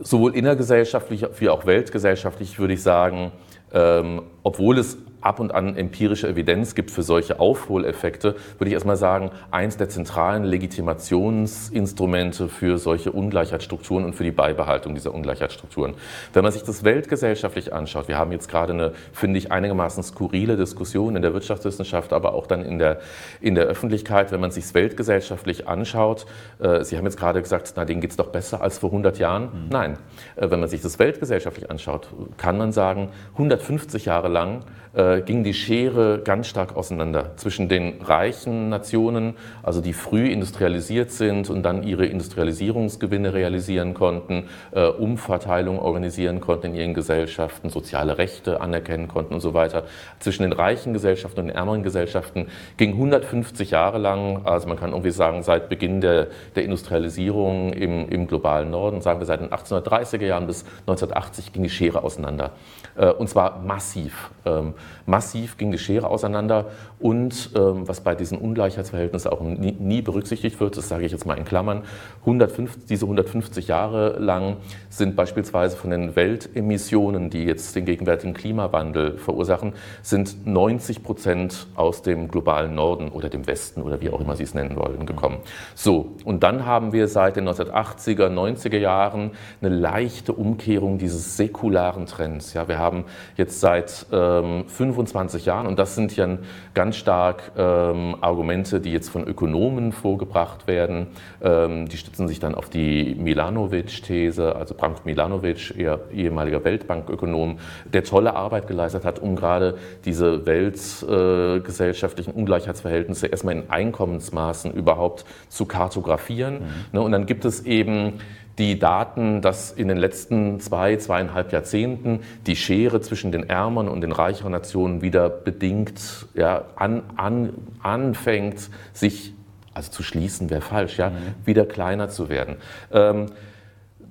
sowohl 0.00 0.34
innergesellschaftlich 0.34 1.26
wie 1.38 1.48
auch 1.48 1.66
weltgesellschaftlich 1.66 2.58
würde 2.58 2.74
ich 2.74 2.82
sagen, 2.82 3.32
ähm, 3.72 4.22
obwohl 4.42 4.78
es 4.78 4.98
ab 5.20 5.40
und 5.40 5.54
an 5.54 5.76
empirische 5.76 6.28
Evidenz 6.28 6.74
gibt 6.74 6.90
für 6.90 7.02
solche 7.02 7.40
Aufholeffekte, 7.40 8.36
würde 8.58 8.68
ich 8.68 8.74
erstmal 8.74 8.96
sagen, 8.96 9.30
eins 9.50 9.76
der 9.76 9.88
zentralen 9.88 10.44
Legitimationsinstrumente 10.44 12.48
für 12.48 12.78
solche 12.78 13.12
Ungleichheitsstrukturen 13.12 14.04
und 14.04 14.14
für 14.14 14.24
die 14.24 14.30
Beibehaltung 14.30 14.94
dieser 14.94 15.14
Ungleichheitsstrukturen. 15.14 15.94
Wenn 16.32 16.42
man 16.42 16.52
sich 16.52 16.62
das 16.62 16.84
weltgesellschaftlich 16.84 17.72
anschaut, 17.72 18.08
wir 18.08 18.18
haben 18.18 18.32
jetzt 18.32 18.48
gerade 18.48 18.72
eine, 18.72 18.92
finde 19.12 19.38
ich, 19.38 19.52
einigermaßen 19.52 20.02
skurrile 20.02 20.56
Diskussion 20.56 21.16
in 21.16 21.22
der 21.22 21.34
Wirtschaftswissenschaft, 21.34 22.12
aber 22.12 22.34
auch 22.34 22.46
dann 22.46 22.62
in 22.62 22.78
der, 22.78 23.00
in 23.40 23.54
der 23.54 23.64
Öffentlichkeit, 23.64 24.32
wenn 24.32 24.40
man 24.40 24.50
sich 24.50 24.64
es 24.64 24.74
weltgesellschaftlich 24.74 25.68
anschaut, 25.68 26.26
äh, 26.58 26.84
Sie 26.84 26.96
haben 26.96 27.04
jetzt 27.04 27.18
gerade 27.18 27.42
gesagt, 27.42 27.72
na, 27.76 27.84
denen 27.84 28.00
geht 28.00 28.10
es 28.10 28.16
doch 28.16 28.28
besser 28.28 28.62
als 28.62 28.78
vor 28.78 28.90
100 28.90 29.18
Jahren. 29.18 29.44
Mhm. 29.44 29.68
Nein, 29.70 29.98
äh, 30.36 30.50
wenn 30.50 30.60
man 30.60 30.68
sich 30.68 30.80
das 30.80 30.98
weltgesellschaftlich 30.98 31.70
anschaut, 31.70 32.08
kann 32.36 32.56
man 32.56 32.72
sagen, 32.72 33.10
150 33.32 34.06
Jahre 34.06 34.28
lang 34.28 34.64
äh, 34.92 35.20
ging 35.20 35.44
die 35.44 35.54
Schere 35.54 36.20
ganz 36.24 36.48
stark 36.48 36.76
auseinander 36.76 37.36
zwischen 37.36 37.68
den 37.68 38.00
reichen 38.02 38.68
Nationen, 38.68 39.34
also 39.62 39.80
die 39.80 39.92
früh 39.92 40.28
industrialisiert 40.28 41.10
sind 41.10 41.50
und 41.50 41.62
dann 41.62 41.82
ihre 41.82 42.06
Industrialisierungsgewinne 42.06 43.32
realisieren 43.32 43.94
konnten, 43.94 44.44
äh, 44.72 44.86
Umverteilung 44.86 45.78
organisieren 45.78 46.40
konnten 46.40 46.68
in 46.68 46.74
ihren 46.74 46.94
Gesellschaften, 46.94 47.70
soziale 47.70 48.18
Rechte 48.18 48.60
anerkennen 48.60 49.08
konnten 49.08 49.34
und 49.34 49.40
so 49.40 49.54
weiter. 49.54 49.84
Zwischen 50.18 50.42
den 50.42 50.52
reichen 50.52 50.92
Gesellschaften 50.92 51.40
und 51.40 51.46
den 51.46 51.56
ärmeren 51.56 51.82
Gesellschaften 51.82 52.48
ging 52.76 52.92
150 52.92 53.70
Jahre 53.70 53.98
lang, 53.98 54.44
also 54.44 54.68
man 54.68 54.78
kann 54.78 54.90
irgendwie 54.90 55.10
sagen, 55.12 55.42
seit 55.42 55.68
Beginn 55.68 56.00
der, 56.00 56.28
der 56.56 56.64
Industrialisierung 56.64 57.72
im, 57.72 58.08
im 58.08 58.26
globalen 58.26 58.70
Norden, 58.70 59.00
sagen 59.00 59.20
wir 59.20 59.26
seit 59.26 59.40
den 59.40 59.50
1830er 59.50 60.24
Jahren 60.24 60.46
bis 60.46 60.64
1980 60.80 61.52
ging 61.52 61.62
die 61.62 61.70
Schere 61.70 62.02
auseinander. 62.02 62.52
Äh, 62.96 63.10
und 63.10 63.28
zwar 63.28 63.60
massiv. 63.60 64.30
Ähm, 64.44 64.74
massiv 65.06 65.56
ging 65.56 65.72
die 65.72 65.78
Schere 65.78 66.08
auseinander 66.08 66.66
und 66.98 67.50
ähm, 67.56 67.88
was 67.88 68.00
bei 68.00 68.14
diesen 68.14 68.38
Ungleichheitsverhältnissen 68.38 69.30
auch 69.30 69.40
nie, 69.40 69.72
nie, 69.72 70.02
berücksichtigt 70.02 70.60
wird, 70.60 70.76
das 70.76 70.88
sage 70.88 71.04
ich 71.04 71.12
jetzt 71.12 71.26
mal 71.26 71.38
in 71.38 71.44
Klammern, 71.44 71.82
150, 72.20 72.86
diese 72.86 73.06
150 73.06 73.68
Jahre 73.68 74.18
lang 74.18 74.56
sind 74.88 75.16
beispielsweise 75.16 75.76
von 75.76 75.90
den 75.90 76.16
Weltemissionen, 76.16 77.30
die 77.30 77.44
jetzt 77.44 77.74
den 77.76 77.84
gegenwärtigen 77.84 78.34
Klimawandel 78.34 79.18
verursachen, 79.18 79.72
sind 80.02 80.46
90 80.46 81.02
Prozent 81.02 81.66
aus 81.74 82.02
dem 82.02 82.28
globalen 82.28 82.74
Norden 82.74 83.08
oder 83.08 83.28
dem 83.28 83.46
Westen 83.46 83.82
oder 83.82 84.00
wie 84.00 84.10
auch 84.10 84.20
immer 84.20 84.36
Sie 84.36 84.44
es 84.44 84.54
nennen 84.54 84.76
wollen, 84.76 85.06
gekommen. 85.06 85.38
So, 85.74 86.16
und 86.24 86.42
dann 86.42 86.66
haben 86.66 86.92
wir 86.92 87.08
seit 87.08 87.36
den 87.36 87.48
1980er, 87.48 88.28
90er 88.28 88.78
Jahren 88.78 89.32
eine 89.60 89.74
leichte 89.74 90.32
Umkehrung 90.32 90.98
dieses 90.98 91.36
säkularen 91.36 92.06
Trends. 92.06 92.54
Ja, 92.54 92.68
wir 92.68 92.78
haben 92.78 93.04
jetzt 93.36 93.60
seit 93.60 94.06
ähm, 94.12 94.64
25 94.70 95.46
Jahren, 95.46 95.66
und 95.66 95.78
das 95.78 95.94
sind 95.94 96.16
ja 96.16 96.38
ganz 96.74 96.96
stark 96.96 97.52
ähm, 97.56 98.16
Argumente, 98.20 98.80
die 98.80 98.92
jetzt 98.92 99.08
von 99.10 99.26
Ökonomen 99.26 99.92
vorgebracht 99.92 100.66
werden, 100.66 101.08
ähm, 101.42 101.88
die 101.88 101.96
stützen 101.96 102.28
sich 102.28 102.40
dann 102.40 102.54
auf 102.54 102.70
die 102.70 103.14
Milanovic-These, 103.14 104.54
also 104.56 104.74
Branko 104.74 105.00
Milanovic, 105.04 105.74
ehemaliger 106.12 106.64
Weltbankökonom, 106.64 107.58
der 107.92 108.04
tolle 108.04 108.34
Arbeit 108.34 108.66
geleistet 108.66 109.04
hat, 109.04 109.18
um 109.18 109.36
gerade 109.36 109.76
diese 110.04 110.46
weltgesellschaftlichen 110.46 112.34
äh, 112.34 112.36
Ungleichheitsverhältnisse 112.36 113.26
erstmal 113.26 113.56
in 113.56 113.70
Einkommensmaßen 113.70 114.72
überhaupt 114.72 115.24
zu 115.48 115.66
kartografieren. 115.66 116.54
Mhm. 116.54 116.68
Ne, 116.92 117.00
und 117.00 117.12
dann 117.12 117.26
gibt 117.26 117.44
es 117.44 117.64
eben 117.66 118.20
die 118.58 118.78
Daten, 118.78 119.40
dass 119.40 119.72
in 119.72 119.88
den 119.88 119.96
letzten 119.96 120.60
zwei, 120.60 120.96
zweieinhalb 120.96 121.52
Jahrzehnten 121.52 122.20
die 122.46 122.56
Schere 122.56 123.00
zwischen 123.00 123.32
den 123.32 123.48
ärmeren 123.48 123.88
und 123.88 124.02
den 124.02 124.12
reicheren 124.12 124.52
Nationen 124.52 125.02
wieder 125.02 125.30
bedingt 125.30 126.26
ja, 126.34 126.64
an, 126.76 127.02
an, 127.16 127.54
anfängt, 127.82 128.70
sich, 128.92 129.34
also 129.72 129.90
zu 129.90 130.02
schließen 130.02 130.50
wäre 130.50 130.60
falsch, 130.60 130.98
ja, 130.98 131.10
mhm. 131.10 131.14
wieder 131.44 131.64
kleiner 131.64 132.08
zu 132.08 132.28
werden. 132.28 132.56
Ähm, 132.92 133.26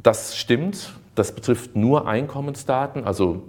das 0.01 0.37
stimmt, 0.37 0.93
das 1.15 1.33
betrifft 1.33 1.75
nur 1.75 2.07
Einkommensdaten, 2.07 3.03
also 3.03 3.43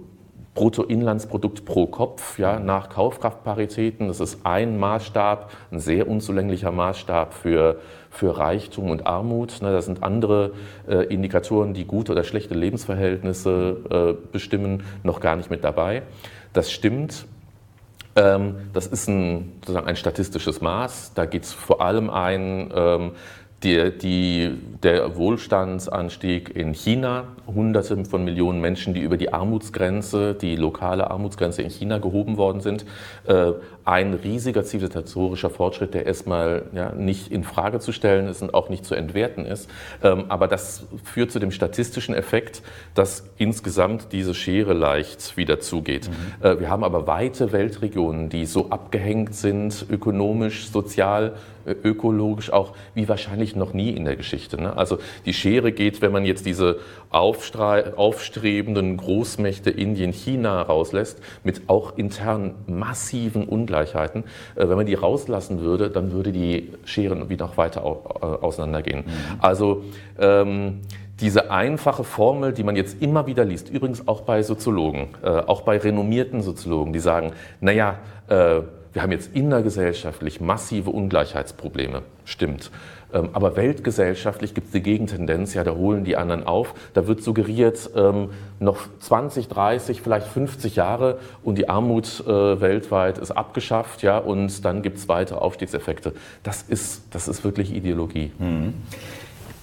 Bruttoinlandsprodukt 0.53 1.63
pro 1.63 1.87
Kopf 1.87 2.37
ja, 2.37 2.59
nach 2.59 2.89
Kaufkraftparitäten. 2.89 4.07
Das 4.07 4.19
ist 4.19 4.45
ein 4.45 4.77
Maßstab, 4.77 5.49
ein 5.71 5.79
sehr 5.79 6.07
unzulänglicher 6.07 6.71
Maßstab 6.71 7.33
für, 7.33 7.79
für 8.11 8.37
Reichtum 8.37 8.91
und 8.91 9.07
Armut. 9.07 9.61
Ne, 9.61 9.71
das 9.71 9.85
sind 9.85 10.03
andere 10.03 10.51
äh, 10.87 11.05
Indikatoren, 11.05 11.73
die 11.73 11.85
gute 11.85 12.11
oder 12.11 12.23
schlechte 12.23 12.53
Lebensverhältnisse 12.53 14.17
äh, 14.19 14.31
bestimmen, 14.31 14.83
noch 15.01 15.21
gar 15.21 15.35
nicht 15.37 15.49
mit 15.49 15.63
dabei. 15.63 16.03
Das 16.53 16.71
stimmt. 16.71 17.25
Ähm, 18.15 18.55
das 18.73 18.87
ist 18.87 19.07
ein, 19.07 19.53
sozusagen 19.61 19.87
ein 19.87 19.95
statistisches 19.95 20.59
Maß. 20.59 21.13
Da 21.15 21.25
geht 21.25 21.43
es 21.43 21.53
vor 21.53 21.81
allem 21.81 22.09
ein, 22.09 22.69
ähm, 22.75 23.11
die, 23.63 23.91
die, 23.95 24.57
der 24.81 25.15
Wohlstandsanstieg 25.15 26.55
in 26.55 26.73
China, 26.73 27.25
Hunderte 27.45 28.03
von 28.05 28.23
Millionen 28.23 28.59
Menschen, 28.59 28.93
die 28.93 29.01
über 29.01 29.17
die 29.17 29.33
Armutsgrenze, 29.33 30.33
die 30.33 30.55
lokale 30.55 31.11
Armutsgrenze 31.11 31.61
in 31.61 31.69
China 31.69 31.99
gehoben 31.99 32.37
worden 32.37 32.61
sind, 32.61 32.85
äh, 33.27 33.51
ein 33.85 34.13
riesiger 34.13 34.63
zivilisatorischer 34.63 35.49
Fortschritt, 35.49 35.93
der 35.93 36.05
erstmal 36.05 36.63
ja, 36.73 36.91
nicht 36.93 37.31
in 37.31 37.43
Frage 37.43 37.79
zu 37.79 37.91
stellen 37.91 38.27
ist 38.27 38.41
und 38.41 38.53
auch 38.53 38.69
nicht 38.69 38.85
zu 38.85 38.95
entwerten 38.95 39.45
ist. 39.45 39.69
Ähm, 40.03 40.25
aber 40.29 40.47
das 40.47 40.85
führt 41.03 41.31
zu 41.31 41.39
dem 41.39 41.51
statistischen 41.51 42.15
Effekt, 42.15 42.63
dass 42.95 43.25
insgesamt 43.37 44.07
diese 44.11 44.33
Schere 44.33 44.73
leicht 44.73 45.37
wieder 45.37 45.59
zugeht. 45.59 46.09
Mhm. 46.09 46.45
Äh, 46.45 46.59
wir 46.59 46.69
haben 46.69 46.83
aber 46.83 47.05
weite 47.05 47.51
Weltregionen, 47.51 48.29
die 48.29 48.45
so 48.45 48.69
abgehängt 48.69 49.35
sind, 49.35 49.85
ökonomisch, 49.89 50.69
sozial, 50.69 51.33
ökologisch 51.65 52.51
auch, 52.51 52.73
wie 52.95 53.07
wahrscheinlich 53.07 53.55
noch 53.55 53.73
nie 53.73 53.91
in 53.91 54.05
der 54.05 54.15
Geschichte. 54.15 54.61
Ne? 54.61 54.75
Also 54.75 54.97
die 55.25 55.33
Schere 55.33 55.71
geht, 55.71 56.01
wenn 56.01 56.11
man 56.11 56.25
jetzt 56.25 56.45
diese 56.45 56.79
aufstrebenden 57.11 58.97
Großmächte 58.97 59.69
Indien, 59.69 60.11
China 60.11 60.61
rauslässt, 60.61 61.21
mit 61.43 61.63
auch 61.67 61.97
intern 61.97 62.55
massiven 62.67 63.45
Ungleichheiten. 63.45 64.23
Äh, 64.55 64.69
wenn 64.69 64.77
man 64.77 64.85
die 64.85 64.95
rauslassen 64.95 65.59
würde, 65.59 65.89
dann 65.89 66.11
würde 66.11 66.31
die 66.31 66.73
Schere 66.85 67.29
wieder 67.29 67.45
noch 67.47 67.57
weiter 67.57 67.81
äh, 67.81 68.25
auseinandergehen. 68.25 68.99
Mhm. 68.99 69.39
Also 69.39 69.83
ähm, 70.19 70.81
diese 71.19 71.51
einfache 71.51 72.03
Formel, 72.03 72.53
die 72.53 72.63
man 72.63 72.75
jetzt 72.75 73.01
immer 73.01 73.27
wieder 73.27 73.45
liest, 73.45 73.69
übrigens 73.69 74.07
auch 74.07 74.21
bei 74.21 74.41
Soziologen, 74.41 75.09
äh, 75.23 75.29
auch 75.29 75.61
bei 75.61 75.77
renommierten 75.77 76.41
Soziologen, 76.41 76.93
die 76.93 76.99
sagen, 76.99 77.33
naja, 77.59 77.99
äh, 78.27 78.61
wir 78.93 79.01
haben 79.01 79.11
jetzt 79.11 79.33
innergesellschaftlich 79.33 80.41
massive 80.41 80.89
Ungleichheitsprobleme. 80.89 82.01
Stimmt. 82.25 82.71
Ähm, 83.13 83.29
aber 83.33 83.55
weltgesellschaftlich 83.55 84.53
gibt 84.53 84.67
es 84.67 84.73
die 84.73 84.81
Gegentendenz, 84.81 85.53
ja, 85.53 85.63
da 85.63 85.75
holen 85.75 86.03
die 86.03 86.17
anderen 86.17 86.45
auf. 86.45 86.73
Da 86.93 87.07
wird 87.07 87.23
suggeriert, 87.23 87.89
ähm, 87.95 88.29
noch 88.59 88.87
20, 88.99 89.47
30, 89.47 90.01
vielleicht 90.01 90.27
50 90.27 90.75
Jahre 90.75 91.19
und 91.43 91.57
die 91.57 91.67
Armut 91.69 92.23
äh, 92.25 92.61
weltweit 92.61 93.17
ist 93.17 93.31
abgeschafft, 93.31 94.01
ja, 94.01 94.17
und 94.17 94.63
dann 94.65 94.81
gibt 94.81 94.97
es 94.97 95.07
weitere 95.07 95.39
Aufstiegseffekte. 95.39 96.13
Das 96.43 96.63
ist, 96.63 97.03
das 97.11 97.27
ist 97.27 97.43
wirklich 97.43 97.73
Ideologie. 97.73 98.31
Mhm. 98.39 98.73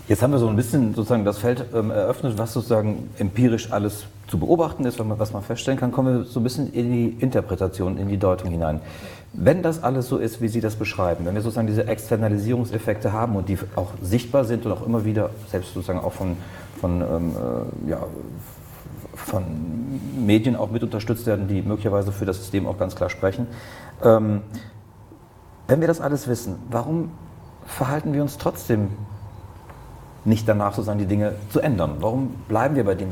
Jetzt 0.08 0.22
haben 0.22 0.32
wir 0.32 0.38
so 0.38 0.48
ein 0.48 0.56
bisschen 0.56 0.94
sozusagen 0.94 1.26
das 1.26 1.36
Feld 1.36 1.66
ähm, 1.74 1.90
eröffnet, 1.90 2.38
was 2.38 2.54
sozusagen 2.54 3.10
empirisch 3.18 3.72
alles 3.72 4.06
zu 4.26 4.38
beobachten 4.38 4.84
ist, 4.84 4.98
was 4.98 5.32
man 5.32 5.42
feststellen 5.42 5.78
kann, 5.78 5.92
kommen 5.92 6.18
wir 6.18 6.24
so 6.24 6.40
ein 6.40 6.44
bisschen 6.44 6.72
in 6.72 6.92
die 6.92 7.16
Interpretation, 7.18 7.98
in 7.98 8.08
die 8.08 8.18
Deutung 8.18 8.50
hinein. 8.50 8.80
Wenn 9.32 9.62
das 9.62 9.82
alles 9.82 10.08
so 10.08 10.18
ist, 10.18 10.40
wie 10.40 10.48
Sie 10.48 10.60
das 10.60 10.76
beschreiben, 10.76 11.26
wenn 11.26 11.34
wir 11.34 11.42
sozusagen 11.42 11.66
diese 11.66 11.86
Externalisierungseffekte 11.86 13.12
haben 13.12 13.36
und 13.36 13.48
die 13.48 13.58
auch 13.76 13.92
sichtbar 14.00 14.44
sind 14.44 14.64
und 14.64 14.72
auch 14.72 14.84
immer 14.86 15.04
wieder, 15.04 15.30
selbst 15.50 15.74
sozusagen 15.74 16.00
auch 16.00 16.12
von, 16.12 16.36
von, 16.80 17.02
ähm, 17.02 17.36
äh, 17.86 17.90
ja, 17.90 17.98
von 19.14 19.44
Medien 20.24 20.56
auch 20.56 20.70
mit 20.70 20.82
unterstützt 20.82 21.26
werden, 21.26 21.46
die 21.46 21.62
möglicherweise 21.62 22.10
für 22.10 22.24
das 22.24 22.38
System 22.38 22.66
auch 22.66 22.78
ganz 22.78 22.96
klar 22.96 23.10
sprechen. 23.10 23.46
Ähm, 24.02 24.42
wenn 25.66 25.80
wir 25.80 25.88
das 25.88 26.00
alles 26.00 26.26
wissen, 26.26 26.56
warum 26.70 27.10
verhalten 27.66 28.14
wir 28.14 28.22
uns 28.22 28.38
trotzdem 28.38 28.88
nicht 30.24 30.48
danach 30.48 30.72
sozusagen 30.72 30.98
die 30.98 31.06
Dinge 31.06 31.34
zu 31.50 31.60
ändern? 31.60 31.96
Warum 32.00 32.30
bleiben 32.48 32.74
wir 32.74 32.84
bei 32.84 32.94
dem, 32.94 33.10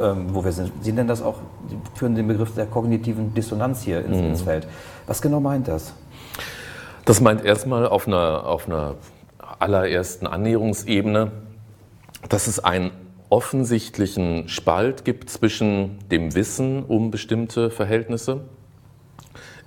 ähm, 0.00 0.34
wo 0.34 0.44
wir 0.44 0.52
sind? 0.52 0.72
Sie 0.82 0.92
nennen 0.92 1.08
das 1.08 1.22
auch, 1.22 1.36
Sie 1.68 1.78
führen 1.94 2.14
den 2.14 2.28
Begriff 2.28 2.54
der 2.54 2.66
kognitiven 2.66 3.34
Dissonanz 3.34 3.82
hier 3.82 4.04
ins, 4.04 4.18
mhm. 4.18 4.28
ins 4.28 4.42
Feld. 4.42 4.66
Was 5.06 5.22
genau 5.22 5.40
meint 5.40 5.68
das? 5.68 5.94
Das 7.04 7.20
meint 7.20 7.44
erstmal 7.44 7.86
auf 7.86 8.06
einer, 8.06 8.46
auf 8.46 8.66
einer 8.66 8.96
allerersten 9.58 10.26
Annäherungsebene, 10.26 11.32
dass 12.28 12.46
es 12.46 12.62
einen 12.62 12.90
offensichtlichen 13.30 14.48
Spalt 14.48 15.04
gibt 15.04 15.30
zwischen 15.30 15.98
dem 16.10 16.34
Wissen 16.34 16.84
um 16.84 17.10
bestimmte 17.10 17.70
Verhältnisse. 17.70 18.42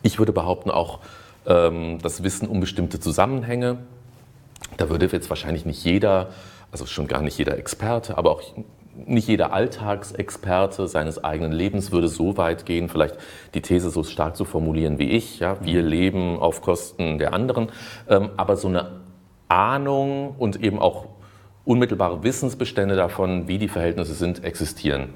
Ich 0.01 0.17
würde 0.19 0.33
behaupten 0.33 0.71
auch 0.71 0.99
ähm, 1.45 1.99
das 2.01 2.23
Wissen 2.23 2.47
um 2.47 2.59
bestimmte 2.59 2.99
Zusammenhänge. 2.99 3.79
Da 4.77 4.89
würde 4.89 5.07
jetzt 5.07 5.29
wahrscheinlich 5.29 5.65
nicht 5.65 5.83
jeder, 5.83 6.29
also 6.71 6.85
schon 6.85 7.07
gar 7.07 7.21
nicht 7.21 7.37
jeder 7.37 7.57
Experte, 7.57 8.17
aber 8.17 8.31
auch 8.31 8.41
nicht 8.95 9.27
jeder 9.27 9.53
Alltagsexperte 9.53 10.87
seines 10.87 11.23
eigenen 11.23 11.51
Lebens 11.51 11.91
würde 11.91 12.07
so 12.07 12.37
weit 12.37 12.65
gehen, 12.65 12.89
vielleicht 12.89 13.17
die 13.53 13.61
These 13.61 13.89
so 13.89 14.03
stark 14.03 14.35
zu 14.35 14.45
formulieren 14.45 14.99
wie 14.99 15.11
ich. 15.11 15.39
Ja, 15.39 15.57
wir 15.61 15.81
leben 15.81 16.39
auf 16.39 16.61
Kosten 16.61 17.17
der 17.17 17.33
anderen, 17.33 17.69
ähm, 18.09 18.31
aber 18.37 18.55
so 18.55 18.67
eine 18.67 19.01
Ahnung 19.47 20.35
und 20.37 20.63
eben 20.63 20.79
auch 20.79 21.07
unmittelbare 21.63 22.23
Wissensbestände 22.23 22.95
davon, 22.95 23.47
wie 23.47 23.59
die 23.59 23.67
Verhältnisse 23.67 24.15
sind, 24.15 24.43
existieren. 24.43 25.09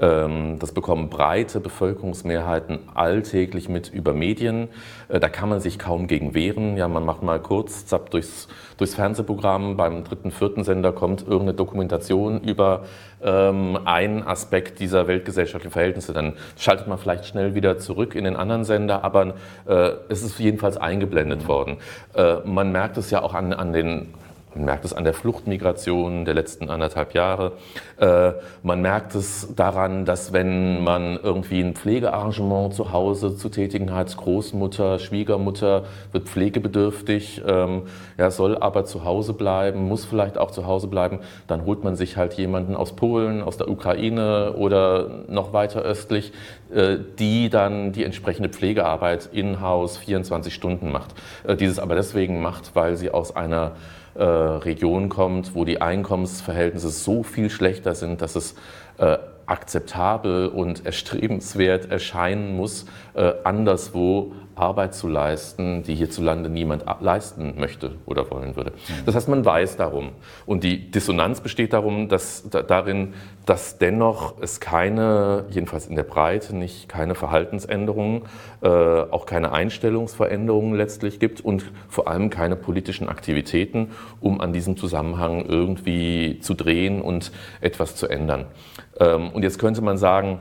Ähm, 0.00 0.58
das 0.60 0.72
bekommen 0.72 1.10
breite 1.10 1.58
Bevölkerungsmehrheiten 1.58 2.78
alltäglich 2.94 3.68
mit 3.68 3.88
über 3.88 4.14
Medien. 4.14 4.68
Äh, 5.08 5.18
da 5.18 5.28
kann 5.28 5.48
man 5.48 5.60
sich 5.60 5.78
kaum 5.78 6.06
gegen 6.06 6.34
wehren. 6.34 6.76
Ja, 6.76 6.86
man 6.86 7.04
macht 7.04 7.22
mal 7.22 7.40
kurz, 7.40 7.86
zappt 7.86 8.14
durchs, 8.14 8.46
durchs 8.76 8.94
Fernsehprogramm, 8.94 9.76
beim 9.76 10.04
dritten, 10.04 10.30
vierten 10.30 10.62
Sender 10.62 10.92
kommt 10.92 11.22
irgendeine 11.22 11.54
Dokumentation 11.54 12.42
über 12.42 12.84
ähm, 13.20 13.76
einen 13.84 14.22
Aspekt 14.22 14.78
dieser 14.78 15.08
weltgesellschaftlichen 15.08 15.72
Verhältnisse. 15.72 16.12
Dann 16.12 16.34
schaltet 16.56 16.86
man 16.86 16.98
vielleicht 16.98 17.26
schnell 17.26 17.56
wieder 17.56 17.78
zurück 17.78 18.14
in 18.14 18.22
den 18.22 18.36
anderen 18.36 18.62
Sender, 18.62 19.02
aber 19.02 19.34
äh, 19.66 19.90
es 20.08 20.22
ist 20.22 20.38
jedenfalls 20.38 20.76
eingeblendet 20.76 21.42
mhm. 21.42 21.48
worden. 21.48 21.76
Äh, 22.14 22.36
man 22.44 22.70
merkt 22.70 22.96
es 22.98 23.10
ja 23.10 23.20
auch 23.20 23.34
an, 23.34 23.52
an 23.52 23.72
den 23.72 24.14
man 24.54 24.64
merkt 24.64 24.84
es 24.84 24.92
an 24.92 25.04
der 25.04 25.14
Fluchtmigration 25.14 26.24
der 26.24 26.34
letzten 26.34 26.70
anderthalb 26.70 27.14
Jahre. 27.14 27.52
Äh, 27.98 28.32
man 28.62 28.80
merkt 28.80 29.14
es 29.14 29.54
daran, 29.54 30.04
dass 30.04 30.32
wenn 30.32 30.82
man 30.82 31.18
irgendwie 31.22 31.60
ein 31.60 31.74
Pflegearrangement 31.74 32.74
zu 32.74 32.92
Hause 32.92 33.36
zu 33.36 33.48
tätigen 33.48 33.92
hat, 33.92 34.16
Großmutter, 34.16 34.98
Schwiegermutter 34.98 35.84
wird 36.12 36.28
pflegebedürftig, 36.28 37.42
ähm, 37.46 37.82
ja, 38.16 38.30
soll 38.30 38.56
aber 38.56 38.84
zu 38.84 39.04
Hause 39.04 39.32
bleiben, 39.32 39.86
muss 39.86 40.04
vielleicht 40.04 40.38
auch 40.38 40.50
zu 40.50 40.66
Hause 40.66 40.88
bleiben, 40.88 41.20
dann 41.46 41.64
holt 41.64 41.84
man 41.84 41.96
sich 41.96 42.16
halt 42.16 42.34
jemanden 42.34 42.74
aus 42.74 42.96
Polen, 42.96 43.42
aus 43.42 43.56
der 43.56 43.68
Ukraine 43.68 44.54
oder 44.54 45.24
noch 45.28 45.52
weiter 45.52 45.82
östlich, 45.82 46.32
äh, 46.74 46.96
die 47.18 47.50
dann 47.50 47.92
die 47.92 48.04
entsprechende 48.04 48.48
Pflegearbeit 48.48 49.28
in-house 49.32 49.98
24 49.98 50.54
Stunden 50.54 50.90
macht. 50.90 51.14
Äh, 51.44 51.56
dieses 51.56 51.78
aber 51.78 51.94
deswegen 51.94 52.40
macht, 52.40 52.74
weil 52.74 52.96
sie 52.96 53.10
aus 53.10 53.34
einer 53.36 53.72
äh, 54.14 54.22
Region 54.22 55.08
kommt, 55.08 55.54
wo 55.54 55.64
die 55.64 55.80
Einkommensverhältnisse 55.80 56.90
so 56.90 57.22
viel 57.22 57.50
schlechter 57.50 57.94
sind, 57.94 58.22
dass 58.22 58.36
es 58.36 58.54
äh, 58.98 59.18
akzeptabel 59.48 60.48
und 60.48 60.84
erstrebenswert 60.84 61.90
erscheinen 61.90 62.56
muss, 62.56 62.84
anderswo 63.44 64.32
Arbeit 64.58 64.94
zu 64.94 65.08
leisten, 65.08 65.82
die 65.82 65.94
hierzulande 65.94 66.48
niemand 66.48 66.84
leisten 67.00 67.54
möchte 67.58 67.92
oder 68.06 68.30
wollen 68.30 68.56
würde. 68.56 68.72
Das 69.06 69.14
heißt, 69.14 69.28
man 69.28 69.44
weiß 69.44 69.76
darum. 69.76 70.10
Und 70.46 70.64
die 70.64 70.90
Dissonanz 70.90 71.40
besteht 71.40 71.72
darum, 71.72 72.08
dass, 72.08 72.48
darin, 72.50 73.14
dass 73.46 73.78
dennoch 73.78 74.34
es 74.40 74.60
keine, 74.60 75.44
jedenfalls 75.50 75.86
in 75.86 75.96
der 75.96 76.02
Breite 76.02 76.56
nicht, 76.56 76.88
keine 76.88 77.14
Verhaltensänderungen, 77.14 78.22
äh, 78.60 78.68
auch 78.68 79.26
keine 79.26 79.52
Einstellungsveränderungen 79.52 80.74
letztlich 80.74 81.20
gibt 81.20 81.40
und 81.40 81.64
vor 81.88 82.08
allem 82.08 82.30
keine 82.30 82.56
politischen 82.56 83.08
Aktivitäten, 83.08 83.92
um 84.20 84.40
an 84.40 84.52
diesem 84.52 84.76
Zusammenhang 84.76 85.44
irgendwie 85.46 86.40
zu 86.40 86.54
drehen 86.54 87.00
und 87.00 87.32
etwas 87.60 87.96
zu 87.96 88.08
ändern. 88.08 88.46
Ähm, 88.98 89.30
und 89.30 89.42
jetzt 89.42 89.58
könnte 89.58 89.82
man 89.82 89.98
sagen, 89.98 90.40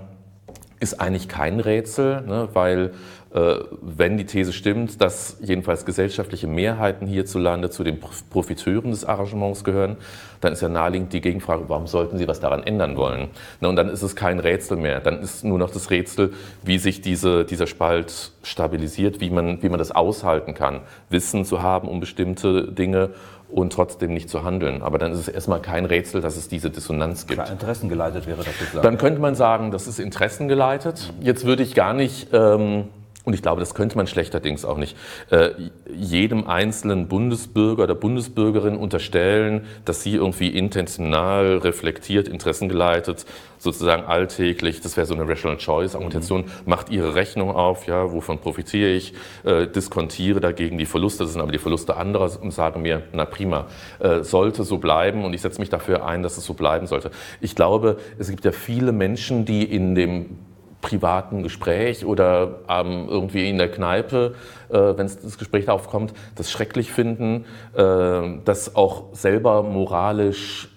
ist 0.79 0.99
eigentlich 0.99 1.27
kein 1.27 1.59
Rätsel, 1.59 2.21
ne, 2.21 2.49
weil 2.53 2.91
äh, 3.33 3.55
wenn 3.81 4.17
die 4.17 4.25
These 4.25 4.53
stimmt, 4.53 5.01
dass 5.01 5.37
jedenfalls 5.41 5.85
gesellschaftliche 5.85 6.47
Mehrheiten 6.47 7.07
hierzulande 7.07 7.69
zu 7.69 7.83
den 7.83 7.99
Profiteuren 7.99 8.91
des 8.91 9.03
Arrangements 9.03 9.63
gehören, 9.63 9.97
dann 10.39 10.53
ist 10.53 10.61
ja 10.61 10.69
naheliegend 10.69 11.13
die 11.13 11.21
Gegenfrage, 11.21 11.65
warum 11.67 11.87
sollten 11.87 12.17
sie 12.17 12.27
was 12.27 12.39
daran 12.39 12.63
ändern 12.63 12.95
wollen? 12.95 13.29
Na, 13.59 13.69
und 13.69 13.75
dann 13.75 13.89
ist 13.89 14.01
es 14.01 14.15
kein 14.15 14.39
Rätsel 14.39 14.77
mehr. 14.77 14.99
Dann 15.01 15.19
ist 15.19 15.43
nur 15.43 15.57
noch 15.57 15.71
das 15.71 15.89
Rätsel, 15.89 16.33
wie 16.63 16.77
sich 16.77 17.01
diese, 17.01 17.43
dieser 17.43 17.67
Spalt 17.67 18.31
stabilisiert, 18.43 19.19
wie 19.19 19.29
man, 19.29 19.61
wie 19.61 19.69
man 19.69 19.79
das 19.79 19.91
aushalten 19.91 20.53
kann, 20.53 20.81
Wissen 21.09 21.43
zu 21.43 21.61
haben 21.61 21.87
um 21.87 21.99
bestimmte 21.99 22.71
Dinge 22.71 23.09
und 23.49 23.73
trotzdem 23.73 24.13
nicht 24.13 24.29
zu 24.29 24.43
handeln. 24.43 24.81
Aber 24.81 24.97
dann 24.97 25.11
ist 25.11 25.19
es 25.19 25.27
erstmal 25.27 25.61
kein 25.61 25.85
Rätsel, 25.85 26.21
dass 26.21 26.37
es 26.37 26.47
diese 26.47 26.69
Dissonanz 26.69 27.27
gibt. 27.27 27.41
Klar, 27.41 27.51
interessengeleitet 27.51 28.27
wäre 28.27 28.43
das 28.43 28.59
sozusagen. 28.59 28.83
Dann 28.83 28.97
könnte 28.97 29.21
man 29.21 29.35
sagen, 29.35 29.71
das 29.71 29.87
ist 29.87 29.99
interessengeleitet. 29.99 31.13
Jetzt 31.21 31.45
würde 31.45 31.63
ich 31.63 31.73
gar 31.73 31.93
nicht 31.93 32.29
ähm, 32.33 32.89
und 33.27 33.33
ich 33.33 33.41
glaube, 33.41 33.59
das 33.59 33.75
könnte 33.75 33.97
man 33.97 34.07
schlechterdings 34.07 34.63
auch 34.63 34.77
nicht 34.77 34.95
äh, 35.31 35.49
jedem 35.93 36.47
einzelnen 36.47 37.09
Bundesbürger 37.09 37.83
oder 37.83 37.93
Bundesbürgerin 37.93 38.77
unterstellen, 38.77 39.65
dass 39.83 40.01
sie 40.01 40.15
irgendwie 40.15 40.47
intentional, 40.47 41.57
reflektiert, 41.57 42.29
interessengeleitet, 42.29 43.25
sozusagen 43.57 44.05
alltäglich, 44.05 44.79
das 44.79 44.95
wäre 44.95 45.05
so 45.05 45.13
eine 45.13 45.27
Rational 45.27 45.57
Choice 45.57 45.95
Argumentation, 45.95 46.43
mhm. 46.43 46.51
macht 46.63 46.89
ihre 46.89 47.15
Rechnung 47.15 47.51
auf, 47.51 47.85
ja, 47.85 48.13
wovon 48.13 48.39
profitiere 48.39 48.91
ich, 48.91 49.13
äh, 49.43 49.67
diskontiere 49.67 50.39
dagegen 50.39 50.77
die 50.77 50.85
Verluste, 50.85 51.25
das 51.25 51.33
sind 51.33 51.41
aber 51.41 51.51
die 51.51 51.59
Verluste 51.59 51.97
anderer 51.97 52.31
und 52.41 52.51
sage 52.51 52.79
mir, 52.79 53.03
na 53.11 53.25
prima, 53.25 53.67
äh, 53.99 54.23
sollte 54.23 54.63
so 54.63 54.77
bleiben 54.77 55.25
und 55.25 55.33
ich 55.33 55.41
setze 55.41 55.59
mich 55.59 55.69
dafür 55.69 56.05
ein, 56.05 56.23
dass 56.23 56.37
es 56.37 56.45
so 56.45 56.53
bleiben 56.53 56.87
sollte. 56.87 57.11
Ich 57.41 57.55
glaube, 57.55 57.97
es 58.19 58.29
gibt 58.29 58.45
ja 58.45 58.53
viele 58.53 58.93
Menschen, 58.93 59.43
die 59.43 59.65
in 59.65 59.95
dem 59.95 60.46
privaten 60.81 61.43
Gespräch 61.43 62.05
oder 62.05 62.59
ähm, 62.69 63.07
irgendwie 63.09 63.49
in 63.49 63.57
der 63.57 63.69
Kneipe, 63.69 64.35
äh, 64.69 64.73
wenn 64.73 65.07
das 65.07 65.37
Gespräch 65.37 65.69
aufkommt, 65.69 66.13
das 66.35 66.51
schrecklich 66.51 66.91
finden, 66.91 67.45
äh, 67.75 68.39
das 68.45 68.75
auch 68.75 69.05
selber 69.13 69.63
moralisch 69.63 70.69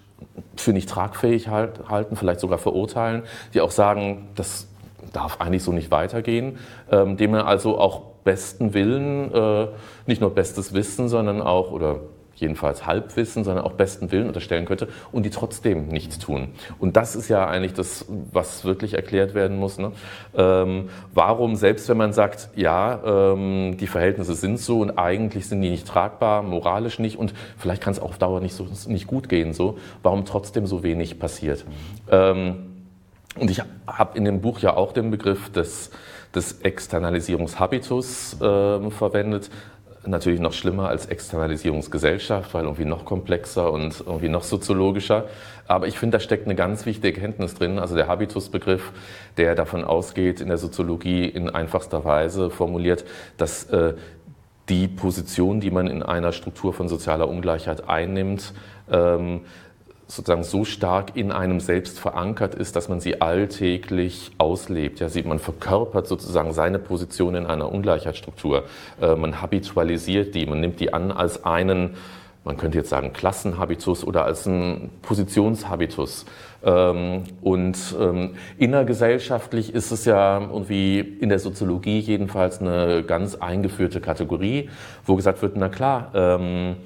für 0.56 0.72
nicht 0.72 0.88
tragfähig 0.88 1.48
halt, 1.48 1.88
halten, 1.88 2.16
vielleicht 2.16 2.40
sogar 2.40 2.58
verurteilen, 2.58 3.22
die 3.54 3.60
auch 3.60 3.70
sagen, 3.70 4.28
das 4.34 4.68
darf 5.12 5.40
eigentlich 5.40 5.62
so 5.62 5.72
nicht 5.72 5.90
weitergehen, 5.90 6.58
ähm, 6.90 7.16
dem 7.16 7.32
man 7.32 7.42
also 7.42 7.78
auch 7.78 8.02
besten 8.24 8.74
Willen, 8.74 9.32
äh, 9.32 9.68
nicht 10.06 10.20
nur 10.20 10.30
bestes 10.34 10.72
Wissen, 10.72 11.08
sondern 11.08 11.40
auch, 11.40 11.70
oder 11.70 12.00
jedenfalls 12.40 12.86
Halbwissen, 12.86 13.44
sondern 13.44 13.64
auch 13.64 13.72
besten 13.72 14.10
Willen 14.12 14.26
unterstellen 14.26 14.64
könnte 14.64 14.88
und 15.12 15.24
die 15.24 15.30
trotzdem 15.30 15.88
nichts 15.88 16.18
tun. 16.18 16.48
Und 16.78 16.96
das 16.96 17.16
ist 17.16 17.28
ja 17.28 17.46
eigentlich 17.46 17.74
das, 17.74 18.06
was 18.32 18.64
wirklich 18.64 18.94
erklärt 18.94 19.34
werden 19.34 19.58
muss. 19.58 19.78
Ne? 19.78 19.92
Ähm, 20.34 20.88
warum, 21.14 21.56
selbst 21.56 21.88
wenn 21.88 21.96
man 21.96 22.12
sagt, 22.12 22.50
ja, 22.56 23.32
ähm, 23.32 23.76
die 23.78 23.86
Verhältnisse 23.86 24.34
sind 24.34 24.58
so 24.58 24.80
und 24.80 24.98
eigentlich 24.98 25.48
sind 25.48 25.60
die 25.62 25.70
nicht 25.70 25.86
tragbar, 25.86 26.42
moralisch 26.42 26.98
nicht 26.98 27.18
und 27.18 27.34
vielleicht 27.58 27.82
kann 27.82 27.92
es 27.92 28.00
auf 28.00 28.18
Dauer 28.18 28.40
nicht, 28.40 28.54
so, 28.54 28.66
nicht 28.86 29.06
gut 29.06 29.28
gehen, 29.28 29.52
so, 29.52 29.78
warum 30.02 30.24
trotzdem 30.24 30.66
so 30.66 30.82
wenig 30.82 31.18
passiert? 31.18 31.64
Ähm, 32.10 32.66
und 33.38 33.50
ich 33.50 33.62
habe 33.86 34.18
in 34.18 34.24
dem 34.24 34.40
Buch 34.40 34.58
ja 34.58 34.76
auch 34.76 34.92
den 34.92 35.10
Begriff 35.10 35.50
des, 35.50 35.90
des 36.34 36.60
Externalisierungshabitus 36.62 38.40
äh, 38.40 38.90
verwendet 38.90 39.50
natürlich 40.06 40.40
noch 40.40 40.52
schlimmer 40.52 40.88
als 40.88 41.06
Externalisierungsgesellschaft, 41.06 42.54
weil 42.54 42.64
irgendwie 42.64 42.84
noch 42.84 43.04
komplexer 43.04 43.72
und 43.72 44.00
irgendwie 44.06 44.28
noch 44.28 44.42
soziologischer. 44.42 45.26
Aber 45.66 45.86
ich 45.86 45.98
finde, 45.98 46.18
da 46.18 46.20
steckt 46.20 46.46
eine 46.46 46.54
ganz 46.54 46.86
wichtige 46.86 47.14
Erkenntnis 47.14 47.54
drin, 47.54 47.78
also 47.78 47.94
der 47.94 48.08
Habitusbegriff, 48.08 48.92
der 49.36 49.54
davon 49.54 49.84
ausgeht, 49.84 50.40
in 50.40 50.48
der 50.48 50.58
Soziologie 50.58 51.26
in 51.26 51.50
einfachster 51.50 52.04
Weise 52.04 52.50
formuliert, 52.50 53.04
dass 53.36 53.64
äh, 53.64 53.94
die 54.68 54.88
Position, 54.88 55.60
die 55.60 55.70
man 55.70 55.86
in 55.86 56.02
einer 56.02 56.32
Struktur 56.32 56.72
von 56.72 56.88
sozialer 56.88 57.28
Ungleichheit 57.28 57.88
einnimmt, 57.88 58.54
ähm, 58.90 59.42
sozusagen 60.10 60.42
so 60.42 60.64
stark 60.64 61.16
in 61.16 61.30
einem 61.30 61.60
selbst 61.60 62.00
verankert 62.00 62.54
ist, 62.54 62.74
dass 62.74 62.88
man 62.88 63.00
sie 63.00 63.20
alltäglich 63.20 64.32
auslebt. 64.38 65.00
Ja, 65.00 65.08
man 65.24 65.38
verkörpert 65.38 66.08
sozusagen 66.08 66.52
seine 66.52 66.78
Position 66.78 67.34
in 67.36 67.46
einer 67.46 67.70
Ungleichheitsstruktur. 67.70 68.64
Äh, 69.00 69.14
man 69.14 69.40
habitualisiert 69.40 70.34
die, 70.34 70.46
man 70.46 70.60
nimmt 70.60 70.80
die 70.80 70.92
an 70.92 71.12
als 71.12 71.44
einen, 71.44 71.96
man 72.42 72.56
könnte 72.56 72.78
jetzt 72.78 72.90
sagen 72.90 73.12
Klassenhabitus 73.12 74.02
oder 74.04 74.24
als 74.24 74.46
einen 74.46 74.90
Positionshabitus. 75.02 76.24
Ähm, 76.64 77.24
und 77.42 77.76
ähm, 78.00 78.34
innergesellschaftlich 78.58 79.74
ist 79.74 79.92
es 79.92 80.06
ja 80.06 80.40
irgendwie 80.40 80.98
in 80.98 81.28
der 81.28 81.38
Soziologie 81.38 82.00
jedenfalls 82.00 82.60
eine 82.60 83.04
ganz 83.04 83.36
eingeführte 83.36 84.00
Kategorie, 84.00 84.70
wo 85.06 85.16
gesagt 85.16 85.40
wird, 85.42 85.56
na 85.56 85.68
klar, 85.68 86.10
ähm, 86.14 86.76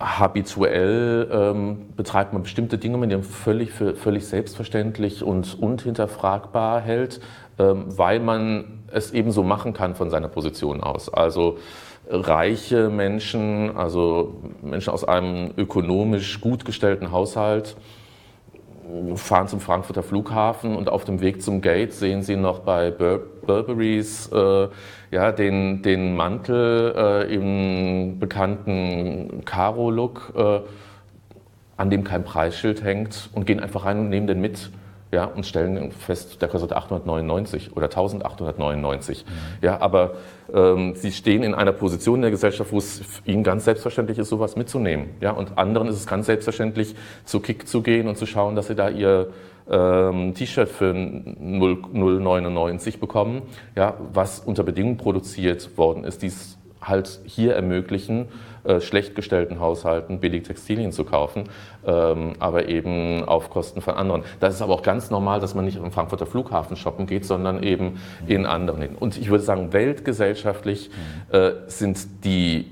habituell 0.00 1.28
ähm, 1.30 1.92
betreibt 1.96 2.32
man 2.32 2.42
bestimmte 2.42 2.78
Dinge, 2.78 3.06
die 3.06 3.14
man 3.14 3.22
völlig, 3.22 3.70
für 3.70 3.94
völlig 3.94 4.26
selbstverständlich 4.26 5.22
und 5.22 5.60
unhinterfragbar 5.60 6.80
hält, 6.80 7.20
ähm, 7.58 7.84
weil 7.88 8.18
man 8.18 8.82
es 8.92 9.12
eben 9.12 9.30
so 9.30 9.42
machen 9.42 9.72
kann 9.72 9.94
von 9.94 10.10
seiner 10.10 10.28
Position 10.28 10.82
aus. 10.82 11.12
Also 11.12 11.58
reiche 12.08 12.88
Menschen, 12.88 13.76
also 13.76 14.36
Menschen 14.62 14.92
aus 14.92 15.04
einem 15.04 15.52
ökonomisch 15.56 16.40
gut 16.40 16.64
gestellten 16.64 17.12
Haushalt, 17.12 17.76
fahren 19.16 19.48
zum 19.48 19.60
Frankfurter 19.60 20.02
Flughafen 20.02 20.76
und 20.76 20.88
auf 20.88 21.04
dem 21.04 21.20
Weg 21.20 21.42
zum 21.42 21.60
Gate 21.60 21.92
sehen 21.92 22.22
Sie 22.22 22.36
noch 22.36 22.60
bei 22.60 22.90
Bur 22.90 23.26
Burberrys 23.46 24.30
äh, 24.32 24.68
ja, 25.10 25.32
den, 25.32 25.82
den 25.82 26.16
Mantel 26.16 26.94
äh, 26.96 27.34
im 27.34 28.18
bekannten 28.18 29.42
Karo-Look, 29.44 30.32
äh, 30.36 30.60
an 31.76 31.90
dem 31.90 32.04
kein 32.04 32.24
Preisschild 32.24 32.82
hängt 32.82 33.30
und 33.32 33.46
gehen 33.46 33.60
einfach 33.60 33.84
rein 33.84 33.98
und 33.98 34.08
nehmen 34.08 34.26
den 34.26 34.40
mit 34.40 34.70
ja, 35.12 35.24
und 35.24 35.46
stellen 35.46 35.92
fest, 35.92 36.42
der 36.42 36.48
kostet 36.48 36.72
899 36.72 37.76
oder 37.76 37.86
1899. 37.86 39.24
Mhm. 39.24 39.30
Ja, 39.62 39.80
aber 39.80 40.14
ähm, 40.52 40.94
sie 40.96 41.12
stehen 41.12 41.42
in 41.42 41.54
einer 41.54 41.72
Position 41.72 42.16
in 42.16 42.22
der 42.22 42.30
Gesellschaft, 42.32 42.72
wo 42.72 42.78
es 42.78 43.02
ihnen 43.24 43.44
ganz 43.44 43.64
selbstverständlich 43.64 44.18
ist, 44.18 44.28
sowas 44.28 44.56
mitzunehmen. 44.56 45.10
Ja, 45.20 45.30
und 45.30 45.56
anderen 45.58 45.88
ist 45.88 45.96
es 45.96 46.06
ganz 46.06 46.26
selbstverständlich, 46.26 46.96
zu 47.24 47.40
Kick 47.40 47.68
zu 47.68 47.82
gehen 47.82 48.08
und 48.08 48.18
zu 48.18 48.26
schauen, 48.26 48.56
dass 48.56 48.66
sie 48.66 48.74
da 48.74 48.88
ihr 48.88 49.28
ähm, 49.70 50.34
T-Shirt 50.34 50.68
für 50.68 50.92
0,99 50.92 52.98
bekommen, 52.98 53.42
ja, 53.74 53.94
was 54.12 54.40
unter 54.40 54.62
Bedingungen 54.62 54.96
produziert 54.96 55.76
worden 55.76 56.04
ist, 56.04 56.22
die 56.22 56.28
es 56.28 56.58
halt 56.80 57.20
hier 57.24 57.54
ermöglichen, 57.54 58.28
äh, 58.64 58.80
schlecht 58.80 59.14
gestellten 59.14 59.60
Haushalten 59.60 60.20
billig 60.20 60.44
Textilien 60.44 60.92
zu 60.92 61.04
kaufen, 61.04 61.44
ähm, 61.84 62.34
aber 62.38 62.68
eben 62.68 63.24
auf 63.24 63.50
Kosten 63.50 63.80
von 63.80 63.94
anderen. 63.94 64.22
Das 64.40 64.54
ist 64.54 64.62
aber 64.62 64.74
auch 64.74 64.82
ganz 64.82 65.10
normal, 65.10 65.40
dass 65.40 65.54
man 65.54 65.64
nicht 65.64 65.78
am 65.78 65.90
Frankfurter 65.90 66.26
Flughafen 66.26 66.76
shoppen 66.76 67.06
geht, 67.06 67.24
sondern 67.24 67.62
eben 67.62 67.98
in 68.26 68.46
anderen. 68.46 68.96
Und 68.96 69.18
ich 69.18 69.30
würde 69.30 69.44
sagen, 69.44 69.72
weltgesellschaftlich 69.72 70.90
äh, 71.30 71.52
sind 71.66 72.24
die 72.24 72.66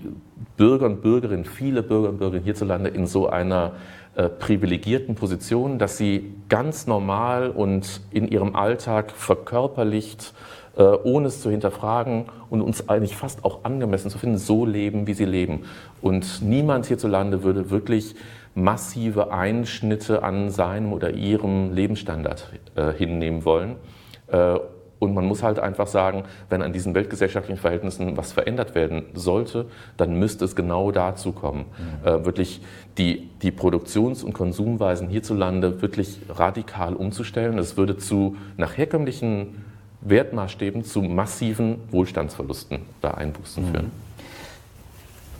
Bürger 0.56 0.86
und 0.86 1.02
Bürgerinnen, 1.02 1.44
viele 1.44 1.82
Bürger 1.82 2.10
und 2.10 2.18
Bürgerinnen 2.18 2.44
hierzulande 2.44 2.90
in 2.90 3.06
so 3.06 3.28
einer 3.28 3.72
äh, 4.16 4.28
privilegierten 4.28 5.14
Position, 5.14 5.78
dass 5.78 5.96
sie 5.96 6.34
ganz 6.48 6.86
normal 6.86 7.50
und 7.50 8.00
in 8.10 8.28
ihrem 8.28 8.54
Alltag 8.54 9.10
verkörperlicht 9.10 10.34
äh, 10.76 10.82
ohne 10.82 11.28
es 11.28 11.40
zu 11.40 11.50
hinterfragen 11.50 12.26
und 12.50 12.60
uns 12.60 12.88
eigentlich 12.88 13.16
fast 13.16 13.44
auch 13.44 13.64
angemessen 13.64 14.10
zu 14.10 14.18
finden, 14.18 14.38
so 14.38 14.66
leben, 14.66 15.06
wie 15.06 15.14
sie 15.14 15.24
leben. 15.24 15.64
Und 16.00 16.42
niemand 16.42 16.86
hierzulande 16.86 17.42
würde 17.42 17.70
wirklich 17.70 18.16
massive 18.54 19.32
Einschnitte 19.32 20.22
an 20.22 20.50
seinem 20.50 20.92
oder 20.92 21.10
ihrem 21.10 21.72
Lebensstandard 21.72 22.52
äh, 22.74 22.92
hinnehmen 22.92 23.44
wollen. 23.44 23.76
Und 25.04 25.14
man 25.14 25.26
muss 25.26 25.42
halt 25.42 25.58
einfach 25.58 25.86
sagen, 25.86 26.24
wenn 26.48 26.62
an 26.62 26.72
diesen 26.72 26.94
weltgesellschaftlichen 26.94 27.60
Verhältnissen 27.60 28.16
was 28.16 28.32
verändert 28.32 28.74
werden 28.74 29.04
sollte, 29.14 29.66
dann 29.96 30.18
müsste 30.18 30.44
es 30.44 30.56
genau 30.56 30.90
dazu 30.90 31.32
kommen, 31.32 31.66
mhm. 32.02 32.08
äh, 32.08 32.24
wirklich 32.24 32.60
die, 32.98 33.28
die 33.42 33.50
Produktions- 33.50 34.22
und 34.24 34.32
Konsumweisen 34.32 35.08
hierzulande 35.08 35.82
wirklich 35.82 36.18
radikal 36.28 36.94
umzustellen. 36.94 37.58
Es 37.58 37.76
würde 37.76 37.96
zu 37.96 38.36
nach 38.56 38.76
herkömmlichen 38.76 39.64
Wertmaßstäben 40.00 40.84
zu 40.84 41.02
massiven 41.02 41.76
Wohlstandsverlusten 41.90 42.78
oder 43.00 43.16
Einbußen 43.16 43.64
mhm. 43.64 43.70
führen. 43.70 44.04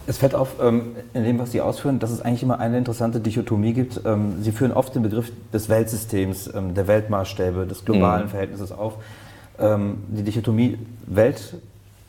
Es 0.07 0.19
fällt 0.19 0.35
auf, 0.35 0.57
ähm, 0.61 0.97
in 1.15 1.25
dem, 1.25 1.39
was 1.39 1.53
Sie 1.53 1.63
ausführen, 1.63 1.99
dass 1.99 2.11
es 2.11 2.21
eigentlich 2.21 2.43
immer 2.43 2.61
eine 2.61 2.77
interessante 2.77 3.21
Dichotomie 3.21 3.73
gibt. 3.73 4.03
Ähm, 4.05 4.43
Sie 4.43 4.53
führen 4.53 4.73
oft 4.73 4.95
den 4.95 5.03
Begriff 5.03 5.33
des 5.53 5.69
Weltsystems, 5.69 6.51
ähm, 6.55 6.75
der 6.75 6.87
Weltmaßstäbe, 6.87 7.67
des 7.67 7.85
globalen 7.85 8.25
mhm. 8.25 8.29
Verhältnisses 8.29 8.71
auf. 8.71 8.99
Die 9.59 10.23
Dichotomie 10.23 10.79
Welt 11.07 11.55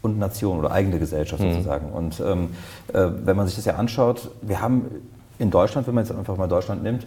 und 0.01 0.17
Nation 0.17 0.59
oder 0.59 0.71
eigene 0.71 0.99
Gesellschaft 0.99 1.43
mhm. 1.43 1.53
sozusagen. 1.53 1.91
Und 1.91 2.19
äh, 2.19 2.35
wenn 3.25 3.37
man 3.37 3.47
sich 3.47 3.55
das 3.55 3.65
ja 3.65 3.75
anschaut, 3.75 4.31
wir 4.41 4.61
haben 4.61 4.85
in 5.37 5.51
Deutschland, 5.51 5.87
wenn 5.87 5.95
man 5.95 6.05
jetzt 6.05 6.15
einfach 6.15 6.37
mal 6.37 6.47
Deutschland 6.47 6.83
nimmt, 6.83 7.05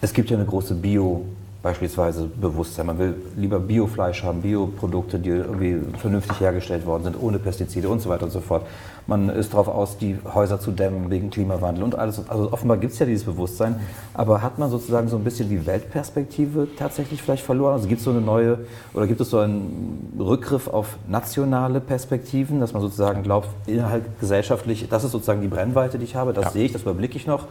es 0.00 0.12
gibt 0.12 0.30
ja 0.30 0.36
eine 0.36 0.46
große 0.46 0.74
Bio- 0.74 1.24
beispielsweise 1.62 2.24
Bewusstsein. 2.26 2.86
Man 2.86 2.98
will 2.98 3.14
lieber 3.36 3.60
Biofleisch 3.60 4.22
haben, 4.22 4.40
Bioprodukte, 4.40 5.18
die 5.18 5.28
irgendwie 5.28 5.78
vernünftig 5.98 6.40
hergestellt 6.40 6.86
worden 6.86 7.04
sind, 7.04 7.16
ohne 7.20 7.38
Pestizide 7.38 7.88
und 7.88 8.00
so 8.00 8.08
weiter 8.08 8.24
und 8.24 8.30
so 8.30 8.40
fort. 8.40 8.66
Man 9.06 9.28
ist 9.28 9.52
darauf 9.52 9.68
aus, 9.68 9.98
die 9.98 10.16
Häuser 10.34 10.60
zu 10.60 10.70
dämmen 10.70 11.10
wegen 11.10 11.30
Klimawandel 11.30 11.82
und 11.82 11.96
alles. 11.96 12.28
Also 12.28 12.52
offenbar 12.52 12.78
gibt 12.78 12.92
es 12.92 12.98
ja 12.98 13.06
dieses 13.06 13.24
Bewusstsein, 13.24 13.80
aber 14.14 14.40
hat 14.40 14.58
man 14.58 14.70
sozusagen 14.70 15.08
so 15.08 15.16
ein 15.16 15.24
bisschen 15.24 15.48
die 15.48 15.66
Weltperspektive 15.66 16.68
tatsächlich 16.78 17.20
vielleicht 17.20 17.44
verloren? 17.44 17.74
Also 17.74 17.88
gibt 17.88 17.98
es 17.98 18.04
so 18.04 18.10
eine 18.10 18.20
neue 18.20 18.60
oder 18.94 19.06
gibt 19.06 19.20
es 19.20 19.30
so 19.30 19.38
einen 19.38 20.14
Rückgriff 20.18 20.68
auf 20.68 20.96
nationale 21.08 21.80
Perspektiven, 21.80 22.60
dass 22.60 22.72
man 22.72 22.80
sozusagen 22.80 23.22
glaubt, 23.22 23.48
innerhalb 23.66 24.18
gesellschaftlich, 24.20 24.88
das 24.88 25.04
ist 25.04 25.12
sozusagen 25.12 25.42
die 25.42 25.48
Brennweite, 25.48 25.98
die 25.98 26.04
ich 26.04 26.14
habe, 26.14 26.32
das 26.32 26.44
ja. 26.44 26.50
sehe 26.52 26.64
ich, 26.66 26.72
das 26.72 26.82
überblicke 26.82 27.16
ich 27.16 27.26
noch 27.26 27.48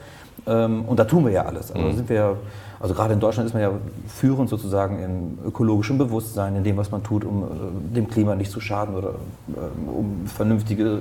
ähm, 0.48 0.86
und 0.86 0.98
da 0.98 1.06
tun 1.06 1.26
wir 1.26 1.32
ja 1.32 1.46
alles. 1.46 1.72
Also 1.72 1.88
mhm. 1.88 1.96
sind 1.96 2.10
wir 2.10 2.16
ja 2.16 2.36
also 2.80 2.94
gerade 2.94 3.14
in 3.14 3.20
Deutschland 3.20 3.48
ist 3.48 3.54
man 3.54 3.62
ja 3.62 3.72
führend 4.08 4.50
sozusagen 4.50 5.00
im 5.04 5.38
ökologischen 5.46 5.98
Bewusstsein, 5.98 6.56
in 6.56 6.64
dem, 6.64 6.78
was 6.78 6.92
man 6.92 7.04
tut, 7.04 7.26
um 7.26 7.44
äh, 7.44 7.96
dem 7.96 8.10
Klima 8.10 8.36
nicht 8.36 8.52
zu 8.52 8.62
schaden 8.62 8.96
oder 8.96 9.10
äh, 9.10 9.90
um 9.90 10.26
vernünftige 10.28 10.84
äh, 10.84 10.98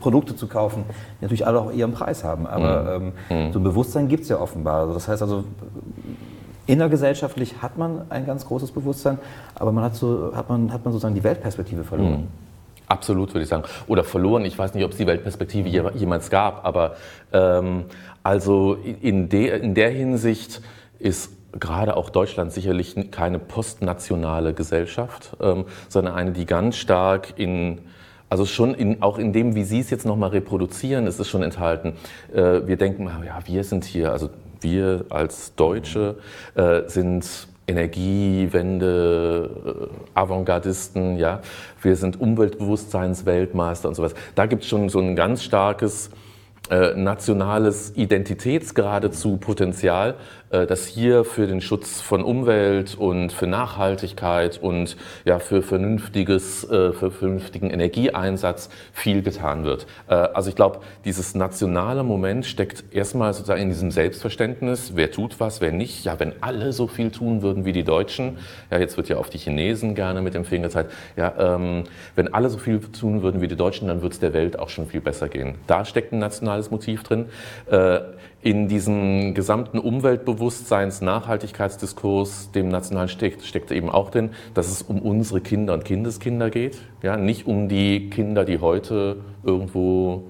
Produkte 0.00 0.34
zu 0.36 0.46
kaufen, 0.46 0.84
die 1.20 1.24
natürlich 1.24 1.46
alle 1.46 1.60
auch 1.60 1.72
ihren 1.72 1.92
Preis 1.92 2.24
haben. 2.24 2.46
Aber 2.46 2.98
mhm. 2.98 3.12
ähm, 3.30 3.46
mhm. 3.48 3.52
so 3.52 3.58
ein 3.58 3.62
Bewusstsein 3.62 4.08
gibt 4.08 4.22
es 4.22 4.30
ja 4.30 4.40
offenbar. 4.40 4.80
Also 4.82 4.94
das 4.94 5.06
heißt 5.06 5.20
also, 5.20 5.44
innergesellschaftlich 6.66 7.60
hat 7.60 7.76
man 7.76 8.02
ein 8.08 8.24
ganz 8.24 8.46
großes 8.46 8.70
Bewusstsein, 8.70 9.18
aber 9.54 9.70
man 9.70 9.84
hat, 9.84 9.96
so, 9.96 10.32
hat, 10.34 10.48
man, 10.48 10.72
hat 10.72 10.84
man 10.84 10.92
sozusagen 10.92 11.14
die 11.14 11.24
Weltperspektive 11.24 11.84
verloren. 11.84 12.22
Mhm. 12.22 12.28
Absolut, 12.88 13.32
würde 13.32 13.42
ich 13.42 13.48
sagen. 13.48 13.64
Oder 13.86 14.04
verloren. 14.04 14.44
Ich 14.44 14.58
weiß 14.58 14.74
nicht, 14.74 14.84
ob 14.84 14.92
es 14.92 14.98
die 14.98 15.06
Weltperspektive 15.06 15.68
jemals 15.68 16.28
gab, 16.28 16.64
aber 16.64 16.96
ähm, 17.32 17.84
also 18.22 18.74
in, 18.74 19.28
de, 19.28 19.58
in 19.60 19.74
der 19.74 19.90
Hinsicht 19.90 20.60
ist 21.02 21.32
gerade 21.58 21.96
auch 21.96 22.10
Deutschland 22.10 22.52
sicherlich 22.52 22.96
keine 23.10 23.38
postnationale 23.38 24.54
Gesellschaft, 24.54 25.36
ähm, 25.40 25.66
sondern 25.88 26.14
eine, 26.14 26.32
die 26.32 26.46
ganz 26.46 26.76
stark 26.76 27.38
in 27.38 27.80
also 28.28 28.46
schon 28.46 28.72
in, 28.72 29.02
auch 29.02 29.18
in 29.18 29.34
dem, 29.34 29.54
wie 29.54 29.62
Sie 29.62 29.80
es 29.80 29.90
jetzt 29.90 30.06
nochmal 30.06 30.30
reproduzieren, 30.30 31.06
ist 31.06 31.20
es 31.20 31.28
schon 31.28 31.42
enthalten. 31.42 31.92
Äh, 32.32 32.66
wir 32.66 32.78
denken, 32.78 33.04
ja, 33.26 33.40
wir 33.44 33.62
sind 33.62 33.84
hier, 33.84 34.10
also 34.10 34.30
wir 34.62 35.04
als 35.10 35.54
Deutsche 35.54 36.16
äh, 36.54 36.80
sind 36.86 37.26
Energiewende, 37.66 39.50
äh, 39.66 40.18
Avantgardisten, 40.18 41.18
ja, 41.18 41.42
wir 41.82 41.94
sind 41.96 42.18
Umweltbewusstseinsweltmeister 42.18 43.88
und 43.88 43.96
sowas. 43.96 44.14
Da 44.34 44.46
gibt 44.46 44.62
es 44.62 44.70
schon 44.70 44.88
so 44.88 44.98
ein 44.98 45.14
ganz 45.14 45.42
starkes 45.42 46.08
äh, 46.70 46.94
nationales 46.94 47.92
Identitäts 47.96 48.74
geradezu 48.74 49.36
Potenzial, 49.36 50.14
dass 50.52 50.86
hier 50.86 51.24
für 51.24 51.46
den 51.46 51.60
Schutz 51.60 52.00
von 52.00 52.22
Umwelt 52.22 52.94
und 52.94 53.32
für 53.32 53.46
Nachhaltigkeit 53.46 54.58
und 54.62 54.96
ja, 55.24 55.38
für, 55.38 55.62
vernünftiges, 55.62 56.64
äh, 56.64 56.92
für 56.92 57.10
vernünftigen 57.10 57.70
Energieeinsatz 57.70 58.68
viel 58.92 59.22
getan 59.22 59.64
wird. 59.64 59.86
Äh, 60.08 60.14
also 60.14 60.50
ich 60.50 60.56
glaube, 60.56 60.80
dieses 61.04 61.34
nationale 61.34 62.02
Moment 62.02 62.46
steckt 62.46 62.84
erstmal 62.92 63.32
sozusagen 63.32 63.62
in 63.62 63.68
diesem 63.68 63.90
Selbstverständnis, 63.90 64.92
wer 64.94 65.10
tut 65.10 65.40
was, 65.40 65.60
wer 65.60 65.72
nicht. 65.72 66.04
Ja, 66.04 66.18
wenn 66.20 66.34
alle 66.42 66.72
so 66.72 66.86
viel 66.86 67.10
tun 67.10 67.42
würden 67.42 67.64
wie 67.64 67.72
die 67.72 67.84
Deutschen, 67.84 68.38
ja, 68.70 68.78
jetzt 68.78 68.96
wird 68.96 69.08
ja 69.08 69.16
auf 69.16 69.30
die 69.30 69.38
Chinesen 69.38 69.94
gerne 69.94 70.22
mit 70.22 70.34
dem 70.34 70.44
Finger 70.44 70.68
gezeigt, 70.68 70.92
ja, 71.16 71.32
ähm, 71.38 71.84
wenn 72.14 72.32
alle 72.32 72.50
so 72.50 72.58
viel 72.58 72.80
tun 72.80 73.22
würden 73.22 73.40
wie 73.40 73.48
die 73.48 73.56
Deutschen, 73.56 73.88
dann 73.88 74.02
wird 74.02 74.12
es 74.12 74.20
der 74.20 74.32
Welt 74.32 74.58
auch 74.58 74.68
schon 74.68 74.86
viel 74.86 75.00
besser 75.00 75.28
gehen. 75.28 75.56
Da 75.66 75.84
steckt 75.84 76.12
ein 76.12 76.18
nationales 76.18 76.70
Motiv 76.70 77.02
drin. 77.02 77.26
Äh, 77.70 78.00
in 78.42 78.66
diesem 78.66 79.34
gesamten 79.34 79.78
Umweltbewusstseins, 79.78 81.00
Nachhaltigkeitsdiskurs, 81.00 82.50
dem 82.50 82.68
nationalen 82.68 83.08
steckt, 83.08 83.42
steckt 83.44 83.70
eben 83.70 83.88
auch 83.88 84.10
drin, 84.10 84.30
dass 84.52 84.68
es 84.68 84.82
um 84.82 85.00
unsere 85.00 85.40
Kinder 85.40 85.74
und 85.74 85.84
Kindeskinder 85.84 86.50
geht. 86.50 86.78
Ja, 87.02 87.16
nicht 87.16 87.46
um 87.46 87.68
die 87.68 88.10
Kinder, 88.10 88.44
die 88.44 88.58
heute 88.58 89.18
irgendwo 89.44 90.24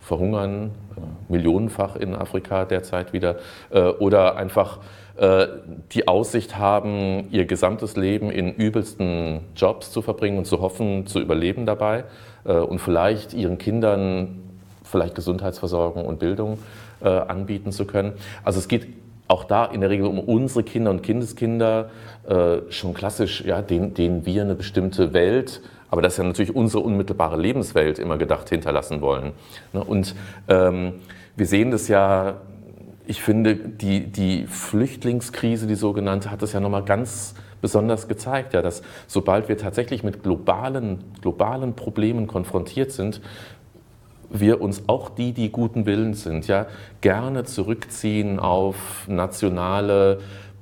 verhungern, 0.00 0.70
äh, 0.96 1.32
millionenfach 1.32 1.96
in 1.96 2.14
Afrika 2.14 2.64
derzeit 2.64 3.12
wieder, 3.12 3.36
äh, 3.68 3.82
oder 3.82 4.36
einfach 4.36 4.78
äh, 5.18 5.46
die 5.92 6.08
Aussicht 6.08 6.56
haben, 6.56 7.28
ihr 7.30 7.44
gesamtes 7.44 7.94
Leben 7.94 8.30
in 8.30 8.54
übelsten 8.54 9.40
Jobs 9.54 9.92
zu 9.92 10.00
verbringen 10.00 10.38
und 10.38 10.46
zu 10.46 10.62
hoffen, 10.62 11.06
zu 11.06 11.20
überleben 11.20 11.66
dabei 11.66 12.04
und 12.42 12.78
vielleicht 12.78 13.34
ihren 13.34 13.58
Kindern 13.58 14.40
vielleicht 14.82 15.14
Gesundheitsversorgung 15.14 16.06
und 16.06 16.18
Bildung 16.18 16.58
äh, 17.02 17.08
anbieten 17.08 17.72
zu 17.72 17.84
können. 17.84 18.12
Also 18.44 18.58
es 18.58 18.68
geht 18.68 18.88
auch 19.28 19.44
da 19.44 19.64
in 19.66 19.80
der 19.80 19.90
Regel 19.90 20.06
um 20.06 20.18
unsere 20.18 20.64
Kinder 20.64 20.90
und 20.90 21.02
Kindeskinder, 21.02 21.90
äh, 22.28 22.58
schon 22.70 22.94
klassisch, 22.94 23.44
ja, 23.44 23.62
denen, 23.62 23.94
denen 23.94 24.26
wir 24.26 24.42
eine 24.42 24.56
bestimmte 24.56 25.12
Welt, 25.12 25.62
aber 25.88 26.02
das 26.02 26.14
ist 26.14 26.18
ja 26.18 26.24
natürlich 26.24 26.54
unsere 26.54 26.82
unmittelbare 26.82 27.40
Lebenswelt 27.40 27.98
immer 27.98 28.18
gedacht 28.18 28.48
hinterlassen 28.48 29.00
wollen. 29.00 29.32
Ne? 29.72 29.82
Und 29.82 30.14
ähm, 30.48 30.94
wir 31.36 31.46
sehen 31.46 31.70
das 31.70 31.88
ja, 31.88 32.40
ich 33.06 33.22
finde, 33.22 33.56
die, 33.56 34.06
die 34.06 34.46
Flüchtlingskrise, 34.46 35.66
die 35.66 35.74
sogenannte, 35.74 36.30
hat 36.30 36.42
das 36.42 36.52
ja 36.52 36.60
nochmal 36.60 36.84
ganz 36.84 37.34
besonders 37.60 38.08
gezeigt, 38.08 38.54
ja, 38.54 38.62
dass 38.62 38.82
sobald 39.06 39.48
wir 39.48 39.58
tatsächlich 39.58 40.02
mit 40.02 40.22
globalen, 40.22 41.04
globalen 41.20 41.74
Problemen 41.74 42.26
konfrontiert 42.26 42.92
sind, 42.92 43.20
wir 44.30 44.60
uns 44.60 44.84
auch 44.86 45.10
die, 45.10 45.32
die 45.32 45.50
guten 45.50 45.86
Willens 45.86 46.22
sind, 46.22 46.46
ja, 46.46 46.66
gerne 47.00 47.44
zurückziehen 47.44 48.38
auf 48.38 49.06
nationale 49.08 50.20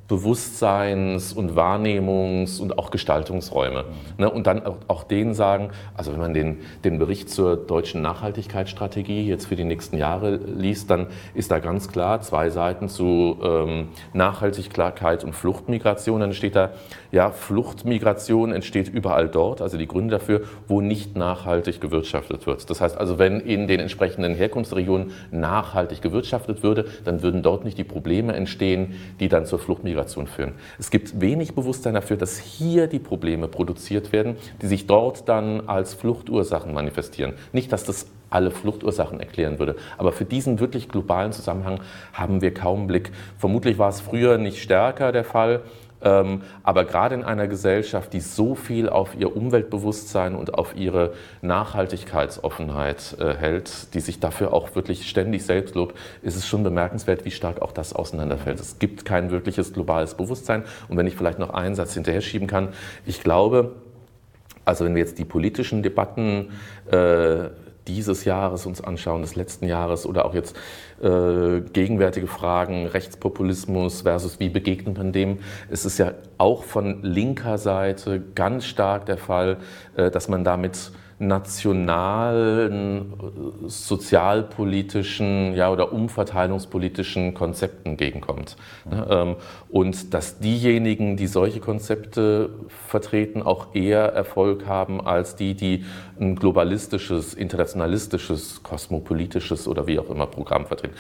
Bewusstseins- 0.08 1.34
und 1.34 1.52
Wahrnehmungs- 1.52 2.60
und 2.62 2.78
auch 2.78 2.90
Gestaltungsräume. 2.90 3.84
Ne? 4.16 4.30
Und 4.30 4.46
dann 4.46 4.62
auch, 4.88 5.04
denen 5.04 5.34
sagen, 5.34 5.68
also 5.94 6.12
wenn 6.12 6.18
man 6.18 6.32
den, 6.32 6.60
den 6.82 6.98
Bericht 6.98 7.28
zur 7.28 7.56
deutschen 7.56 8.00
Nachhaltigkeitsstrategie 8.00 9.28
jetzt 9.28 9.46
für 9.46 9.56
die 9.56 9.64
nächsten 9.64 9.98
Jahre 9.98 10.36
liest, 10.36 10.88
dann 10.90 11.08
ist 11.34 11.50
da 11.50 11.58
ganz 11.58 11.88
klar 11.88 12.22
zwei 12.22 12.48
Seiten 12.48 12.88
zu 12.88 13.36
ähm, 13.42 13.88
Nachhaltigkeit 14.14 15.24
und 15.24 15.34
Fluchtmigration. 15.34 16.20
Dann 16.20 16.32
steht 16.32 16.56
da, 16.56 16.70
ja, 17.12 17.30
Fluchtmigration 17.30 18.52
entsteht 18.52 18.88
überall 18.88 19.28
dort, 19.28 19.60
also 19.60 19.76
die 19.76 19.86
Gründe 19.86 20.12
dafür, 20.12 20.42
wo 20.68 20.80
nicht 20.80 21.16
nachhaltig 21.16 21.82
gewirtschaftet 21.82 22.46
wird. 22.46 22.70
Das 22.70 22.80
heißt 22.80 22.96
also, 22.96 23.18
wenn 23.18 23.40
in 23.40 23.66
den 23.66 23.80
entsprechenden 23.80 24.34
Herkunftsregionen 24.34 25.10
nachhaltig 25.30 26.00
gewirtschaftet 26.00 26.62
würde, 26.62 26.86
dann 27.04 27.22
würden 27.22 27.42
dort 27.42 27.66
nicht 27.66 27.76
die 27.76 27.84
Probleme 27.84 28.32
entstehen, 28.32 28.94
die 29.20 29.28
dann 29.28 29.44
zur 29.44 29.58
Fluchtmigration 29.58 29.97
Migration 29.98 30.28
führen. 30.28 30.54
Es 30.78 30.90
gibt 30.90 31.20
wenig 31.20 31.54
Bewusstsein 31.54 31.94
dafür, 31.94 32.16
dass 32.16 32.38
hier 32.38 32.86
die 32.86 33.00
Probleme 33.00 33.48
produziert 33.48 34.12
werden, 34.12 34.36
die 34.62 34.66
sich 34.68 34.86
dort 34.86 35.28
dann 35.28 35.68
als 35.68 35.94
Fluchtursachen 35.94 36.72
manifestieren. 36.72 37.32
Nicht, 37.52 37.72
dass 37.72 37.84
das 37.84 38.06
alle 38.30 38.50
Fluchtursachen 38.50 39.18
erklären 39.20 39.58
würde. 39.58 39.74
Aber 39.96 40.12
für 40.12 40.24
diesen 40.24 40.60
wirklich 40.60 40.88
globalen 40.88 41.32
Zusammenhang 41.32 41.80
haben 42.12 42.42
wir 42.42 42.54
kaum 42.54 42.86
Blick. 42.86 43.10
Vermutlich 43.38 43.78
war 43.78 43.88
es 43.88 44.00
früher 44.00 44.38
nicht 44.38 44.62
stärker 44.62 45.12
der 45.12 45.24
Fall. 45.24 45.62
Ähm, 46.02 46.42
aber 46.62 46.84
gerade 46.84 47.14
in 47.14 47.24
einer 47.24 47.48
Gesellschaft, 47.48 48.12
die 48.12 48.20
so 48.20 48.54
viel 48.54 48.88
auf 48.88 49.16
ihr 49.18 49.34
Umweltbewusstsein 49.34 50.34
und 50.34 50.54
auf 50.54 50.76
ihre 50.76 51.12
Nachhaltigkeitsoffenheit 51.42 53.16
äh, 53.18 53.34
hält, 53.34 53.94
die 53.94 54.00
sich 54.00 54.20
dafür 54.20 54.52
auch 54.52 54.74
wirklich 54.74 55.08
ständig 55.08 55.44
selbst 55.44 55.74
lobt, 55.74 55.96
ist 56.22 56.36
es 56.36 56.46
schon 56.46 56.62
bemerkenswert, 56.62 57.24
wie 57.24 57.30
stark 57.30 57.62
auch 57.62 57.72
das 57.72 57.92
auseinanderfällt. 57.92 58.60
Es 58.60 58.78
gibt 58.78 59.04
kein 59.04 59.30
wirkliches 59.30 59.72
globales 59.72 60.14
Bewusstsein. 60.14 60.64
Und 60.88 60.96
wenn 60.96 61.06
ich 61.06 61.16
vielleicht 61.16 61.38
noch 61.38 61.50
einen 61.50 61.74
Satz 61.74 61.94
hinterher 61.94 62.20
schieben 62.20 62.46
kann, 62.46 62.68
ich 63.04 63.22
glaube, 63.22 63.76
also 64.64 64.84
wenn 64.84 64.94
wir 64.94 65.00
jetzt 65.00 65.18
die 65.18 65.24
politischen 65.24 65.82
Debatten 65.82 66.50
äh, 66.90 67.48
dieses 67.88 68.24
Jahres 68.24 68.66
uns 68.66 68.82
anschauen, 68.82 69.22
des 69.22 69.34
letzten 69.34 69.66
Jahres 69.66 70.06
oder 70.06 70.26
auch 70.26 70.34
jetzt 70.34 70.54
äh, 71.02 71.60
gegenwärtige 71.72 72.26
Fragen, 72.26 72.86
Rechtspopulismus 72.86 74.02
versus 74.02 74.40
wie 74.40 74.48
begegnet 74.48 74.98
man 74.98 75.12
dem, 75.12 75.38
es 75.70 75.84
ist 75.84 75.98
ja 75.98 76.12
auch 76.38 76.64
von 76.64 77.02
linker 77.02 77.58
Seite 77.58 78.22
ganz 78.34 78.64
stark 78.64 79.06
der 79.06 79.18
Fall, 79.18 79.58
äh, 79.96 80.10
dass 80.10 80.28
man 80.28 80.44
damit 80.44 80.90
nationalen 81.18 83.12
äh, 83.12 83.68
sozialpolitischen 83.68 85.54
ja, 85.54 85.70
oder 85.70 85.92
umverteilungspolitischen 85.92 87.34
Konzepten 87.34 87.90
entgegenkommt. 87.90 88.56
Mhm. 88.84 89.36
Und 89.68 90.14
dass 90.14 90.38
diejenigen, 90.38 91.16
die 91.16 91.26
solche 91.26 91.60
Konzepte 91.60 92.50
vertreten, 92.86 93.42
auch 93.42 93.74
eher 93.74 94.12
Erfolg 94.12 94.66
haben 94.66 95.00
als 95.00 95.36
die, 95.36 95.54
die 95.54 95.84
ein 96.20 96.36
globalistisches, 96.36 97.34
internationalistisches, 97.34 98.62
kosmopolitisches 98.62 99.68
oder 99.68 99.86
wie 99.86 99.98
auch 99.98 100.10
immer 100.10 100.26
Programm 100.26 100.66
vertreten. 100.66 100.94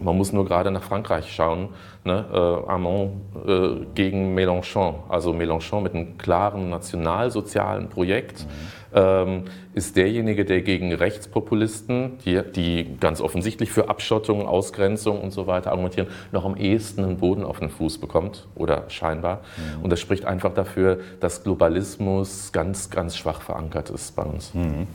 Man 0.00 0.16
muss 0.16 0.32
nur 0.32 0.44
gerade 0.44 0.70
nach 0.70 0.82
Frankreich 0.82 1.32
schauen, 1.32 1.68
ne? 2.04 2.24
äh, 2.32 2.70
Armand 2.70 3.12
äh, 3.46 3.86
gegen 3.94 4.34
Mélenchon. 4.34 4.94
Also 5.08 5.32
Mélenchon 5.32 5.82
mit 5.82 5.94
einem 5.94 6.18
klaren 6.18 6.68
nationalsozialen 6.68 7.88
Projekt 7.88 8.44
mhm. 8.44 8.48
ähm, 8.92 9.44
ist 9.72 9.96
derjenige, 9.96 10.44
der 10.44 10.62
gegen 10.62 10.92
Rechtspopulisten, 10.92 12.18
die, 12.24 12.40
die, 12.54 12.96
ganz 12.98 13.20
offensichtlich 13.20 13.70
für 13.70 13.88
Abschottung, 13.88 14.46
Ausgrenzung 14.46 15.20
und 15.20 15.30
so 15.30 15.46
weiter 15.46 15.70
argumentieren, 15.70 16.08
noch 16.32 16.44
am 16.44 16.56
ehesten 16.56 17.04
einen 17.04 17.18
Boden 17.18 17.44
auf 17.44 17.60
den 17.60 17.70
Fuß 17.70 17.98
bekommt 17.98 18.48
oder 18.56 18.84
scheinbar. 18.88 19.42
Mhm. 19.56 19.84
Und 19.84 19.90
das 19.90 20.00
spricht 20.00 20.24
einfach 20.24 20.54
dafür, 20.54 20.98
dass 21.20 21.44
Globalismus 21.44 22.50
ganz, 22.52 22.90
ganz 22.90 23.16
schwach 23.16 23.42
verankert 23.42 23.90
ist 23.90 24.16
bei 24.16 24.24
uns. 24.24 24.54
Mhm. 24.54 24.88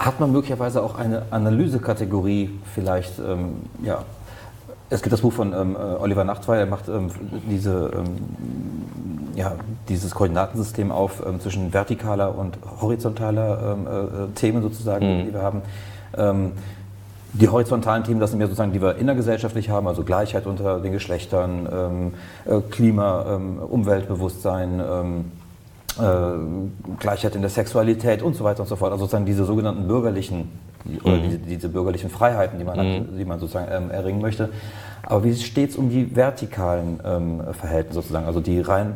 Hat 0.00 0.18
man 0.18 0.32
möglicherweise 0.32 0.82
auch 0.82 0.94
eine 0.94 1.24
Analysekategorie 1.30 2.58
vielleicht, 2.74 3.18
ähm, 3.18 3.56
ja, 3.82 4.02
es 4.88 5.02
gibt 5.02 5.12
das 5.12 5.20
Buch 5.20 5.34
von 5.34 5.52
ähm, 5.52 5.76
äh, 5.76 5.78
Oliver 5.78 6.24
Nachtwey, 6.24 6.58
er 6.58 6.64
macht 6.64 6.88
ähm, 6.88 7.10
diese, 7.50 7.90
ähm, 7.94 8.16
ja, 9.34 9.52
dieses 9.90 10.14
Koordinatensystem 10.14 10.90
auf 10.90 11.22
ähm, 11.26 11.38
zwischen 11.38 11.72
vertikaler 11.72 12.34
und 12.34 12.56
horizontaler 12.80 13.76
ähm, 13.76 13.86
äh, 13.86 14.34
Themen 14.36 14.62
sozusagen, 14.62 15.18
mhm. 15.18 15.26
die 15.26 15.34
wir 15.34 15.42
haben. 15.42 15.62
die 17.34 17.48
horizontalen 17.48 18.02
Themen, 18.02 18.20
das 18.20 18.30
sind 18.30 18.40
ja 18.40 18.46
sozusagen, 18.46 18.72
die 18.72 18.80
wir 18.80 18.96
innergesellschaftlich 18.96 19.68
haben, 19.68 19.86
also 19.86 20.02
Gleichheit 20.02 20.46
unter 20.46 20.80
den 20.80 20.92
Geschlechtern, 20.92 22.12
äh, 22.46 22.60
Klima, 22.70 23.38
Umweltbewusstsein, 23.70 24.80
äh, 24.80 24.84
Gleichheit 26.98 27.34
in 27.34 27.40
der 27.40 27.50
Sexualität 27.50 28.22
und 28.22 28.34
so 28.34 28.44
weiter 28.44 28.60
und 28.60 28.68
so 28.68 28.76
fort. 28.76 28.92
Also 28.92 29.04
sozusagen 29.04 29.26
diese 29.26 29.44
sogenannten 29.44 29.86
bürgerlichen 29.86 30.50
oder 31.02 31.16
mhm. 31.16 31.22
diese, 31.24 31.38
diese, 31.38 31.68
bürgerlichen 31.68 32.10
Freiheiten, 32.10 32.58
die 32.58 32.64
man, 32.64 32.76
mhm. 32.76 33.00
hat, 33.00 33.18
die 33.18 33.24
man 33.24 33.38
sozusagen 33.38 33.68
ähm, 33.70 33.90
erringen 33.90 34.20
möchte. 34.20 34.48
Aber 35.02 35.24
wie 35.24 35.34
steht 35.34 35.70
es 35.70 35.76
um 35.76 35.90
die 35.90 36.14
vertikalen 36.14 37.00
ähm, 37.04 37.40
Verhältnisse 37.52 38.00
sozusagen, 38.00 38.26
also 38.26 38.40
die 38.40 38.60
rein 38.60 38.94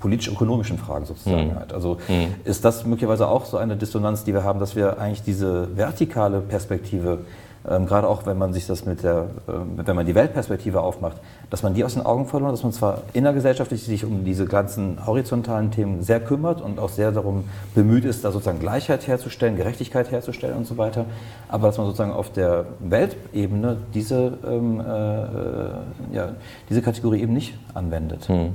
politisch-ökonomischen 0.00 0.76
Fragen 0.76 1.06
sozusagen 1.06 1.48
mhm. 1.48 1.54
halt. 1.54 1.72
Also 1.72 1.98
mhm. 2.08 2.34
ist 2.44 2.62
das 2.64 2.84
möglicherweise 2.84 3.26
auch 3.26 3.46
so 3.46 3.56
eine 3.56 3.76
Dissonanz, 3.76 4.24
die 4.24 4.34
wir 4.34 4.44
haben, 4.44 4.60
dass 4.60 4.76
wir 4.76 4.98
eigentlich 4.98 5.22
diese 5.22 5.74
vertikale 5.76 6.40
Perspektive 6.40 7.20
ähm, 7.68 7.86
gerade 7.86 8.08
auch 8.08 8.26
wenn 8.26 8.36
man 8.36 8.52
sich 8.52 8.66
das 8.66 8.84
mit 8.84 9.02
der, 9.02 9.28
äh, 9.48 9.52
wenn 9.86 9.96
man 9.96 10.04
die 10.04 10.14
Weltperspektive 10.14 10.80
aufmacht, 10.80 11.16
dass 11.50 11.62
man 11.62 11.74
die 11.74 11.84
aus 11.84 11.94
den 11.94 12.04
Augen 12.04 12.26
verloren, 12.26 12.52
dass 12.52 12.62
man 12.62 12.72
zwar 12.72 13.02
innergesellschaftlich 13.14 13.82
sich 13.82 14.04
um 14.04 14.24
diese 14.24 14.44
ganzen 14.44 15.06
horizontalen 15.06 15.70
Themen 15.70 16.02
sehr 16.02 16.20
kümmert 16.20 16.60
und 16.60 16.78
auch 16.78 16.90
sehr 16.90 17.10
darum 17.10 17.44
bemüht 17.74 18.04
ist, 18.04 18.24
da 18.24 18.32
sozusagen 18.32 18.60
Gleichheit 18.60 19.06
herzustellen, 19.06 19.56
Gerechtigkeit 19.56 20.10
herzustellen 20.10 20.56
und 20.56 20.66
so 20.66 20.76
weiter, 20.76 21.06
aber 21.48 21.68
dass 21.68 21.78
man 21.78 21.86
sozusagen 21.86 22.12
auf 22.12 22.30
der 22.32 22.66
Weltebene 22.80 23.78
diese, 23.94 24.38
ähm, 24.46 24.80
äh, 24.80 25.22
äh 25.22 25.68
ja, 26.12 26.28
diese 26.68 26.82
Kategorie 26.82 27.22
eben 27.22 27.32
nicht 27.32 27.54
anwendet. 27.72 28.28
Hm. 28.28 28.54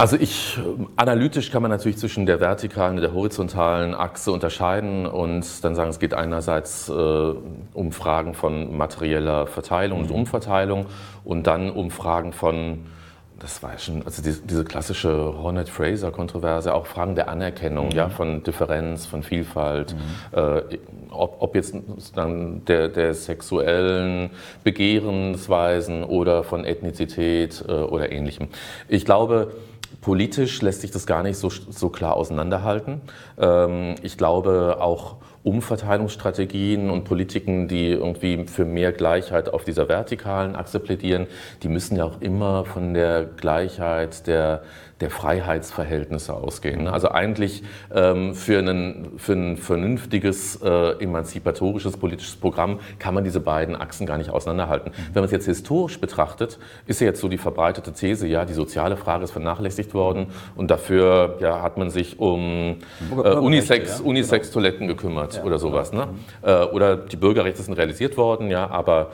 Also 0.00 0.16
ich, 0.16 0.58
analytisch 0.96 1.50
kann 1.50 1.60
man 1.60 1.70
natürlich 1.70 1.98
zwischen 1.98 2.24
der 2.24 2.40
vertikalen 2.40 2.96
und 2.96 3.02
der 3.02 3.12
horizontalen 3.12 3.94
Achse 3.94 4.32
unterscheiden 4.32 5.04
und 5.04 5.62
dann 5.62 5.74
sagen, 5.74 5.90
es 5.90 5.98
geht 5.98 6.14
einerseits 6.14 6.88
äh, 6.88 6.92
um 6.92 7.92
Fragen 7.92 8.32
von 8.32 8.78
materieller 8.78 9.46
Verteilung 9.46 10.00
und 10.00 10.08
mhm. 10.08 10.16
Umverteilung 10.16 10.86
und 11.22 11.46
dann 11.46 11.70
um 11.70 11.90
Fragen 11.90 12.32
von, 12.32 12.86
das 13.38 13.62
war 13.62 13.72
ja 13.72 13.78
schon, 13.78 14.02
also 14.06 14.22
die, 14.22 14.34
diese 14.42 14.64
klassische 14.64 15.34
Hornet-Fraser-Kontroverse, 15.36 16.72
auch 16.72 16.86
Fragen 16.86 17.14
der 17.14 17.28
Anerkennung, 17.28 17.88
mhm. 17.88 17.94
ja, 17.94 18.08
von 18.08 18.42
Differenz, 18.42 19.04
von 19.04 19.22
Vielfalt, 19.22 19.94
mhm. 19.94 20.38
äh, 20.38 20.62
ob, 21.10 21.42
ob, 21.42 21.54
jetzt 21.54 21.76
dann 22.14 22.64
der, 22.64 22.88
der 22.88 23.12
sexuellen 23.12 24.30
Begehrensweisen 24.64 26.04
oder 26.04 26.42
von 26.42 26.64
Ethnizität 26.64 27.62
äh, 27.68 27.72
oder 27.72 28.10
ähnlichem. 28.10 28.48
Ich 28.88 29.04
glaube, 29.04 29.52
Politisch 30.00 30.62
lässt 30.62 30.80
sich 30.80 30.90
das 30.90 31.06
gar 31.06 31.22
nicht 31.22 31.36
so, 31.36 31.50
so 31.50 31.88
klar 31.90 32.16
auseinanderhalten. 32.16 33.00
Ähm, 33.38 33.96
ich 34.02 34.16
glaube 34.16 34.78
auch 34.80 35.16
Umverteilungsstrategien 35.42 36.90
und 36.90 37.04
Politiken, 37.04 37.66
die 37.66 37.88
irgendwie 37.88 38.46
für 38.46 38.64
mehr 38.64 38.92
Gleichheit 38.92 39.48
auf 39.52 39.64
dieser 39.64 39.88
vertikalen 39.88 40.54
Achse 40.54 40.80
plädieren, 40.80 41.26
die 41.62 41.68
müssen 41.68 41.96
ja 41.96 42.04
auch 42.04 42.20
immer 42.20 42.64
von 42.66 42.92
der 42.92 43.24
Gleichheit 43.24 44.26
der, 44.26 44.62
der 45.00 45.10
Freiheitsverhältnisse 45.10 46.34
ausgehen. 46.34 46.86
Also 46.86 47.10
eigentlich 47.10 47.62
ähm, 47.94 48.34
für, 48.34 48.58
einen, 48.58 49.18
für 49.18 49.32
ein 49.32 49.56
vernünftiges 49.56 50.56
äh, 50.62 51.02
emanzipatorisches 51.02 51.96
politisches 51.96 52.36
Programm 52.36 52.80
kann 52.98 53.14
man 53.14 53.24
diese 53.24 53.40
beiden 53.40 53.76
Achsen 53.76 54.06
gar 54.06 54.18
nicht 54.18 54.30
auseinanderhalten. 54.30 54.90
Mhm. 54.90 55.14
Wenn 55.14 55.22
man 55.22 55.24
es 55.24 55.30
jetzt 55.30 55.46
historisch 55.46 56.00
betrachtet, 56.00 56.58
ist 56.86 57.00
ja 57.00 57.06
jetzt 57.06 57.20
so 57.20 57.28
die 57.28 57.38
verbreitete 57.38 57.92
These, 57.92 58.26
ja, 58.26 58.44
die 58.44 58.52
soziale 58.52 58.96
Frage 58.96 59.24
ist 59.24 59.30
vernachlässigt 59.30 59.94
worden 59.94 60.26
und 60.54 60.70
dafür 60.70 61.38
ja, 61.40 61.62
hat 61.62 61.78
man 61.78 61.90
sich 61.90 62.18
um 62.18 62.76
äh, 63.10 63.30
Unisex, 63.34 64.00
Unisex-Toiletten 64.00 64.86
gekümmert 64.86 65.36
ja. 65.36 65.44
oder 65.44 65.58
sowas. 65.58 65.92
Ne? 65.92 66.06
Mhm. 66.06 66.48
Äh, 66.48 66.64
oder 66.64 66.96
die 66.96 67.16
Bürgerrechte 67.16 67.62
sind 67.62 67.74
realisiert 67.74 68.16
worden, 68.16 68.50
ja, 68.50 68.68
aber 68.68 69.10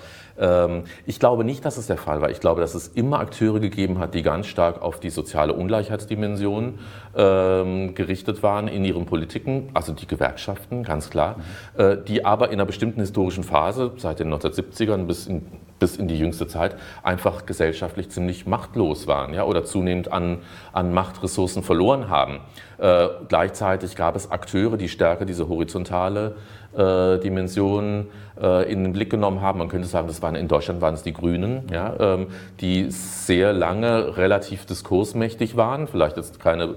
ich 1.06 1.18
glaube 1.18 1.44
nicht, 1.44 1.64
dass 1.64 1.78
es 1.78 1.86
der 1.86 1.96
Fall 1.96 2.20
war. 2.20 2.30
Ich 2.30 2.40
glaube, 2.40 2.60
dass 2.60 2.74
es 2.74 2.88
immer 2.88 3.20
Akteure 3.20 3.60
gegeben 3.60 3.98
hat, 3.98 4.14
die 4.14 4.22
ganz 4.22 4.46
stark 4.46 4.82
auf 4.82 5.00
die 5.00 5.10
soziale 5.10 5.52
Ungleichheitsdimension 5.54 6.78
ähm, 7.16 7.94
gerichtet 7.94 8.42
waren 8.42 8.68
in 8.68 8.84
ihren 8.84 9.06
Politiken, 9.06 9.70
also 9.72 9.92
die 9.92 10.06
Gewerkschaften, 10.06 10.82
ganz 10.82 11.10
klar, 11.10 11.36
mhm. 11.76 11.80
äh, 11.80 11.96
die 11.96 12.24
aber 12.24 12.48
in 12.48 12.54
einer 12.54 12.66
bestimmten 12.66 13.00
historischen 13.00 13.44
Phase, 13.44 13.92
seit 13.96 14.20
den 14.20 14.32
1970ern 14.32 15.06
bis 15.06 15.26
in, 15.26 15.42
bis 15.78 15.96
in 15.96 16.08
die 16.08 16.18
jüngste 16.18 16.46
Zeit, 16.46 16.76
einfach 17.02 17.46
gesellschaftlich 17.46 18.10
ziemlich 18.10 18.46
machtlos 18.46 19.06
waren 19.06 19.34
ja, 19.34 19.44
oder 19.44 19.64
zunehmend 19.64 20.12
an, 20.12 20.38
an 20.72 20.92
Machtressourcen 20.92 21.62
verloren 21.62 22.08
haben. 22.08 22.40
Äh, 22.78 23.08
gleichzeitig 23.28 23.96
gab 23.96 24.16
es 24.16 24.30
Akteure, 24.30 24.76
die 24.76 24.88
stärker 24.88 25.24
diese 25.24 25.48
horizontale 25.48 26.36
äh, 26.76 27.18
Dimension 27.18 28.08
äh, 28.40 28.70
in 28.70 28.84
den 28.84 28.92
Blick 28.92 29.10
genommen 29.10 29.40
haben. 29.40 29.58
Man 29.58 29.68
könnte 29.68 29.88
sagen, 29.88 30.08
das 30.08 30.20
waren 30.22 30.34
in 30.34 30.48
Deutschland 30.48 30.80
waren 30.80 30.94
es 30.94 31.02
die 31.02 31.12
Grünen, 31.12 31.62
ja, 31.72 31.94
ähm, 31.98 32.26
die 32.60 32.90
sehr 32.90 33.52
lange 33.52 34.16
relativ 34.16 34.66
diskursmächtig 34.66 35.56
waren, 35.56 35.86
vielleicht 35.86 36.16
jetzt 36.16 36.38
keine 36.40 36.74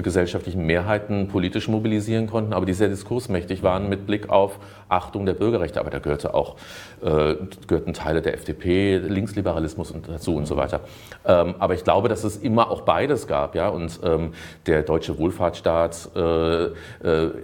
gesellschaftlichen 0.00 0.64
Mehrheiten 0.64 1.28
politisch 1.28 1.68
mobilisieren 1.68 2.26
konnten, 2.26 2.52
aber 2.52 2.66
die 2.66 2.72
sehr 2.72 2.88
diskursmächtig 2.88 3.62
waren 3.62 3.88
mit 3.88 4.06
Blick 4.06 4.30
auf 4.30 4.58
Achtung 4.88 5.26
der 5.26 5.34
Bürgerrechte. 5.34 5.80
Aber 5.80 5.90
da 5.90 5.98
gehörte 5.98 6.34
auch, 6.34 6.56
äh, 7.02 7.34
gehörten 7.66 7.94
Teile 7.94 8.22
der 8.22 8.34
FDP, 8.34 8.98
Linksliberalismus 8.98 9.92
dazu 10.06 10.36
und 10.36 10.46
so 10.46 10.56
weiter. 10.56 10.80
Ähm, 11.24 11.54
aber 11.58 11.74
ich 11.74 11.84
glaube, 11.84 12.08
dass 12.08 12.24
es 12.24 12.36
immer 12.36 12.70
auch 12.70 12.82
beides 12.82 13.26
gab. 13.26 13.54
Ja? 13.54 13.68
Und 13.68 14.00
ähm, 14.04 14.32
der 14.66 14.82
deutsche 14.82 15.18
Wohlfahrtsstaat 15.18 16.10
äh, 16.14 16.64
äh, 16.64 16.70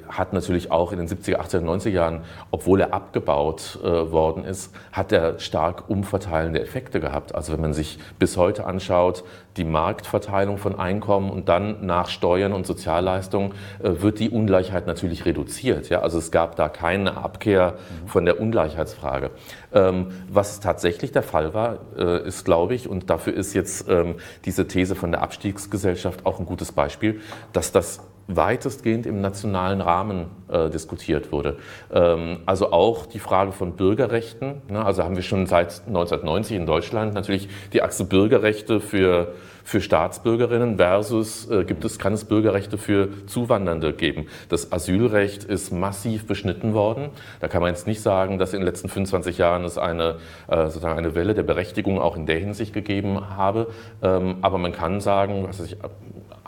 hat 0.08 0.32
natürlich 0.32 0.70
auch 0.70 0.92
in 0.92 0.98
den 0.98 1.08
70er, 1.08 1.36
80er, 1.36 1.60
90er 1.60 1.88
Jahren, 1.90 2.20
obwohl 2.50 2.80
er 2.80 2.94
abgebaut 2.94 3.78
äh, 3.82 3.86
worden 3.86 4.44
ist, 4.44 4.74
hat 4.92 5.12
er 5.12 5.38
stark 5.38 5.88
umverteilende 5.88 6.60
Effekte 6.60 7.00
gehabt. 7.00 7.34
Also 7.34 7.52
wenn 7.52 7.60
man 7.60 7.74
sich 7.74 7.98
bis 8.18 8.36
heute 8.36 8.66
anschaut, 8.66 9.24
die 9.56 9.64
Marktverteilung 9.64 10.56
von 10.56 10.78
Einkommen 10.78 11.30
und 11.30 11.48
dann 11.48 11.84
nach 11.84 12.08
Steuern 12.08 12.37
und 12.46 12.66
Sozialleistungen 12.66 13.52
äh, 13.82 14.00
wird 14.00 14.18
die 14.18 14.30
Ungleichheit 14.30 14.86
natürlich 14.86 15.24
reduziert. 15.24 15.88
Ja? 15.88 16.00
Also 16.00 16.18
es 16.18 16.30
gab 16.30 16.56
da 16.56 16.68
keine 16.68 17.16
Abkehr 17.16 17.74
von 18.06 18.24
der 18.24 18.40
Ungleichheitsfrage. 18.40 19.30
Ähm, 19.72 20.08
was 20.28 20.60
tatsächlich 20.60 21.12
der 21.12 21.22
Fall 21.22 21.54
war, 21.54 21.78
äh, 21.96 22.26
ist, 22.26 22.44
glaube 22.44 22.74
ich, 22.74 22.88
und 22.88 23.10
dafür 23.10 23.34
ist 23.34 23.54
jetzt 23.54 23.88
ähm, 23.88 24.16
diese 24.44 24.66
These 24.66 24.94
von 24.94 25.12
der 25.12 25.22
Abstiegsgesellschaft 25.22 26.24
auch 26.24 26.38
ein 26.38 26.46
gutes 26.46 26.72
Beispiel, 26.72 27.20
dass 27.52 27.72
das 27.72 28.00
weitestgehend 28.28 29.06
im 29.06 29.20
nationalen 29.20 29.80
Rahmen 29.80 30.26
äh, 30.48 30.68
diskutiert 30.68 31.32
wurde. 31.32 31.56
Ähm, 31.92 32.40
also 32.46 32.72
auch 32.72 33.06
die 33.06 33.18
Frage 33.18 33.52
von 33.52 33.72
Bürgerrechten. 33.74 34.62
Ne? 34.68 34.84
Also 34.84 35.02
haben 35.02 35.16
wir 35.16 35.22
schon 35.22 35.46
seit 35.46 35.82
1990 35.86 36.56
in 36.58 36.66
Deutschland 36.66 37.14
natürlich 37.14 37.48
die 37.72 37.82
Achse 37.82 38.04
Bürgerrechte 38.04 38.80
für 38.80 39.32
für 39.68 39.82
Staatsbürgerinnen 39.82 40.78
versus 40.78 41.50
äh, 41.50 41.62
gibt 41.62 41.84
es, 41.84 41.98
kann 41.98 42.14
es 42.14 42.24
Bürgerrechte 42.24 42.78
für 42.78 43.26
Zuwandernde 43.26 43.92
geben. 43.92 44.26
Das 44.48 44.72
Asylrecht 44.72 45.44
ist 45.44 45.72
massiv 45.72 46.26
beschnitten 46.26 46.72
worden. 46.72 47.10
Da 47.40 47.48
kann 47.48 47.60
man 47.60 47.70
jetzt 47.70 47.86
nicht 47.86 48.00
sagen, 48.00 48.38
dass 48.38 48.54
in 48.54 48.60
den 48.60 48.66
letzten 48.66 48.88
25 48.88 49.36
Jahren 49.36 49.64
es 49.64 49.76
eine, 49.76 50.16
äh, 50.46 50.64
sozusagen 50.64 50.96
eine 50.96 51.14
Welle 51.14 51.34
der 51.34 51.42
Berechtigung 51.42 52.00
auch 52.00 52.16
in 52.16 52.24
der 52.24 52.38
Hinsicht 52.38 52.72
gegeben 52.72 53.36
habe. 53.36 53.66
Ähm, 54.02 54.38
aber 54.40 54.56
man 54.56 54.72
kann 54.72 55.02
sagen, 55.02 55.44
was 55.46 55.60
ich, 55.60 55.76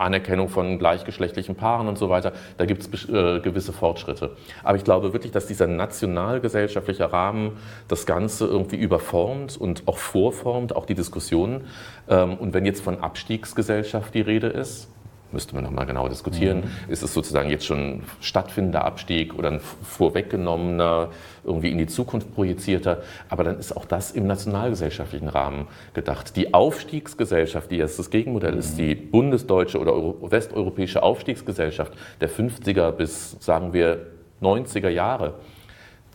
Anerkennung 0.01 0.49
von 0.49 0.79
gleichgeschlechtlichen 0.79 1.55
Paaren 1.55 1.87
und 1.87 1.97
so 1.97 2.09
weiter, 2.09 2.33
da 2.57 2.65
gibt 2.65 2.81
es 2.81 3.07
äh, 3.07 3.39
gewisse 3.39 3.71
Fortschritte. 3.71 4.31
Aber 4.63 4.77
ich 4.77 4.83
glaube 4.83 5.13
wirklich, 5.13 5.31
dass 5.31 5.45
dieser 5.45 5.67
nationalgesellschaftliche 5.67 7.13
Rahmen 7.13 7.57
das 7.87 8.05
Ganze 8.05 8.47
irgendwie 8.47 8.77
überformt 8.77 9.57
und 9.57 9.87
auch 9.87 9.99
vorformt, 9.99 10.75
auch 10.75 10.85
die 10.85 10.95
Diskussionen. 10.95 11.65
Ähm, 12.11 12.35
und 12.35 12.53
wenn 12.53 12.65
jetzt 12.65 12.83
von 12.83 12.99
Abstiegsgesellschaft 12.99 14.13
die 14.13 14.21
Rede 14.21 14.47
ist, 14.47 14.89
müsste 15.31 15.55
man 15.55 15.63
nochmal 15.63 15.85
genau 15.85 16.09
diskutieren. 16.09 16.59
Mhm. 16.59 16.91
Ist 16.91 17.03
es 17.03 17.13
sozusagen 17.13 17.49
jetzt 17.49 17.65
schon 17.65 18.03
stattfindender 18.19 18.83
Abstieg 18.83 19.33
oder 19.33 19.49
ein 19.49 19.59
vorweggenommener, 19.59 21.09
irgendwie 21.45 21.71
in 21.71 21.77
die 21.77 21.87
Zukunft 21.87 22.33
projizierter? 22.35 23.01
Aber 23.29 23.45
dann 23.45 23.57
ist 23.57 23.75
auch 23.75 23.85
das 23.85 24.11
im 24.11 24.27
nationalgesellschaftlichen 24.27 25.29
Rahmen 25.29 25.67
gedacht. 25.93 26.35
Die 26.35 26.53
Aufstiegsgesellschaft, 26.53 27.71
die 27.71 27.77
jetzt 27.77 27.97
das 27.97 28.09
Gegenmodell 28.09 28.53
mhm. 28.53 28.59
ist, 28.59 28.77
die 28.77 28.93
bundesdeutsche 28.93 29.79
oder 29.79 29.93
westeuropäische 30.29 31.01
Aufstiegsgesellschaft 31.01 31.93
der 32.19 32.29
50er 32.29 32.91
bis, 32.91 33.37
sagen 33.39 33.73
wir, 33.73 34.07
90er 34.41 34.89
Jahre, 34.89 35.35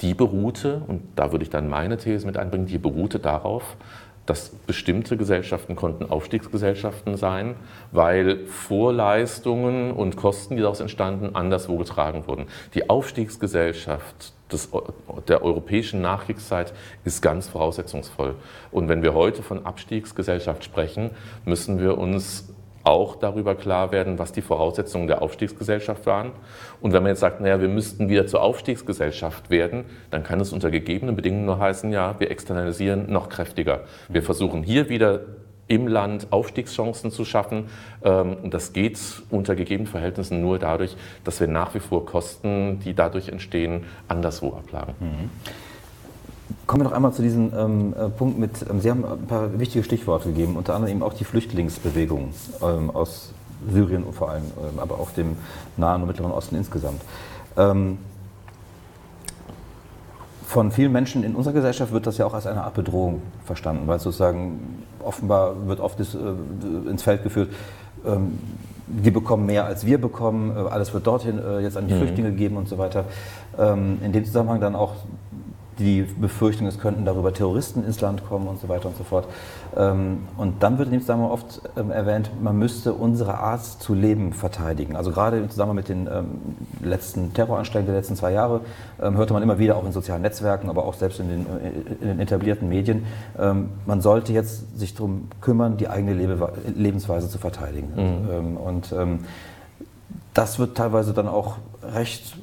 die 0.00 0.12
beruhte, 0.12 0.82
und 0.86 1.02
da 1.16 1.32
würde 1.32 1.44
ich 1.44 1.50
dann 1.50 1.68
meine 1.68 1.96
These 1.96 2.26
mit 2.26 2.36
einbringen, 2.36 2.66
die 2.66 2.76
beruhte 2.76 3.18
darauf, 3.18 3.76
dass 4.26 4.50
bestimmte 4.50 5.16
Gesellschaften 5.16 5.76
konnten 5.76 6.10
Aufstiegsgesellschaften 6.10 7.16
sein, 7.16 7.54
weil 7.92 8.46
Vorleistungen 8.46 9.92
und 9.92 10.16
Kosten, 10.16 10.56
die 10.56 10.62
daraus 10.62 10.80
entstanden, 10.80 11.34
anderswo 11.34 11.78
getragen 11.78 12.26
wurden. 12.26 12.46
Die 12.74 12.90
Aufstiegsgesellschaft 12.90 14.32
des, 14.52 14.68
der 15.28 15.42
europäischen 15.42 16.00
Nachkriegszeit 16.00 16.72
ist 17.04 17.22
ganz 17.22 17.48
voraussetzungsvoll. 17.48 18.34
Und 18.70 18.88
wenn 18.88 19.02
wir 19.02 19.14
heute 19.14 19.42
von 19.42 19.64
Abstiegsgesellschaft 19.64 20.64
sprechen, 20.64 21.10
müssen 21.44 21.80
wir 21.80 21.96
uns 21.98 22.48
auch 22.86 23.16
darüber 23.16 23.54
klar 23.54 23.90
werden, 23.90 24.18
was 24.18 24.32
die 24.32 24.42
Voraussetzungen 24.42 25.06
der 25.06 25.20
Aufstiegsgesellschaft 25.22 26.06
waren. 26.06 26.32
Und 26.80 26.92
wenn 26.92 27.02
man 27.02 27.10
jetzt 27.10 27.20
sagt, 27.20 27.40
naja, 27.40 27.60
wir 27.60 27.68
müssten 27.68 28.08
wieder 28.08 28.26
zur 28.26 28.42
Aufstiegsgesellschaft 28.42 29.50
werden, 29.50 29.84
dann 30.10 30.22
kann 30.22 30.40
es 30.40 30.52
unter 30.52 30.70
gegebenen 30.70 31.16
Bedingungen 31.16 31.46
nur 31.46 31.58
heißen, 31.58 31.90
ja, 31.90 32.14
wir 32.18 32.30
externalisieren 32.30 33.10
noch 33.10 33.28
kräftiger. 33.28 33.80
Wir 34.08 34.22
versuchen 34.22 34.62
hier 34.62 34.88
wieder 34.88 35.20
im 35.68 35.88
Land 35.88 36.28
Aufstiegschancen 36.30 37.10
zu 37.10 37.24
schaffen. 37.24 37.66
Ähm, 38.04 38.36
und 38.42 38.54
das 38.54 38.72
geht 38.72 38.98
unter 39.30 39.56
gegebenen 39.56 39.90
Verhältnissen 39.90 40.40
nur 40.40 40.58
dadurch, 40.58 40.96
dass 41.24 41.40
wir 41.40 41.48
nach 41.48 41.74
wie 41.74 41.80
vor 41.80 42.06
Kosten, 42.06 42.78
die 42.84 42.94
dadurch 42.94 43.28
entstehen, 43.30 43.84
anderswo 44.06 44.50
ablagen. 44.50 44.94
Mhm. 45.00 45.30
Kommen 46.66 46.80
wir 46.80 46.88
noch 46.88 46.96
einmal 46.96 47.12
zu 47.12 47.22
diesem 47.22 47.52
ähm, 47.56 47.94
äh, 47.96 48.08
Punkt 48.08 48.38
mit, 48.38 48.50
ähm, 48.68 48.80
Sie 48.80 48.90
haben 48.90 49.04
ein 49.04 49.26
paar 49.26 49.56
wichtige 49.58 49.84
Stichworte 49.84 50.30
gegeben, 50.30 50.56
unter 50.56 50.74
anderem 50.74 50.96
eben 50.96 51.02
auch 51.04 51.12
die 51.12 51.24
Flüchtlingsbewegung 51.24 52.30
ähm, 52.60 52.90
aus 52.90 53.32
Syrien 53.70 54.02
und 54.02 54.14
vor 54.14 54.30
allem, 54.30 54.42
ähm, 54.44 54.80
aber 54.80 54.98
auch 54.98 55.10
dem 55.10 55.36
Nahen 55.76 56.02
und 56.02 56.08
Mittleren 56.08 56.32
Osten 56.32 56.56
insgesamt. 56.56 57.00
Ähm, 57.56 57.98
von 60.44 60.72
vielen 60.72 60.90
Menschen 60.90 61.22
in 61.22 61.36
unserer 61.36 61.54
Gesellschaft 61.54 61.92
wird 61.92 62.06
das 62.06 62.18
ja 62.18 62.26
auch 62.26 62.34
als 62.34 62.46
eine 62.48 62.64
Art 62.64 62.74
Bedrohung 62.74 63.22
verstanden, 63.44 63.86
weil 63.86 64.00
sozusagen 64.00 64.84
offenbar 65.04 65.68
wird 65.68 65.78
oft 65.78 66.00
das, 66.00 66.16
äh, 66.16 66.90
ins 66.90 67.02
Feld 67.02 67.22
geführt, 67.22 67.50
ähm, 68.04 68.38
die 68.88 69.12
bekommen 69.12 69.46
mehr 69.46 69.66
als 69.66 69.86
wir 69.86 70.00
bekommen, 70.00 70.50
äh, 70.56 70.68
alles 70.68 70.92
wird 70.92 71.06
dorthin 71.06 71.38
äh, 71.38 71.60
jetzt 71.60 71.76
an 71.76 71.86
die 71.86 71.94
mhm. 71.94 71.98
Flüchtlinge 71.98 72.30
gegeben 72.32 72.56
und 72.56 72.68
so 72.68 72.76
weiter. 72.78 73.04
in 73.56 74.12
dem 74.12 74.24
Zusammenhang 74.26 74.60
dann 74.60 74.74
auch 74.74 74.92
die 75.78 76.02
Befürchtung, 76.02 76.66
es 76.66 76.78
könnten 76.78 77.04
darüber 77.04 77.32
Terroristen 77.32 77.84
ins 77.84 78.00
Land 78.00 78.26
kommen 78.26 78.48
und 78.48 78.60
so 78.60 78.68
weiter 78.68 78.88
und 78.88 78.96
so 78.96 79.04
fort. 79.04 79.28
Ähm, 79.76 80.26
und 80.36 80.62
dann 80.62 80.78
wird 80.78 80.88
in 80.88 80.92
dem 80.92 81.00
Zusammenhang 81.02 81.30
oft 81.30 81.60
ähm, 81.76 81.90
erwähnt, 81.90 82.30
man 82.40 82.58
müsste 82.58 82.94
unsere 82.94 83.38
Art 83.38 83.62
zu 83.64 83.94
leben 83.94 84.32
verteidigen. 84.32 84.96
Also 84.96 85.10
gerade 85.10 85.38
im 85.38 85.50
Zusammenhang 85.50 85.76
mit 85.76 85.88
den 85.88 86.06
ähm, 86.06 86.26
letzten 86.82 87.34
Terroranschlägen 87.34 87.86
der 87.86 87.96
letzten 87.96 88.16
zwei 88.16 88.32
Jahre 88.32 88.60
hörte 88.98 89.34
man 89.34 89.42
immer 89.42 89.58
wieder 89.58 89.76
auch 89.76 89.84
in 89.84 89.92
sozialen 89.92 90.22
Netzwerken, 90.22 90.70
aber 90.70 90.84
auch 90.84 90.94
selbst 90.94 91.20
in 91.20 91.28
den, 91.28 91.40
äh, 91.40 92.02
in 92.02 92.08
den 92.08 92.20
etablierten 92.20 92.68
Medien, 92.68 93.04
man 93.36 94.00
sollte 94.00 94.32
jetzt 94.32 94.78
sich 94.78 94.94
darum 94.94 95.28
kümmern, 95.40 95.76
die 95.76 95.88
eigene 95.88 96.14
Lebensweise 96.74 97.28
zu 97.28 97.38
verteidigen. 97.38 97.92
Mhm. 97.94 98.56
Und 98.56 98.94
das 100.34 100.58
wird 100.58 100.76
teilweise 100.76 101.12
dann 101.12 101.28
auch 101.28 101.56
recht 101.82 102.36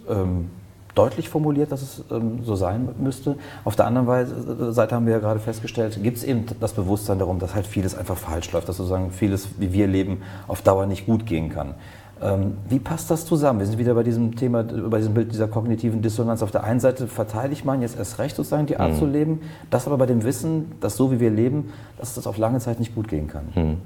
deutlich 0.95 1.29
formuliert, 1.29 1.71
dass 1.71 1.81
es 1.81 2.03
ähm, 2.11 2.43
so 2.43 2.55
sein 2.55 2.89
müsste. 2.99 3.35
Auf 3.63 3.75
der 3.75 3.85
anderen 3.85 4.07
äh, 4.07 4.71
Seite 4.71 4.95
haben 4.95 5.05
wir 5.05 5.13
ja 5.13 5.19
gerade 5.19 5.39
festgestellt, 5.39 5.99
gibt 6.01 6.17
es 6.17 6.23
eben 6.23 6.45
das 6.59 6.73
Bewusstsein 6.73 7.19
darum, 7.19 7.39
dass 7.39 7.55
halt 7.55 7.67
vieles 7.67 7.95
einfach 7.95 8.17
falsch 8.17 8.51
läuft, 8.51 8.69
dass 8.69 8.77
sozusagen 8.77 9.11
vieles, 9.11 9.49
wie 9.57 9.73
wir 9.73 9.87
leben, 9.87 10.21
auf 10.47 10.61
Dauer 10.61 10.85
nicht 10.85 11.05
gut 11.05 11.25
gehen 11.25 11.49
kann. 11.49 11.75
Ähm, 12.21 12.57
wie 12.69 12.79
passt 12.79 13.11
das 13.11 13.25
zusammen? 13.25 13.59
Wir 13.59 13.65
sind 13.65 13.79
wieder 13.79 13.95
bei 13.95 14.03
diesem 14.03 14.35
Thema, 14.35 14.63
bei 14.63 14.99
diesem 14.99 15.13
Bild 15.13 15.31
dieser 15.31 15.47
kognitiven 15.47 16.01
Dissonanz. 16.01 16.41
Auf 16.41 16.51
der 16.51 16.63
einen 16.63 16.79
Seite 16.79 17.07
verteidigt 17.07 17.65
man 17.65 17.81
jetzt 17.81 17.97
erst 17.97 18.19
recht 18.19 18.35
sozusagen 18.35 18.65
die 18.65 18.77
Art 18.77 18.93
mhm. 18.93 18.97
zu 18.97 19.05
leben, 19.05 19.41
das 19.69 19.87
aber 19.87 19.97
bei 19.97 20.05
dem 20.05 20.23
Wissen, 20.23 20.71
dass 20.79 20.95
so 20.95 21.11
wie 21.11 21.19
wir 21.19 21.31
leben, 21.31 21.73
dass 21.97 22.15
das 22.15 22.27
auf 22.27 22.37
lange 22.37 22.59
Zeit 22.59 22.79
nicht 22.79 22.95
gut 22.95 23.07
gehen 23.07 23.27
kann. 23.27 23.45
Mhm. 23.55 23.77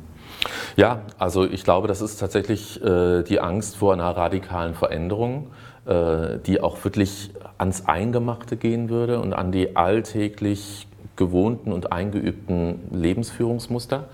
Ja, 0.76 1.02
also 1.18 1.46
ich 1.46 1.64
glaube, 1.64 1.88
das 1.88 2.02
ist 2.02 2.18
tatsächlich 2.18 2.84
äh, 2.84 3.24
die 3.24 3.40
Angst 3.40 3.78
vor 3.78 3.94
einer 3.94 4.16
radikalen 4.16 4.76
Veränderung. 4.76 5.48
Äh, 5.88 6.40
die 6.46 6.60
auch 6.60 6.84
wirklich 6.84 7.32
ans 7.58 7.86
Eingemachte 7.86 8.58
gehen 8.58 8.90
würde 8.90 9.22
und 9.22 9.32
an 9.32 9.54
die 9.54 9.78
alltäglich 9.78 10.86
gewohnten 11.16 11.72
und 11.72 11.94
eingeübten 11.94 12.80
Lebensführungsmuster. 12.92 14.10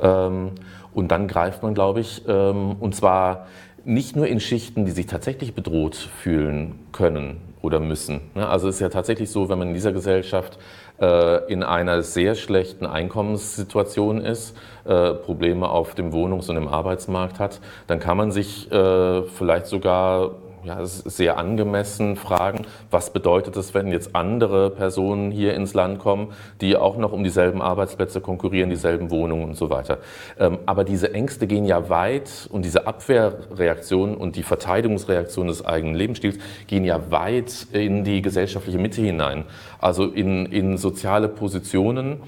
Ähm, 0.00 0.52
und 0.94 1.08
dann 1.08 1.28
greift 1.28 1.62
man, 1.62 1.74
glaube 1.74 2.00
ich, 2.00 2.22
ähm, 2.26 2.74
und 2.80 2.94
zwar 2.94 3.48
nicht 3.84 4.16
nur 4.16 4.28
in 4.28 4.40
Schichten, 4.40 4.86
die 4.86 4.92
sich 4.92 5.08
tatsächlich 5.08 5.54
bedroht 5.54 5.94
fühlen 5.94 6.78
können 6.90 7.42
oder 7.60 7.80
müssen. 7.80 8.22
Ne? 8.34 8.48
Also 8.48 8.68
es 8.68 8.76
ist 8.76 8.80
ja 8.80 8.88
tatsächlich 8.88 9.30
so, 9.30 9.50
wenn 9.50 9.58
man 9.58 9.68
in 9.68 9.74
dieser 9.74 9.92
Gesellschaft 9.92 10.58
äh, 11.02 11.52
in 11.52 11.62
einer 11.62 12.02
sehr 12.02 12.34
schlechten 12.34 12.86
Einkommenssituation 12.86 14.22
ist, 14.22 14.56
äh, 14.86 15.12
Probleme 15.12 15.68
auf 15.68 15.94
dem 15.94 16.14
Wohnungs- 16.14 16.48
und 16.48 16.56
im 16.56 16.68
Arbeitsmarkt 16.68 17.38
hat, 17.38 17.60
dann 17.88 17.98
kann 17.98 18.16
man 18.16 18.30
sich 18.32 18.68
vielleicht 18.70 19.66
sogar 19.66 20.30
ja, 20.64 20.84
sehr 20.84 21.38
angemessen 21.38 22.16
fragen, 22.16 22.66
was 22.90 23.12
bedeutet 23.12 23.56
es, 23.56 23.74
wenn 23.74 23.88
jetzt 23.88 24.14
andere 24.14 24.70
Personen 24.70 25.30
hier 25.30 25.54
ins 25.54 25.74
Land 25.74 25.98
kommen, 25.98 26.32
die 26.60 26.76
auch 26.76 26.96
noch 26.96 27.12
um 27.12 27.24
dieselben 27.24 27.62
Arbeitsplätze 27.62 28.20
konkurrieren, 28.20 28.70
dieselben 28.70 29.10
Wohnungen 29.10 29.44
und 29.44 29.56
so 29.56 29.70
weiter. 29.70 29.98
Ähm, 30.38 30.58
aber 30.66 30.84
diese 30.84 31.14
Ängste 31.14 31.46
gehen 31.46 31.64
ja 31.64 31.88
weit 31.88 32.48
und 32.50 32.64
diese 32.64 32.86
Abwehrreaktion 32.86 34.16
und 34.16 34.36
die 34.36 34.42
Verteidigungsreaktion 34.42 35.46
des 35.48 35.64
eigenen 35.64 35.94
Lebensstils 35.94 36.38
gehen 36.66 36.84
ja 36.84 37.10
weit 37.10 37.66
in 37.72 38.04
die 38.04 38.22
gesellschaftliche 38.22 38.78
Mitte 38.78 39.00
hinein, 39.00 39.44
also 39.80 40.06
in, 40.06 40.46
in 40.46 40.76
soziale 40.76 41.28
Positionen 41.28 42.20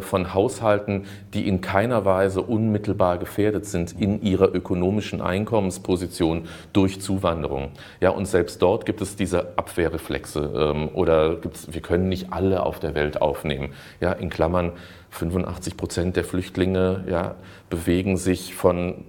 von 0.00 0.34
Haushalten, 0.34 1.04
die 1.32 1.48
in 1.48 1.60
keiner 1.60 2.04
Weise 2.04 2.42
unmittelbar 2.42 3.18
gefährdet 3.18 3.66
sind 3.66 3.98
in 3.98 4.22
ihrer 4.22 4.54
ökonomischen 4.54 5.20
Einkommensposition 5.20 6.48
durch 6.72 7.00
Zuwanderung. 7.00 7.70
Ja, 8.00 8.10
und 8.10 8.26
selbst 8.26 8.60
dort 8.62 8.86
gibt 8.86 9.00
es 9.00 9.16
diese 9.16 9.56
Abwehrreflexe 9.56 10.50
ähm, 10.54 10.88
oder 10.92 11.36
gibt's, 11.36 11.72
wir 11.72 11.80
können 11.80 12.08
nicht 12.08 12.32
alle 12.32 12.62
auf 12.62 12.80
der 12.80 12.94
Welt 12.94 13.22
aufnehmen. 13.22 13.72
Ja, 14.00 14.12
in 14.12 14.30
Klammern 14.30 14.72
85 15.10 15.76
Prozent 15.76 16.16
der 16.16 16.24
Flüchtlinge 16.24 17.04
ja, 17.08 17.34
bewegen 17.68 18.16
sich 18.16 18.54
von 18.54 19.04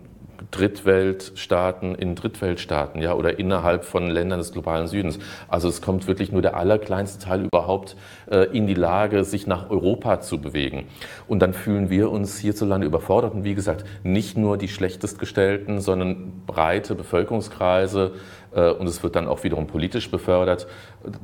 Drittweltstaaten 0.52 1.95
in 1.95 2.16
Drittweltstaaten 2.16 3.02
ja, 3.02 3.14
oder 3.14 3.39
innerhalb 3.39 3.86
von 3.86 4.10
Ländern 4.10 4.39
des 4.39 4.52
globalen 4.52 4.88
Südens. 4.88 5.18
Also 5.47 5.70
es 5.70 5.82
kommt 5.82 6.08
wirklich 6.08 6.32
nur 6.32 6.41
der 6.41 6.56
allerkleinste 6.56 7.24
Teil 7.24 7.45
überhaupt 7.45 7.95
äh, 8.30 8.45
in 8.56 8.68
die 8.68 8.74
Lage, 8.74 9.24
sich 9.24 9.47
nach 9.47 9.70
Europa 9.70 10.20
zu 10.22 10.39
bewegen. 10.39 10.88
Und 11.28 11.41
dann 11.41 11.54
fühlen 11.54 11.89
wir 11.89 12.12
uns 12.12 12.38
hierzulande 12.38 12.86
überfordert. 12.86 13.34
Und 13.34 13.43
wie 13.43 13.56
gesagt, 13.56 13.86
nicht 14.04 14.38
nur 14.38 14.58
die 14.58 14.68
schlechtestgestellten, 14.68 15.80
sondern 15.80 16.43
breite 16.45 16.95
Bevölkerungskreise, 16.95 18.12
und 18.52 18.88
es 18.88 19.02
wird 19.02 19.16
dann 19.16 19.28
auch 19.28 19.43
wiederum 19.43 19.68
politisch 19.68 20.12
befördert. 20.12 20.68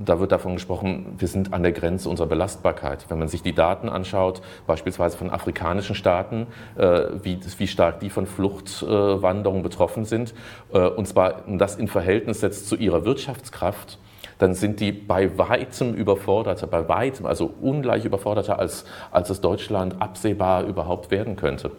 Da 0.04 0.20
wird 0.20 0.32
davon 0.32 0.54
gesprochen, 0.54 1.16
wir 1.18 1.28
sind 1.28 1.54
an 1.54 1.62
der 1.62 1.74
Grenze 1.74 2.10
unserer 2.10 2.28
Belastbarkeit. 2.28 3.06
Wenn 3.10 3.20
man 3.20 3.28
sich 3.28 3.42
die 3.42 3.54
Daten 3.54 3.90
anschaut, 3.90 4.42
beispielsweise 4.66 5.18
von 5.18 5.30
afrikanischen 5.30 5.96
Staaten, 5.96 6.48
äh, 6.78 7.04
wie, 7.22 7.40
wie 7.58 7.68
stark 7.68 8.00
die 8.00 8.10
von 8.10 8.28
Fluchtwanderungen 8.28 9.64
betroffen 9.64 10.06
sind, 10.06 10.34
äh, 10.72 10.80
und 10.80 11.08
zwar 11.08 11.44
das 11.48 11.76
in 11.76 11.88
Verhältnis 11.88 12.40
setzt 12.40 12.68
zu 12.68 12.76
ihrer 12.76 13.04
Wirtschaftskraft, 13.04 14.00
dann 14.38 14.54
sind 14.54 14.80
die 14.80 14.92
bei 14.92 15.38
weitem 15.38 15.94
überforderter, 15.94 16.68
bei 16.68 16.88
weitem, 16.88 17.26
also 17.26 17.52
ungleich 17.62 18.06
überforderter, 18.06 18.60
als, 18.60 18.86
als 19.12 19.30
es 19.30 19.42
Deutschland 19.42 20.02
absehbar 20.02 20.64
überhaupt 20.66 21.12
werden 21.12 21.36
könnte. 21.36 21.72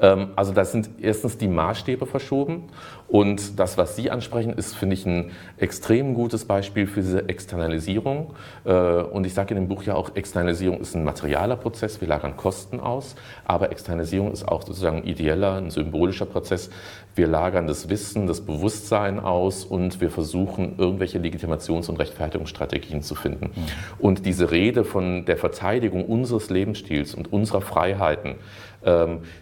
Ähm, 0.00 0.30
also 0.36 0.52
da 0.52 0.64
sind 0.64 0.90
erstens 1.00 1.38
die 1.38 1.48
Maßstäbe 1.48 2.06
verschoben 2.06 2.64
und 3.12 3.60
das, 3.60 3.76
was 3.76 3.94
Sie 3.94 4.10
ansprechen, 4.10 4.54
ist, 4.54 4.74
finde 4.74 4.94
ich, 4.94 5.04
ein 5.04 5.32
extrem 5.58 6.14
gutes 6.14 6.46
Beispiel 6.46 6.86
für 6.86 7.02
diese 7.02 7.28
Externalisierung. 7.28 8.32
Äh, 8.64 8.72
und 8.72 9.26
ich 9.26 9.34
sage 9.34 9.52
in 9.52 9.60
dem 9.60 9.68
Buch 9.68 9.82
ja 9.82 9.96
auch, 9.96 10.16
Externalisierung 10.16 10.80
ist 10.80 10.94
ein 10.94 11.04
materialer 11.04 11.56
Prozess, 11.56 12.00
wir 12.00 12.08
lagern 12.08 12.38
Kosten 12.38 12.80
aus, 12.80 13.14
aber 13.44 13.70
Externalisierung 13.70 14.32
ist 14.32 14.48
auch 14.48 14.62
sozusagen 14.62 15.02
ein 15.02 15.04
ideeller, 15.04 15.56
ein 15.56 15.68
symbolischer 15.68 16.24
Prozess. 16.24 16.70
Wir 17.14 17.26
lagern 17.26 17.66
das 17.66 17.90
Wissen, 17.90 18.26
das 18.26 18.40
Bewusstsein 18.40 19.20
aus 19.20 19.66
und 19.66 20.00
wir 20.00 20.08
versuchen, 20.08 20.78
irgendwelche 20.78 21.18
Legitimations- 21.18 21.90
und 21.90 21.98
Rechtfertigungsstrategien 21.98 23.02
zu 23.02 23.14
finden. 23.14 23.50
Mhm. 23.54 23.66
Und 23.98 24.24
diese 24.24 24.50
Rede 24.50 24.84
von 24.84 25.26
der 25.26 25.36
Verteidigung 25.36 26.06
unseres 26.06 26.48
Lebensstils 26.48 27.14
und 27.14 27.30
unserer 27.30 27.60
Freiheiten, 27.60 28.36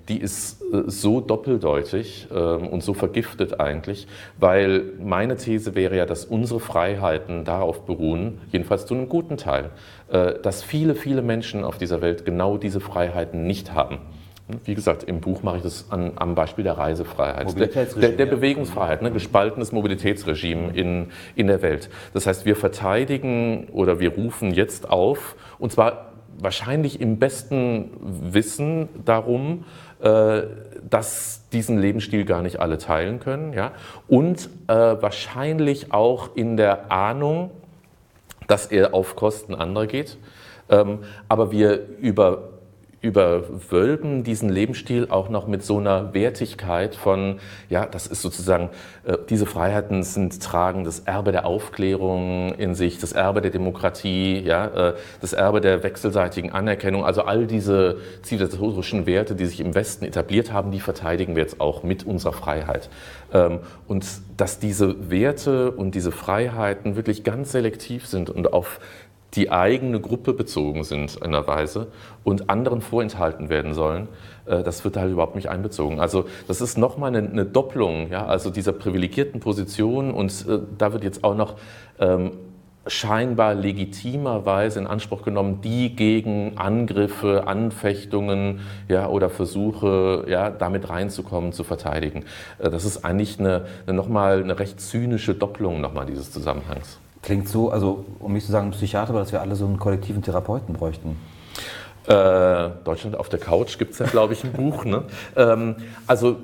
die 0.09 0.21
ist 0.21 0.61
äh, 0.63 0.83
so 0.87 1.21
doppeldeutig 1.21 2.29
ähm, 2.35 2.69
und 2.69 2.83
so 2.83 2.95
vergiftet 2.95 3.61
eigentlich, 3.61 4.07
weil 4.39 4.85
meine 5.03 5.37
These 5.37 5.75
wäre 5.75 5.97
ja, 5.97 6.07
dass 6.07 6.25
unsere 6.25 6.61
Freiheiten 6.61 7.45
darauf 7.45 7.87
beruhen, 7.87 8.41
jedenfalls 8.53 8.87
zu 8.87 8.95
einem 8.95 9.09
guten 9.09 9.37
Teil, 9.37 9.71
äh, 10.11 10.35
dass 10.43 10.63
viele, 10.63 10.95
viele 10.95 11.23
Menschen 11.23 11.65
auf 11.65 11.79
dieser 11.79 12.01
Welt 12.01 12.25
genau 12.25 12.57
diese 12.57 12.81
Freiheiten 12.81 13.47
nicht 13.47 13.73
haben. 13.73 13.99
Wie 14.65 14.75
gesagt, 14.75 15.05
im 15.05 15.21
Buch 15.21 15.43
mache 15.43 15.59
ich 15.59 15.63
das 15.63 15.87
an, 15.91 16.13
am 16.17 16.35
Beispiel 16.35 16.65
der 16.65 16.77
Reisefreiheit, 16.77 17.59
der, 17.59 17.69
der, 17.69 18.09
der, 18.11 18.27
Bewegungsfreiheit, 18.27 19.03
ne, 19.03 19.11
gespaltenes 19.11 19.71
Mobilitätsregime 19.71 20.73
in, 20.75 21.07
in 21.37 21.47
der 21.47 21.63
Welt. 21.63 21.89
Das 22.15 22.27
heißt, 22.27 22.45
wir 22.47 22.57
verteidigen 22.57 23.69
oder 23.71 24.01
wir 24.01 24.13
rufen 24.15 24.53
jetzt 24.53 24.91
auf, 24.91 25.37
und 25.59 25.73
zwar 25.73 26.10
wahrscheinlich 26.43 27.01
im 27.01 27.19
besten 27.19 27.91
Wissen 28.01 28.89
darum, 29.05 29.65
äh, 30.01 30.43
dass 30.89 31.49
diesen 31.53 31.79
Lebensstil 31.79 32.25
gar 32.25 32.43
nicht 32.43 32.61
alle 32.61 32.79
teilen 32.79 33.21
können. 33.21 33.53
Ja? 33.53 33.73
Und 34.09 34.49
äh, 34.67 34.75
wahrscheinlich 34.75 35.93
auch 35.93 36.31
in 36.35 36.57
der 36.57 36.91
Ahnung, 36.91 37.51
dass 38.47 38.67
er 38.67 38.95
auf 38.95 39.17
Kosten 39.17 39.55
anderer 39.55 39.87
geht. 39.87 40.17
Ähm, 40.69 41.01
aber 41.29 41.51
wir 41.53 41.87
über 41.99 42.60
überwölben 43.03 44.25
diesen 44.25 44.51
Lebensstil 44.51 45.07
auch 45.09 45.31
noch 45.31 45.47
mit 45.47 45.65
so 45.65 45.79
einer 45.79 46.13
Wertigkeit 46.13 46.95
von, 46.95 47.39
ja, 47.71 47.87
das 47.87 48.07
ist 48.07 48.21
sozusagen, 48.21 48.69
äh, 49.05 49.17
diese 49.31 49.47
Freiheiten 49.47 50.03
sind 50.03 50.43
tragen 50.43 50.85
das 50.85 51.01
Erbe 51.01 51.33
der 51.33 51.47
Aufklärung 51.47 52.55
in 52.57 52.75
sich, 52.75 52.99
das 52.99 53.13
Erbe 53.13 53.41
der 53.41 53.51
Demokratie, 53.51 54.41
ja, 54.41 54.91
äh, 54.91 54.95
das 55.23 55.33
Erbe 55.33 55.63
der 55.63 55.83
wechselseitigen 55.83 56.53
Anerkennung. 56.53 57.05
Also 57.05 57.23
all 57.23 57.47
diese 57.47 57.97
zivilisatorischen 58.23 59.07
Werte, 59.07 59.35
die 59.35 59.47
sich 59.47 59.61
im 59.61 59.75
Westen 59.75 60.05
etabliert 60.05 60.53
haben, 60.53 60.71
die 60.71 60.81
verteidigen 60.81 61.37
wir 61.37 61.43
jetzt 61.43 61.59
auch 61.59 61.83
mit 61.83 62.05
unserer 62.05 62.35
Freiheit. 62.35 62.91
Ähm, 63.33 63.61
und 63.89 64.05
dass 64.37 64.59
diese 64.59 65.11
Werte 65.11 65.71
und 65.71 65.95
diese 65.95 66.13
Freiheiten 66.13 66.97
wirklich 66.97 67.25
ganz 67.25 67.53
selektiv 67.53 68.07
sind 68.07 68.29
und 68.29 68.53
auf 68.53 68.79
die 69.35 69.51
eigene 69.51 70.01
Gruppe 70.01 70.33
bezogen 70.33 70.85
sind 70.85 71.17
in 71.17 71.23
einer 71.23 71.47
Weise 71.47 71.89
und 72.25 72.51
anderen 72.51 72.81
vorenthalten 72.81 73.49
werden 73.49 73.75
sollen, 73.75 74.09
äh, 74.47 74.63
das 74.63 74.85
wird 74.85 74.97
halt 74.97 75.13
überhaupt 75.13 75.37
nicht 75.37 75.49
einbezogen. 75.49 76.01
Also 76.01 76.27
das 76.49 76.61
ist 76.61 76.79
nochmal 76.79 77.15
eine, 77.15 77.29
eine 77.29 77.45
Doppelung, 77.45 78.11
ja, 78.11 78.27
also 78.27 78.51
dieser 78.51 78.73
privilegierten 78.73 79.41
Position 79.41 80.13
und 80.13 80.47
äh, 80.49 80.59
da 80.79 80.93
wird 80.93 81.05
jetzt 81.05 81.25
auch 81.25 81.35
noch 81.35 81.57
ähm, 81.99 82.33
scheinbar 82.87 83.55
legitimerweise 83.55 84.81
in 84.81 84.87
Anspruch 84.87 85.23
genommen, 85.23 85.61
die 85.63 85.95
gegen 85.95 86.57
Angriffe, 86.57 87.47
Anfechtungen 87.47 88.61
ja, 88.89 89.07
oder 89.09 89.29
Versuche, 89.29 90.25
ja, 90.29 90.51
damit 90.51 90.89
reinzukommen, 90.89 91.53
zu 91.53 91.63
verteidigen. 91.63 92.25
Äh, 92.59 92.71
das 92.71 92.85
ist 92.85 93.05
eigentlich 93.05 93.39
eine, 93.39 93.67
eine 93.87 93.97
nochmal 93.97 94.43
eine 94.43 94.59
recht 94.59 94.81
zynische 94.81 95.35
Doppelung 95.35 95.81
nochmal 95.81 96.07
dieses 96.07 96.33
Zusammenhangs. 96.33 96.99
Klingt 97.23 97.49
so, 97.49 97.71
also 97.71 98.05
um 98.19 98.33
nicht 98.33 98.47
zu 98.47 98.53
sagen 98.53 98.71
Psychiater, 98.71 99.11
aber 99.11 99.21
dass 99.21 99.33
wir 99.33 99.41
alle 99.41 99.57
so 99.57 99.67
einen 99.67 99.79
kollektiven 99.79 100.23
Therapeuten 100.23 100.75
bräuchten. 100.75 101.17
Äh, 102.07 102.71
Deutschland 102.85 103.17
auf 103.17 103.29
der 103.29 103.39
Couch 103.39 103.79
gibt 103.79 103.93
es 103.93 103.99
ja, 103.99 104.07
glaube 104.07 104.33
ich, 104.33 104.43
ein 104.43 104.53
Buch. 104.53 104.85
Ne? 104.85 105.05
Ähm, 105.37 105.77
also 106.07 106.39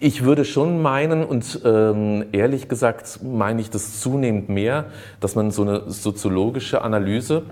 ich 0.00 0.24
würde 0.24 0.44
schon 0.44 0.82
meinen, 0.82 1.24
und 1.24 1.60
ähm, 1.64 2.26
ehrlich 2.32 2.68
gesagt 2.68 3.20
meine 3.22 3.60
ich 3.60 3.70
das 3.70 4.00
zunehmend 4.00 4.48
mehr, 4.48 4.86
dass 5.20 5.36
man 5.36 5.52
so 5.52 5.62
eine 5.62 5.88
soziologische 5.90 6.82
Analyse 6.82 7.44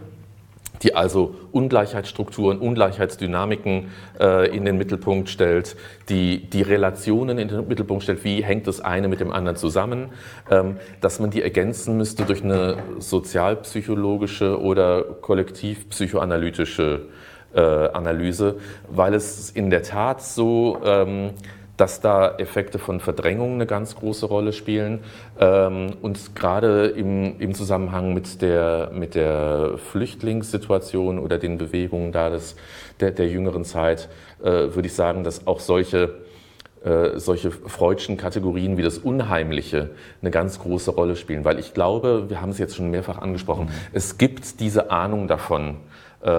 die 0.85 0.95
also 0.95 1.35
Ungleichheitsstrukturen, 1.51 2.59
Ungleichheitsdynamiken 2.59 3.91
äh, 4.21 4.55
in 4.55 4.65
den 4.65 4.77
Mittelpunkt 4.77 5.31
stellt, 5.31 5.77
die 6.09 6.49
die 6.49 6.63
Relationen 6.63 7.39
in 7.39 7.49
den 7.49 7.67
Mittelpunkt 7.67 8.03
stellt, 8.03 8.23
wie 8.23 8.45
hängt 8.45 8.67
das 8.67 8.81
eine 8.81 9.09
mit 9.09 9.21
dem 9.21 9.33
anderen 9.33 9.57
zusammen, 9.57 10.11
ähm, 10.51 10.77
dass 11.01 11.19
man 11.19 11.31
die 11.31 11.43
ergänzen 11.43 11.97
müsste 11.97 12.25
durch 12.25 12.45
eine 12.45 12.77
sozialpsychologische 12.99 14.61
oder 14.61 15.03
kollektivpsychoanalytische 15.03 17.09
äh, 17.55 17.61
Analyse, 17.61 18.57
weil 18.89 19.15
es 19.15 19.51
in 19.51 19.71
der 19.71 19.83
Tat 19.83 20.23
so 20.23 20.81
ähm, 20.85 21.31
dass 21.77 22.01
da 22.01 22.37
Effekte 22.37 22.79
von 22.79 23.01
Verdrängung 23.01 23.55
eine 23.55 23.67
ganz 23.67 23.97
große 23.97 24.27
Rolle 24.27 24.53
spielen. 24.53 25.01
Ähm, 25.39 25.95
und 26.03 26.37
gerade 26.37 26.87
im, 26.87 27.41
im 27.41 27.55
Zusammenhang 27.55 28.15
mit 28.15 28.43
der, 28.43 28.91
mit 28.95 29.15
der 29.15 29.79
Flüchtlingssituation 29.91 31.19
oder 31.19 31.39
den 31.39 31.59
Bewegungen 31.59 32.13
da 32.13 32.31
des, 32.31 32.57
der, 33.01 33.11
der 33.11 33.29
jüngeren 33.29 33.65
Zeit 33.65 34.09
äh, 34.43 34.45
würde 34.45 34.87
ich 34.87 34.95
sagen, 34.95 35.25
dass 35.25 35.47
auch 35.47 35.61
solche 35.61 36.25
äh, 36.85 37.19
solche 37.19 37.51
freudschen 37.51 38.19
Kategorien 38.19 38.77
wie 38.77 38.83
das 38.83 38.99
Unheimliche 38.99 39.91
eine 40.21 40.31
ganz 40.31 40.59
große 40.59 40.91
Rolle 40.91 41.17
spielen. 41.17 41.43
Weil 41.47 41.59
ich 41.59 41.73
glaube, 41.73 42.29
wir 42.29 42.43
haben 42.43 42.51
es 42.51 42.59
jetzt 42.59 42.77
schon 42.77 42.91
mehrfach 42.91 43.17
angesprochen, 43.17 43.67
mhm. 43.67 43.71
es 43.95 44.19
gibt 44.19 44.61
diese 44.61 44.91
Ahnung 44.91 45.27
davon. 45.27 45.79
Äh, 46.23 46.31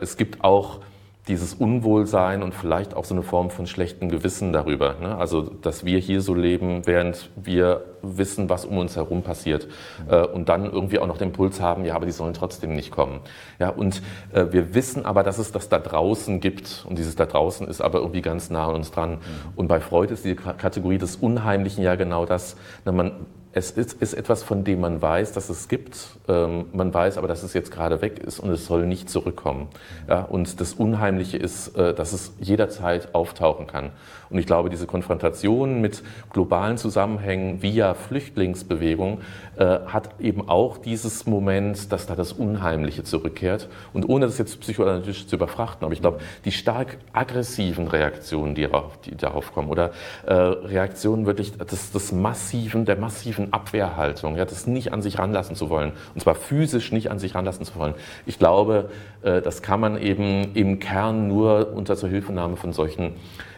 es 0.00 0.16
gibt 0.16 0.42
auch 0.42 0.80
dieses 1.28 1.54
Unwohlsein 1.54 2.42
und 2.42 2.54
vielleicht 2.54 2.94
auch 2.94 3.04
so 3.04 3.14
eine 3.14 3.24
Form 3.24 3.50
von 3.50 3.66
schlechtem 3.66 4.08
Gewissen 4.08 4.52
darüber. 4.52 4.94
Ne? 5.00 5.16
Also, 5.16 5.42
dass 5.42 5.84
wir 5.84 5.98
hier 5.98 6.20
so 6.20 6.34
leben, 6.34 6.86
während 6.86 7.30
wir 7.34 7.84
wissen, 8.02 8.48
was 8.48 8.64
um 8.64 8.78
uns 8.78 8.94
herum 8.94 9.22
passiert 9.22 9.66
äh, 10.08 10.24
und 10.24 10.48
dann 10.48 10.64
irgendwie 10.64 11.00
auch 11.00 11.06
noch 11.08 11.18
den 11.18 11.32
Puls 11.32 11.60
haben, 11.60 11.84
ja, 11.84 11.96
aber 11.96 12.06
die 12.06 12.12
sollen 12.12 12.34
trotzdem 12.34 12.74
nicht 12.74 12.92
kommen. 12.92 13.20
Ja, 13.58 13.70
und 13.70 14.02
äh, 14.32 14.46
wir 14.50 14.74
wissen 14.74 15.04
aber, 15.04 15.24
dass 15.24 15.38
es 15.38 15.50
das 15.50 15.68
da 15.68 15.80
draußen 15.80 16.38
gibt 16.38 16.84
und 16.88 16.96
dieses 16.96 17.16
da 17.16 17.26
draußen 17.26 17.66
ist 17.66 17.80
aber 17.80 17.98
irgendwie 17.98 18.22
ganz 18.22 18.48
nah 18.50 18.68
an 18.68 18.76
uns 18.76 18.92
dran. 18.92 19.12
Mhm. 19.12 19.18
Und 19.56 19.66
bei 19.66 19.80
Freud 19.80 20.12
ist 20.12 20.24
die 20.24 20.36
Kategorie 20.36 20.98
des 20.98 21.16
Unheimlichen 21.16 21.82
ja 21.82 21.96
genau 21.96 22.24
das. 22.24 22.56
Na, 22.84 22.92
man 22.92 23.26
es 23.56 23.70
ist, 23.70 23.94
ist, 24.02 24.12
etwas, 24.12 24.42
von 24.42 24.64
dem 24.64 24.80
man 24.80 25.00
weiß, 25.00 25.32
dass 25.32 25.48
es 25.48 25.68
gibt. 25.68 26.15
Ähm, 26.28 26.66
man 26.72 26.92
weiß 26.92 27.18
aber, 27.18 27.28
dass 27.28 27.42
es 27.42 27.54
jetzt 27.54 27.70
gerade 27.70 28.02
weg 28.02 28.18
ist 28.18 28.40
und 28.40 28.50
es 28.50 28.66
soll 28.66 28.86
nicht 28.86 29.08
zurückkommen. 29.08 29.68
Ja, 30.08 30.22
und 30.22 30.60
das 30.60 30.74
Unheimliche 30.74 31.36
ist, 31.36 31.76
äh, 31.76 31.94
dass 31.94 32.12
es 32.12 32.32
jederzeit 32.40 33.14
auftauchen 33.14 33.66
kann. 33.66 33.90
Und 34.28 34.38
ich 34.38 34.46
glaube, 34.46 34.70
diese 34.70 34.86
Konfrontation 34.86 35.80
mit 35.80 36.02
globalen 36.32 36.78
Zusammenhängen 36.78 37.62
via 37.62 37.94
Flüchtlingsbewegung 37.94 39.20
äh, 39.56 39.78
hat 39.86 40.20
eben 40.20 40.48
auch 40.48 40.78
dieses 40.78 41.26
Moment, 41.26 41.92
dass 41.92 42.06
da 42.06 42.16
das 42.16 42.32
Unheimliche 42.32 43.04
zurückkehrt. 43.04 43.68
Und 43.92 44.08
ohne 44.08 44.26
das 44.26 44.38
jetzt 44.38 44.60
psychoanalytisch 44.60 45.26
zu 45.26 45.36
überfrachten, 45.36 45.84
aber 45.84 45.92
ich 45.92 46.00
glaube, 46.00 46.18
die 46.44 46.52
stark 46.52 46.98
aggressiven 47.12 47.86
Reaktionen, 47.86 48.54
die 48.54 48.62
darauf, 48.62 48.98
die 49.00 49.16
darauf 49.16 49.52
kommen, 49.52 49.70
oder 49.70 49.92
äh, 50.26 50.32
Reaktionen 50.34 51.26
wirklich 51.26 51.56
des, 51.56 51.92
des 51.92 52.12
massiven, 52.12 52.84
der 52.84 52.96
massiven 52.96 53.52
Abwehrhaltung, 53.52 54.36
ja, 54.36 54.44
das 54.44 54.66
nicht 54.66 54.92
an 54.92 55.02
sich 55.02 55.18
ranlassen 55.18 55.54
zu 55.54 55.70
wollen, 55.70 55.92
und 56.16 56.22
zwar 56.22 56.34
physisch 56.34 56.92
nicht 56.92 57.10
an 57.10 57.18
sich 57.18 57.34
ranlassen 57.34 57.66
zu 57.66 57.78
wollen. 57.78 57.92
Ich 58.24 58.38
glaube, 58.38 58.88
äh, 59.20 59.42
das 59.42 59.60
kann 59.60 59.80
man 59.80 60.00
eben 60.00 60.54
im 60.54 60.78
Kern 60.78 61.28
nur 61.28 61.74
unter 61.74 61.94
Zuhilfenahme 61.94 62.56
von 62.56 62.72
solchen 62.72 63.16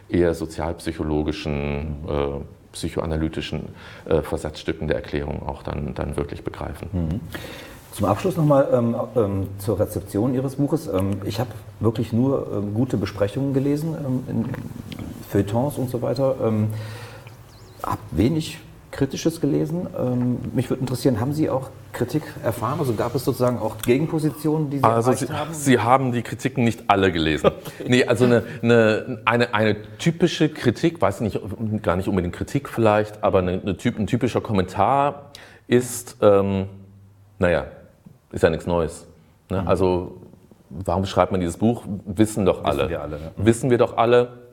eher 0.09 0.33
sozialpsychologischen, 0.33 1.95
äh, 2.05 2.73
psychoanalytischen 2.73 3.69
äh, 4.09 4.21
Versatzstücken 4.21 4.89
der 4.89 4.97
Erklärung 4.97 5.47
auch 5.47 5.63
dann, 5.63 5.95
dann 5.95 6.17
wirklich 6.17 6.43
begreifen. 6.43 6.89
Mhm. 6.91 7.19
Zum 7.93 8.07
Abschluss 8.07 8.35
nochmal 8.35 8.67
ähm, 8.73 8.95
ähm, 9.15 9.47
zur 9.59 9.79
Rezeption 9.79 10.33
Ihres 10.33 10.57
Buches. 10.57 10.87
Ähm, 10.87 11.21
ich 11.23 11.39
habe 11.39 11.51
wirklich 11.79 12.11
nur 12.11 12.45
ähm, 12.53 12.73
gute 12.73 12.97
Besprechungen 12.97 13.53
gelesen 13.53 13.95
in 14.27 14.45
Feuilletons 15.29 15.77
und 15.77 15.89
so 15.89 16.01
weiter. 16.01 16.35
Ähm, 16.43 16.67
habe 17.83 18.01
wenig 18.11 18.59
Kritisches 18.91 19.39
gelesen. 19.39 19.87
Ähm, 19.97 20.39
mich 20.53 20.69
würde 20.69 20.81
interessieren, 20.81 21.19
haben 21.19 21.33
Sie 21.33 21.49
auch 21.49 21.69
Kritik 21.93 22.23
erfahren? 22.43 22.79
Also 22.79 22.93
gab 22.93 23.13
es 23.15 23.23
sozusagen 23.23 23.59
auch 23.59 23.77
Gegenpositionen, 23.79 24.69
die 24.69 24.77
Sie 24.79 24.83
also 24.83 25.13
Sie, 25.13 25.27
haben? 25.27 25.53
Sie 25.53 25.79
haben 25.79 26.11
die 26.11 26.21
Kritiken 26.21 26.63
nicht 26.63 26.83
alle 26.87 27.11
gelesen. 27.11 27.47
okay. 27.79 27.85
Nee, 27.87 28.05
also 28.05 28.25
eine, 28.25 28.43
eine, 28.61 29.21
eine, 29.25 29.53
eine, 29.53 29.97
typische 29.97 30.49
Kritik, 30.49 31.01
weiß 31.01 31.21
nicht, 31.21 31.39
gar 31.83 31.95
nicht 31.95 32.07
unbedingt 32.07 32.35
Kritik 32.35 32.69
vielleicht, 32.69 33.23
aber 33.23 33.39
eine, 33.39 33.77
typ, 33.77 33.99
ein 33.99 34.07
typischer 34.07 34.41
Kommentar 34.41 35.31
ist, 35.67 36.17
ähm, 36.21 36.67
naja, 37.37 37.65
ist 38.31 38.43
ja 38.43 38.49
nichts 38.49 38.65
Neues. 38.65 39.07
Ne? 39.49 39.61
Mhm. 39.61 39.67
Also 39.67 40.21
warum 40.69 41.05
schreibt 41.05 41.31
man 41.31 41.41
dieses 41.41 41.57
Buch? 41.57 41.83
Wissen 42.05 42.45
doch 42.45 42.63
alle. 42.63 42.83
Wissen 42.83 42.89
wir, 42.89 43.01
alle, 43.01 43.17
ja. 43.17 43.31
Wissen 43.37 43.69
wir 43.69 43.77
doch 43.77 43.97
alle 43.97 44.48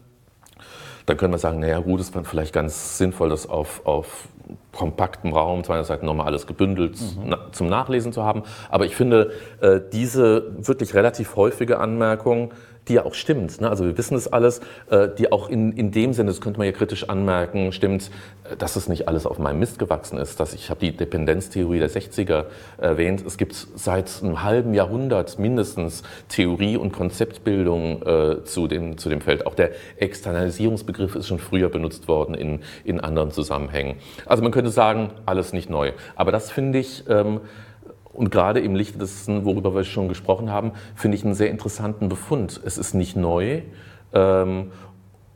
dann 1.07 1.17
können 1.17 1.33
wir 1.33 1.39
sagen, 1.39 1.61
naja 1.61 1.79
gut, 1.79 2.01
es 2.01 2.13
wäre 2.15 2.25
vielleicht 2.25 2.53
ganz 2.53 2.99
sinnvoll, 2.99 3.29
das 3.29 3.49
auf, 3.49 3.87
auf 3.87 4.29
kompaktem 4.73 5.33
Raum, 5.33 5.65
200 5.65 5.87
Seiten 5.87 6.07
nochmal 6.07 6.27
alles 6.27 6.47
gebündelt 6.47 7.01
mhm. 7.01 7.23
na, 7.27 7.39
zum 7.53 7.69
Nachlesen 7.69 8.13
zu 8.13 8.25
haben. 8.25 8.43
Aber 8.71 8.85
ich 8.85 8.95
finde, 8.95 9.33
äh, 9.61 9.81
diese 9.93 10.53
wirklich 10.59 10.95
relativ 10.95 11.37
häufige 11.37 11.79
Anmerkung, 11.79 12.53
die 12.89 12.95
ja 12.95 13.05
auch 13.05 13.15
stimmt. 13.15 13.61
Ne? 13.61 13.69
Also 13.69 13.85
wir 13.85 13.99
wissen 13.99 14.17
es 14.17 14.33
alles, 14.33 14.61
äh, 14.91 15.09
die 15.19 15.33
auch 15.33 15.49
in, 15.49 15.73
in 15.73 15.91
dem 15.91 16.13
Sinne, 16.13 16.31
das 16.31 16.41
könnte 16.41 16.59
man 16.59 16.67
ja 16.67 16.73
kritisch 16.73 17.09
anmerken, 17.09 17.73
stimmt, 17.73 18.11
äh, 18.45 18.57
dass 18.57 18.77
es 18.77 18.89
nicht 18.89 19.09
alles 19.09 19.27
auf 19.27 19.39
meinem 19.39 19.59
Mist 19.59 19.79
gewachsen 19.79 20.19
ist. 20.19 20.39
Dass 20.39 20.55
ich 20.55 20.71
habe 20.71 20.81
die 20.81 20.97
Dependenztheorie 20.97 21.79
der 21.79 21.91
60er 21.91 22.47
erwähnt. 22.79 23.25
Es 23.27 23.37
gibt 23.37 23.55
seit 23.75 24.23
einem 24.23 24.43
halben 24.43 24.75
Jahrhundert 24.75 25.39
mindestens 25.39 26.03
Theorie 26.29 26.77
und 26.77 26.93
Konzeptbildung 26.93 28.03
äh, 28.03 28.45
zu, 28.45 28.69
dem, 28.69 28.99
zu 28.99 29.09
dem 29.09 29.21
Feld. 29.21 29.47
Auch 29.47 29.55
der 29.55 29.71
Externalisierungsbegriff 29.97 31.17
ist 31.17 31.27
schon 31.27 31.39
früher 31.39 31.69
benutzt 31.69 32.09
worden 32.09 32.35
in, 32.35 32.61
in 32.85 33.01
anderen 33.01 33.31
Zusammenhängen. 33.33 33.97
Also 34.27 34.43
man 34.43 34.53
könnte 34.53 34.71
sagen, 34.71 35.11
alles 35.25 35.53
nicht 35.53 35.71
neu. 35.71 35.93
Aber 36.15 36.31
das 36.31 36.51
finde 36.51 36.79
ich 36.79 37.05
ähm, 37.09 37.41
und 38.17 38.31
gerade 38.31 38.61
im 38.61 38.75
Lichte 38.75 38.99
dessen, 38.99 39.45
worüber 39.45 39.75
wir 39.75 39.85
schon 39.85 40.09
gesprochen 40.09 40.51
haben, 40.51 40.73
finde 40.95 41.17
ich 41.17 41.25
einen 41.25 41.35
sehr 41.35 41.51
interessanten 41.51 42.09
Befund. 42.09 42.61
Es 42.65 42.79
ist 42.79 42.95
nicht 42.95 43.17
neu. 43.17 43.63
Ähm, 44.13 44.71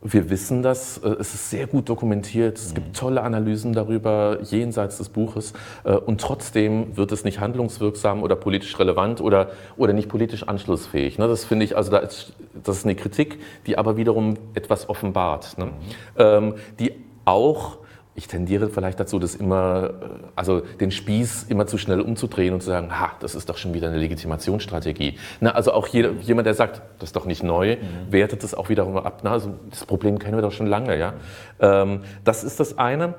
wir 0.03 0.31
wissen 0.31 0.62
das, 0.62 0.99
äh, 0.99 1.11
es 1.20 1.35
ist 1.35 1.51
sehr 1.51 1.66
gut 1.66 1.89
dokumentiert, 1.89 2.57
es 2.57 2.72
gibt 2.72 2.97
tolle 2.97 3.22
Analysen 3.22 3.74
darüber 3.74 4.39
jenseits 4.43 4.97
des 4.97 5.11
Buches 5.11 5.53
äh, 5.85 5.93
und 5.93 6.20
trotzdem 6.20 6.97
wird 6.97 7.12
es 7.12 7.24
nicht 7.24 7.39
handlungswirksam 7.39 8.22
oder 8.22 8.35
politisch 8.37 8.78
relevant 8.78 9.20
oder, 9.20 9.51
oder 9.76 9.93
nicht 9.93 10.09
politisch 10.09 10.49
anschlussfähig. 10.49 11.18
Ne? 11.18 11.28
Das 11.28 11.45
finde 11.45 11.66
ich, 11.66 11.76
also 11.76 11.91
das 11.91 12.33
ist 12.64 12.85
eine 12.87 12.95
Kritik, 12.95 13.41
die 13.66 13.76
aber 13.76 13.99
wiederum 13.99 14.39
etwas 14.55 14.89
offenbart, 14.89 15.59
ne? 15.59 15.68
ähm, 16.16 16.55
die 16.78 16.93
auch 17.26 17.76
ich 18.20 18.28
tendiere 18.28 18.68
vielleicht 18.68 19.00
dazu, 19.00 19.18
das 19.18 19.34
immer, 19.34 19.84
äh, 19.84 20.06
also 20.36 20.60
den 20.60 20.90
Spieß 20.90 21.46
immer 21.48 21.66
zu 21.66 21.78
schnell 21.78 22.02
umzudrehen 22.02 22.52
und 22.52 22.60
zu 22.60 22.66
sagen, 22.66 23.00
ha, 23.00 23.12
das 23.20 23.34
ist 23.34 23.48
doch 23.48 23.56
schon 23.56 23.72
wieder 23.72 23.88
eine 23.88 23.96
Legitimationsstrategie. 23.96 25.16
Na, 25.40 25.52
also 25.52 25.72
auch 25.72 25.86
jeder, 25.86 26.12
jemand, 26.20 26.46
der 26.46 26.52
sagt, 26.52 26.82
das 26.98 27.08
ist 27.08 27.16
doch 27.16 27.24
nicht 27.24 27.42
neu, 27.42 27.76
mhm. 27.76 28.12
wertet 28.12 28.44
es 28.44 28.54
auch 28.54 28.68
wiederum 28.68 28.98
ab. 28.98 29.20
Na, 29.22 29.32
also 29.32 29.54
das 29.70 29.86
Problem 29.86 30.18
kennen 30.18 30.36
wir 30.36 30.42
doch 30.42 30.52
schon 30.52 30.66
lange. 30.66 30.98
Ja? 30.98 31.14
Ähm, 31.60 32.02
das 32.22 32.44
ist 32.44 32.60
das 32.60 32.76
eine. 32.76 33.14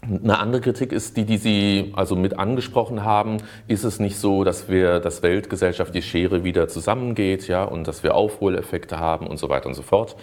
Eine 0.00 0.38
andere 0.38 0.62
Kritik 0.62 0.92
ist 0.92 1.18
die, 1.18 1.26
die 1.26 1.36
Sie 1.36 1.92
also 1.94 2.16
mit 2.16 2.38
angesprochen 2.38 3.04
haben. 3.04 3.38
Ist 3.68 3.84
es 3.84 4.00
nicht 4.00 4.18
so, 4.18 4.42
dass 4.42 4.70
wir, 4.70 5.00
dass 5.00 5.22
Weltgesellschaft 5.22 5.94
die 5.94 6.02
Schere 6.02 6.44
wieder 6.44 6.68
zusammengeht, 6.68 7.46
ja, 7.48 7.64
und 7.64 7.88
dass 7.88 8.02
wir 8.02 8.14
Aufholeffekte 8.14 8.98
haben 8.98 9.26
und 9.26 9.38
so 9.38 9.50
weiter 9.50 9.66
und 9.66 9.74
so 9.74 9.82
fort? 9.82 10.16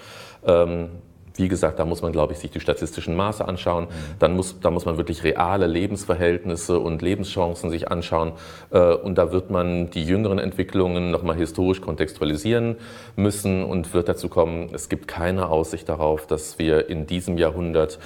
Ähm, 0.45 0.89
wie 1.35 1.47
gesagt, 1.47 1.79
da 1.79 1.85
muss 1.85 2.01
man, 2.01 2.11
glaube 2.11 2.33
ich, 2.33 2.39
sich 2.39 2.51
die 2.51 2.59
statistischen 2.59 3.15
Maße 3.15 3.47
anschauen. 3.47 3.87
Dann 4.19 4.35
muss, 4.35 4.59
da 4.59 4.71
muss 4.71 4.85
man 4.85 4.97
wirklich 4.97 5.23
reale 5.23 5.67
Lebensverhältnisse 5.67 6.79
und 6.79 7.01
Lebenschancen 7.01 7.69
sich 7.69 7.89
anschauen. 7.89 8.33
Äh, 8.71 8.93
und 8.95 9.17
da 9.17 9.31
wird 9.31 9.49
man 9.49 9.89
die 9.89 10.03
jüngeren 10.03 10.39
Entwicklungen 10.39 11.11
nochmal 11.11 11.35
historisch 11.35 11.81
kontextualisieren 11.81 12.77
müssen 13.15 13.63
und 13.63 13.93
wird 13.93 14.09
dazu 14.09 14.29
kommen, 14.29 14.69
es 14.73 14.89
gibt 14.89 15.07
keine 15.07 15.49
Aussicht 15.49 15.89
darauf, 15.89 16.27
dass 16.27 16.59
wir 16.59 16.89
in 16.89 17.07
diesem 17.07 17.37
Jahrhundert 17.37 17.99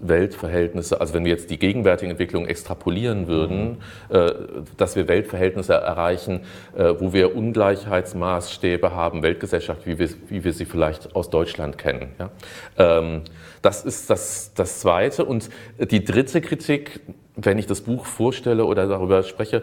Weltverhältnisse, 0.00 1.00
also 1.00 1.14
wenn 1.14 1.24
wir 1.24 1.32
jetzt 1.32 1.50
die 1.50 1.58
gegenwärtigen 1.58 2.10
Entwicklungen 2.10 2.48
extrapolieren 2.48 3.28
würden, 3.28 3.78
mhm. 4.08 4.16
äh, 4.16 4.32
dass 4.76 4.96
wir 4.96 5.08
Weltverhältnisse 5.08 5.74
erreichen, 5.74 6.40
äh, 6.76 6.94
wo 6.98 7.12
wir 7.12 7.36
Ungleichheitsmaßstäbe 7.36 8.94
haben, 8.94 9.22
Weltgesellschaft, 9.22 9.86
wie 9.86 9.98
wir, 9.98 10.08
wie 10.28 10.44
wir 10.44 10.52
sie 10.52 10.64
vielleicht 10.64 11.14
aus 11.14 11.30
Deutschland 11.30 11.78
kennen. 11.78 12.10
Ja? 12.18 12.30
Ähm, 12.78 13.22
das 13.62 13.84
ist 13.84 14.10
das, 14.10 14.52
das 14.54 14.80
Zweite. 14.80 15.24
Und 15.24 15.50
die 15.78 16.04
dritte 16.04 16.40
Kritik, 16.40 17.00
wenn 17.36 17.58
ich 17.58 17.66
das 17.66 17.82
Buch 17.82 18.06
vorstelle 18.06 18.64
oder 18.64 18.86
darüber 18.86 19.22
spreche, 19.22 19.62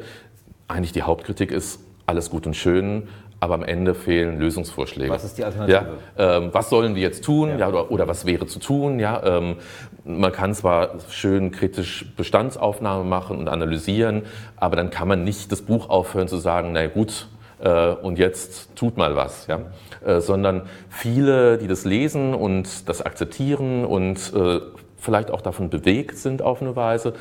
eigentlich 0.67 0.91
die 0.91 1.03
Hauptkritik 1.03 1.51
ist, 1.51 1.79
alles 2.05 2.29
gut 2.29 2.47
und 2.47 2.55
schön, 2.55 3.09
aber 3.39 3.55
am 3.55 3.63
Ende 3.63 3.93
fehlen 3.93 4.39
Lösungsvorschläge. 4.39 5.11
Was 5.11 5.23
ist 5.23 5.37
die 5.37 5.43
Alternative? 5.43 5.97
Ja, 6.17 6.37
ähm, 6.37 6.49
was 6.51 6.69
sollen 6.69 6.95
wir 6.95 7.01
jetzt 7.01 7.23
tun? 7.23 7.49
Ja. 7.49 7.57
ja 7.57 7.67
oder, 7.69 7.91
oder, 7.91 8.07
was 8.07 8.25
wäre 8.25 8.47
zu 8.47 8.59
tun? 8.59 8.99
Ja, 8.99 9.21
ähm, 9.23 9.57
man 10.03 10.31
kann 10.31 10.53
zwar 10.53 10.95
schön 11.09 11.51
kritisch 11.51 12.05
Bestandsaufnahme 12.15 13.03
machen 13.03 13.37
und 13.37 13.47
analysieren, 13.47 14.23
aber 14.55 14.75
dann 14.75 14.89
kann 14.89 15.07
man 15.07 15.23
nicht 15.23 15.51
das 15.51 15.61
Buch 15.61 15.89
aufhören 15.89 16.27
zu 16.27 16.37
sagen, 16.37 16.71
na 16.73 16.87
gut, 16.87 17.27
äh, 17.59 17.89
und 17.89 18.17
jetzt 18.17 18.75
tut 18.75 18.97
mal 18.97 19.15
was, 19.15 19.47
ja? 19.47 19.59
Äh, 20.05 20.21
sondern 20.21 20.63
viele, 20.89 21.57
die 21.57 21.67
das 21.67 21.85
lesen 21.85 22.33
und 22.33 22.87
das 22.89 23.01
akzeptieren 23.01 23.85
und 23.85 24.33
äh, 24.33 24.59
vielleicht 24.97 25.31
auch 25.31 25.41
davon 25.41 25.69
bewegt 25.69 26.17
sind 26.17 26.41
auf 26.41 26.61
eine 26.61 26.75
Weise, 26.75 27.13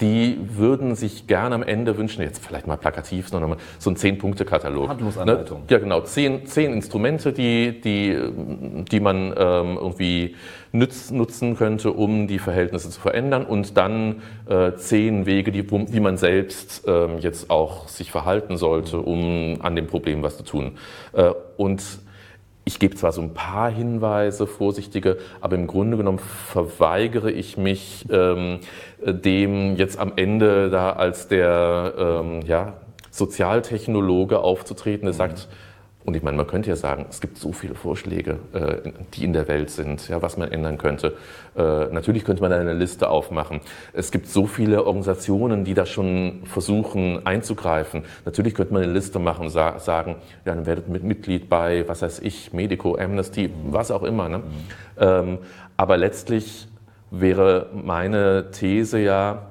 die 0.00 0.38
würden 0.56 0.96
sich 0.96 1.26
gerne 1.26 1.54
am 1.54 1.62
Ende 1.62 1.96
wünschen, 1.96 2.22
jetzt 2.22 2.44
vielleicht 2.44 2.66
mal 2.66 2.76
plakativ, 2.76 3.28
sondern 3.28 3.56
so 3.78 3.90
ein 3.90 3.96
Zehn-Punkte-Katalog. 3.96 4.88
Handlungsanleitung. 4.88 5.60
Ne? 5.60 5.66
Ja, 5.68 5.78
genau. 5.78 6.00
Zehn, 6.00 6.46
zehn 6.46 6.72
Instrumente, 6.72 7.32
die, 7.32 7.80
die, 7.80 8.18
die 8.90 9.00
man 9.00 9.32
ähm, 9.36 9.78
irgendwie 9.80 10.34
nütz, 10.72 11.10
nutzen 11.10 11.56
könnte, 11.56 11.92
um 11.92 12.26
die 12.26 12.40
Verhältnisse 12.40 12.90
zu 12.90 13.00
verändern 13.00 13.46
und 13.46 13.76
dann 13.76 14.22
äh, 14.48 14.72
zehn 14.74 15.26
Wege, 15.26 15.52
die, 15.52 15.70
wie 15.70 16.00
man 16.00 16.16
selbst 16.16 16.84
ähm, 16.88 17.18
jetzt 17.20 17.50
auch 17.50 17.88
sich 17.88 18.10
verhalten 18.10 18.56
sollte, 18.56 18.98
um 18.98 19.58
an 19.60 19.76
dem 19.76 19.86
Problem 19.86 20.22
was 20.22 20.36
zu 20.36 20.42
tun. 20.42 20.72
Äh, 21.12 21.30
und 21.56 21.82
ich 22.64 22.78
gebe 22.78 22.96
zwar 22.96 23.12
so 23.12 23.20
ein 23.20 23.34
paar 23.34 23.70
Hinweise, 23.70 24.46
vorsichtige, 24.46 25.18
aber 25.40 25.56
im 25.56 25.66
Grunde 25.66 25.96
genommen 25.96 26.18
verweigere 26.18 27.30
ich 27.30 27.58
mich 27.58 28.06
ähm, 28.10 28.60
dem 29.04 29.76
jetzt 29.76 29.98
am 29.98 30.12
Ende 30.16 30.70
da 30.70 30.92
als 30.92 31.28
der 31.28 31.94
ähm, 31.98 32.40
ja, 32.46 32.74
Sozialtechnologe 33.10 34.40
aufzutreten, 34.40 35.02
der 35.04 35.12
mhm. 35.12 35.18
sagt, 35.18 35.48
und 36.04 36.14
ich 36.14 36.22
meine, 36.22 36.36
man 36.36 36.46
könnte 36.46 36.68
ja 36.68 36.76
sagen, 36.76 37.06
es 37.08 37.20
gibt 37.20 37.38
so 37.38 37.52
viele 37.52 37.74
Vorschläge, 37.74 38.38
äh, 38.52 38.90
die 39.14 39.24
in 39.24 39.32
der 39.32 39.48
Welt 39.48 39.70
sind, 39.70 40.06
ja, 40.08 40.20
was 40.20 40.36
man 40.36 40.52
ändern 40.52 40.76
könnte. 40.76 41.16
Äh, 41.56 41.86
natürlich 41.86 42.24
könnte 42.24 42.42
man 42.42 42.50
da 42.50 42.58
eine 42.58 42.74
Liste 42.74 43.08
aufmachen. 43.08 43.60
Es 43.94 44.10
gibt 44.10 44.26
so 44.28 44.46
viele 44.46 44.84
Organisationen, 44.84 45.64
die 45.64 45.72
da 45.72 45.86
schon 45.86 46.42
versuchen 46.44 47.26
einzugreifen. 47.26 48.04
Natürlich 48.26 48.54
könnte 48.54 48.74
man 48.74 48.82
eine 48.82 48.92
Liste 48.92 49.18
machen, 49.18 49.48
sa 49.48 49.78
sagen, 49.78 50.16
ja, 50.44 50.54
dann 50.54 50.66
werdet 50.66 50.88
mit 50.88 51.04
Mitglied 51.04 51.48
bei, 51.48 51.88
was 51.88 52.02
weiß 52.02 52.20
ich, 52.20 52.52
Medico, 52.52 52.96
Amnesty, 52.96 53.50
was 53.70 53.90
auch 53.90 54.02
immer. 54.02 54.28
Ne? 54.28 54.38
Mhm. 54.38 54.42
Ähm, 54.98 55.38
aber 55.78 55.96
letztlich 55.96 56.68
wäre 57.10 57.70
meine 57.72 58.50
These 58.50 58.98
ja, 58.98 59.46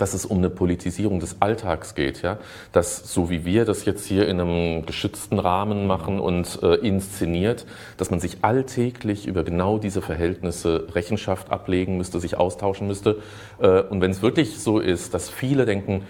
dass 0.00 0.14
es 0.14 0.24
um 0.24 0.38
eine 0.38 0.48
Politisierung 0.48 1.20
des 1.20 1.36
Alltags 1.40 1.94
geht. 1.94 2.22
Ja? 2.22 2.38
Dass 2.72 3.12
so 3.12 3.28
wie 3.28 3.44
wir 3.44 3.64
das 3.64 3.84
jetzt 3.84 4.06
hier 4.06 4.28
in 4.28 4.40
einem 4.40 4.86
geschützten 4.86 5.38
Rahmen 5.38 5.86
machen 5.86 6.20
und 6.20 6.62
äh, 6.62 6.76
inszeniert, 6.76 7.66
dass 7.98 8.10
man 8.10 8.18
sich 8.18 8.38
alltäglich 8.42 9.26
über 9.26 9.44
genau 9.44 9.78
diese 9.78 10.00
Verhältnisse 10.00 10.86
Rechenschaft 10.94 11.50
ablegen 11.50 11.98
müsste, 11.98 12.18
sich 12.18 12.36
austauschen 12.38 12.86
müsste. 12.86 13.18
Äh, 13.60 13.82
und 13.82 14.00
wenn 14.00 14.10
es 14.10 14.22
wirklich 14.22 14.58
so 14.58 14.78
ist, 14.78 15.12
dass 15.12 15.28
viele 15.28 15.66
denken, 15.66 16.04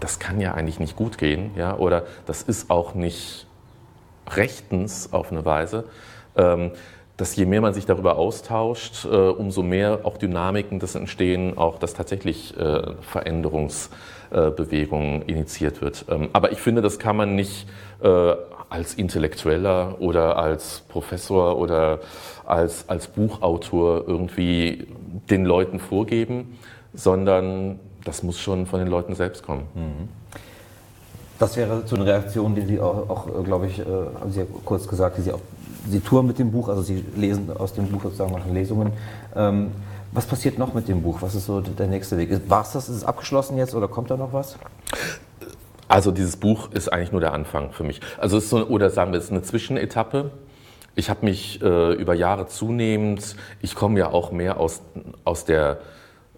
das 0.00 0.18
kann 0.18 0.40
ja 0.40 0.54
eigentlich 0.54 0.80
nicht 0.80 0.96
gut 0.96 1.18
gehen, 1.18 1.50
ja? 1.56 1.76
oder 1.76 2.04
das 2.24 2.42
ist 2.42 2.70
auch 2.70 2.94
nicht 2.94 3.46
rechtens 4.30 5.12
auf 5.12 5.30
eine 5.30 5.44
Weise, 5.44 5.84
ähm, 6.36 6.70
dass 7.18 7.36
je 7.36 7.44
mehr 7.44 7.60
man 7.60 7.74
sich 7.74 7.84
darüber 7.84 8.16
austauscht, 8.16 9.04
äh, 9.04 9.08
umso 9.08 9.62
mehr 9.62 9.98
auch 10.04 10.16
Dynamiken 10.16 10.78
das 10.78 10.94
entstehen, 10.94 11.58
auch 11.58 11.78
dass 11.78 11.92
tatsächlich 11.92 12.56
äh, 12.56 12.92
Veränderungsbewegungen 13.02 15.20
initiiert 15.22 15.82
wird. 15.82 16.04
Ähm, 16.08 16.28
aber 16.32 16.52
ich 16.52 16.60
finde, 16.60 16.80
das 16.80 17.00
kann 17.00 17.16
man 17.16 17.34
nicht 17.34 17.66
äh, 18.02 18.34
als 18.70 18.94
Intellektueller 18.94 19.96
oder 19.98 20.38
als 20.38 20.84
Professor 20.88 21.58
oder 21.58 21.98
als, 22.46 22.88
als 22.88 23.08
Buchautor 23.08 24.04
irgendwie 24.06 24.86
den 25.28 25.44
Leuten 25.44 25.80
vorgeben, 25.80 26.56
sondern 26.94 27.80
das 28.04 28.22
muss 28.22 28.38
schon 28.38 28.66
von 28.66 28.78
den 28.78 28.88
Leuten 28.88 29.16
selbst 29.16 29.42
kommen. 29.42 29.64
Mhm. 29.74 30.08
Das 31.40 31.56
wäre 31.56 31.82
so 31.84 31.96
eine 31.96 32.06
Reaktion, 32.06 32.54
die 32.54 32.62
Sie 32.62 32.80
auch, 32.80 33.10
auch 33.10 33.44
glaube 33.44 33.66
ich, 33.66 33.78
haben 33.78 34.30
Sie 34.30 34.40
ja 34.40 34.46
kurz 34.64 34.88
gesagt, 34.88 35.18
die 35.18 35.22
Sie 35.22 35.32
auch 35.32 35.40
Sie 35.90 36.00
touren 36.00 36.26
mit 36.26 36.38
dem 36.38 36.50
Buch, 36.50 36.68
also 36.68 36.82
Sie 36.82 37.04
lesen 37.16 37.50
aus 37.56 37.72
dem 37.72 37.88
Buch 37.88 38.02
sozusagen, 38.02 38.32
machen 38.32 38.52
Lesungen. 38.54 38.92
Ähm, 39.34 39.72
was 40.12 40.26
passiert 40.26 40.58
noch 40.58 40.74
mit 40.74 40.88
dem 40.88 41.02
Buch? 41.02 41.20
Was 41.20 41.34
ist 41.34 41.46
so 41.46 41.60
der 41.60 41.86
nächste 41.86 42.16
Weg? 42.16 42.30
War 42.48 42.62
es 42.62 42.72
das? 42.72 42.88
Ist 42.88 42.96
es 42.96 43.04
abgeschlossen 43.04 43.56
jetzt 43.58 43.74
oder 43.74 43.88
kommt 43.88 44.10
da 44.10 44.16
noch 44.16 44.32
was? 44.32 44.56
Also 45.88 46.10
dieses 46.12 46.36
Buch 46.36 46.70
ist 46.72 46.92
eigentlich 46.92 47.12
nur 47.12 47.20
der 47.20 47.32
Anfang 47.32 47.72
für 47.72 47.84
mich. 47.84 48.00
Also 48.18 48.38
es 48.38 48.44
ist 48.44 48.50
so, 48.50 48.66
oder 48.66 48.90
sagen 48.90 49.12
wir, 49.12 49.18
es 49.18 49.26
ist 49.26 49.30
eine 49.30 49.42
Zwischenetappe. 49.42 50.30
Ich 50.94 51.10
habe 51.10 51.24
mich 51.24 51.62
äh, 51.62 51.92
über 51.94 52.14
Jahre 52.14 52.46
zunehmend, 52.46 53.36
ich 53.62 53.74
komme 53.74 53.98
ja 53.98 54.10
auch 54.10 54.32
mehr 54.32 54.58
aus, 54.58 54.82
aus 55.24 55.44
der 55.44 55.78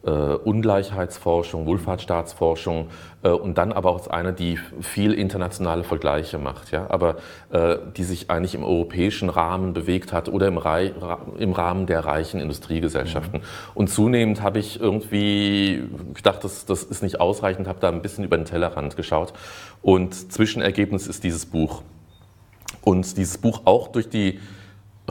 äh, 0.04 0.10
Ungleichheitsforschung, 0.10 1.66
Wohlfahrtsstaatsforschung 1.66 2.88
äh, 3.22 3.28
und 3.28 3.58
dann 3.58 3.72
aber 3.72 3.90
auch 3.90 4.06
eine, 4.06 4.32
die 4.32 4.58
viel 4.80 5.12
internationale 5.12 5.84
Vergleiche 5.84 6.38
macht, 6.38 6.70
ja, 6.70 6.86
aber 6.88 7.16
äh, 7.50 7.76
die 7.96 8.04
sich 8.04 8.30
eigentlich 8.30 8.54
im 8.54 8.64
europäischen 8.64 9.28
Rahmen 9.28 9.74
bewegt 9.74 10.12
hat 10.12 10.28
oder 10.28 10.48
im, 10.48 10.56
Rei 10.56 10.92
im 11.38 11.52
Rahmen 11.52 11.86
der 11.86 12.04
reichen 12.04 12.40
Industriegesellschaften. 12.40 13.40
Mhm. 13.40 13.44
Und 13.74 13.88
zunehmend 13.88 14.42
habe 14.42 14.58
ich 14.58 14.80
irgendwie 14.80 15.82
gedacht, 16.14 16.44
das, 16.44 16.64
das 16.64 16.82
ist 16.82 17.02
nicht 17.02 17.20
ausreichend, 17.20 17.68
habe 17.68 17.80
da 17.80 17.88
ein 17.88 18.02
bisschen 18.02 18.24
über 18.24 18.38
den 18.38 18.46
Tellerrand 18.46 18.96
geschaut 18.96 19.34
und 19.82 20.32
Zwischenergebnis 20.32 21.06
ist 21.06 21.24
dieses 21.24 21.46
Buch. 21.46 21.82
Und 22.82 23.18
dieses 23.18 23.36
Buch 23.36 23.62
auch 23.66 23.88
durch 23.88 24.08
die 24.08 24.40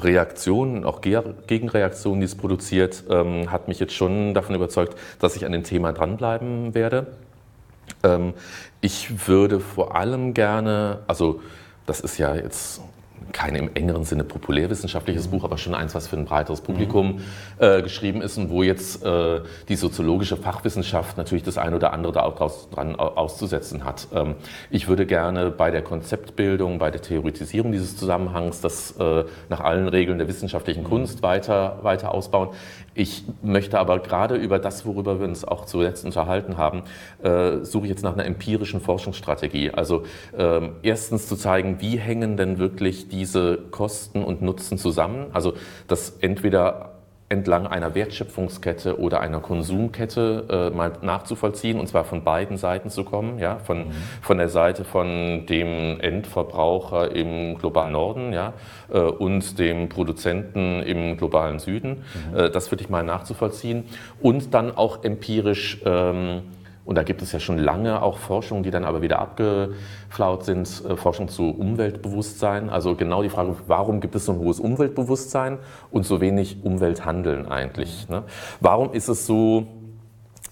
Reaktionen, 0.04 0.84
auch 0.84 1.02
Gegenreaktionen, 1.02 2.22
die 2.22 2.26
es 2.26 2.36
produziert, 2.36 3.04
ähm, 3.10 3.52
hat 3.52 3.68
mich 3.68 3.80
jetzt 3.80 3.94
schon 3.94 4.34
davon 4.34 4.56
überzeugt, 4.56 4.98
dass 5.20 5.36
ich 5.36 5.46
an 5.46 5.52
dem 5.52 5.64
Thema 5.64 5.94
dranbleiben 5.94 6.74
werde. 6.74 7.08
Ähm, 8.04 8.34
ich 8.82 9.28
würde 9.28 9.60
vor 9.60 9.96
allem 9.96 10.34
gerne, 10.34 11.00
also 11.08 11.42
das 11.86 12.00
ist 12.00 12.18
ja 12.18 12.36
jetzt 12.36 12.82
kein 13.32 13.56
im 13.56 13.70
engeren 13.74 14.04
Sinne 14.04 14.24
populärwissenschaftliches 14.24 15.28
Buch, 15.28 15.44
aber 15.44 15.58
schon 15.58 15.76
eins, 15.76 15.96
was 15.96 16.08
für 16.08 16.18
ein 16.18 16.26
breiteres 16.26 16.62
Publikum 16.62 17.14
mhm. 17.14 17.22
äh, 17.60 17.82
geschrieben 17.82 18.22
ist 18.22 18.38
und 18.38 18.50
wo 18.50 18.64
jetzt 18.64 19.04
äh, 19.06 19.42
die 19.68 19.76
soziologische 19.76 20.38
Fachwissenschaft 20.38 21.18
natürlich 21.18 21.44
das 21.44 21.58
eine 21.58 21.76
oder 21.76 21.94
andere 21.94 22.14
da 22.14 22.24
auch 22.24 22.36
draus, 22.36 22.70
dran 22.70 22.96
auszusetzen 22.96 23.86
hat. 23.86 24.08
Ähm, 24.14 24.36
ich 24.70 24.88
würde 24.88 25.06
gerne 25.06 25.52
bei 25.52 25.72
der 25.72 25.82
Konzeptbildung, 25.82 26.80
bei 26.80 26.92
der 26.92 27.02
Theoretisierung 27.02 27.72
dieses 27.72 27.98
Zusammenhangs 27.98 28.62
das 28.62 28.92
äh, 29.00 29.26
nach 29.50 29.60
allen 29.60 29.88
Regeln 29.88 30.18
der 30.18 30.28
wissenschaftlichen 30.28 30.84
mhm. 30.84 30.88
Kunst 30.90 31.22
weiter, 31.22 31.80
weiter 31.82 32.14
ausbauen. 32.14 32.50
Ich 32.96 33.24
möchte 33.42 33.80
aber 33.80 34.00
gerade 34.00 34.36
über 34.36 34.60
das, 34.60 34.86
worüber 34.86 35.20
wir 35.20 35.28
uns 35.28 35.46
auch 35.46 35.66
zuletzt 35.66 36.06
unterhalten 36.06 36.58
haben, 36.58 36.84
äh, 37.24 37.64
suche 37.64 37.86
ich 37.86 37.90
jetzt 37.90 38.04
nach 38.04 38.14
einer 38.14 38.26
empirischen 38.26 38.82
Forschungsstrategie. 38.82 39.72
Also 39.72 40.04
ähm, 40.38 40.74
erstens 40.82 41.28
zu 41.28 41.36
zeigen, 41.36 41.80
wie 41.80 41.98
hängen 41.98 42.36
denn 42.36 42.60
wirklich 42.60 43.09
diese 43.12 43.58
Kosten 43.72 44.24
und 44.24 44.42
Nutzen 44.42 44.78
zusammen. 44.78 45.28
Also 45.34 45.54
dass 45.88 46.12
entweder 46.20 47.00
entlang 47.30 47.68
einer 47.68 47.94
Wertschöpfungskette 47.94 49.00
oder 49.00 49.22
einer 49.22 49.40
Konsumkette 49.40 50.72
äh, 50.72 50.76
mal 50.76 50.94
nachzuvollziehen 51.04 51.80
und 51.80 51.88
zwar 51.88 52.04
von 52.04 52.24
beiden 52.24 52.58
Seiten 52.58 52.90
zu 52.90 53.04
kommen, 53.04 53.38
ja, 53.38 53.60
von, 53.60 53.88
mhm. 53.88 53.92
von 54.22 54.40
der 54.40 54.50
Seite 54.50 54.84
von 54.84 55.46
dem 55.46 56.00
Endverbraucher 56.00 57.16
im 57.16 57.56
globalen 57.60 57.94
Norden 57.94 58.34
ja, 58.34 58.54
äh, 58.92 59.00
und 59.00 59.60
dem 59.60 59.90
Produzenten 59.90 60.82
im 60.82 61.18
globalen 61.18 61.60
Süden. 61.60 62.04
Mhm. 62.32 62.38
Äh, 62.38 62.50
das 62.50 62.72
würde 62.72 62.84
ich 62.84 62.90
mal 62.90 63.04
nachzuvollziehen 63.04 63.86
und 64.20 64.56
dann 64.56 64.76
auch 64.76 65.04
empirisch 65.04 65.82
ähm, 65.86 66.42
und 66.86 66.96
da 66.96 67.04
gibt 67.04 67.22
es 67.22 67.32
ja 67.32 67.40
schon 67.40 67.58
lange 67.58 68.02
auch 68.02 68.18
Forschung, 68.18 68.64
die 68.64 68.72
dann 68.72 68.84
aber 68.84 69.02
wieder 69.02 69.20
abgeflaut 69.20 70.44
sind, 70.46 70.84
äh, 70.88 70.96
Forschung 70.96 71.28
zu 71.28 71.50
Umweltbewusstsein. 71.50 72.70
Also 72.70 72.96
genau 72.96 73.22
die 73.22 73.30
Frage, 73.30 73.56
warum 73.68 74.02
gibt 74.02 74.16
es 74.16 74.26
so 74.26 74.32
ein 74.32 74.40
hohes 74.40 74.60
Umweltbewusstsein 74.60 75.60
und 75.92 76.06
so 76.06 76.20
wenig 76.22 76.64
Umwelthandeln 76.64 77.48
eigentlich? 77.48 78.10
Ne? 78.10 78.24
Warum 78.60 78.94
ist 78.94 79.08
es 79.08 79.26
so 79.26 79.68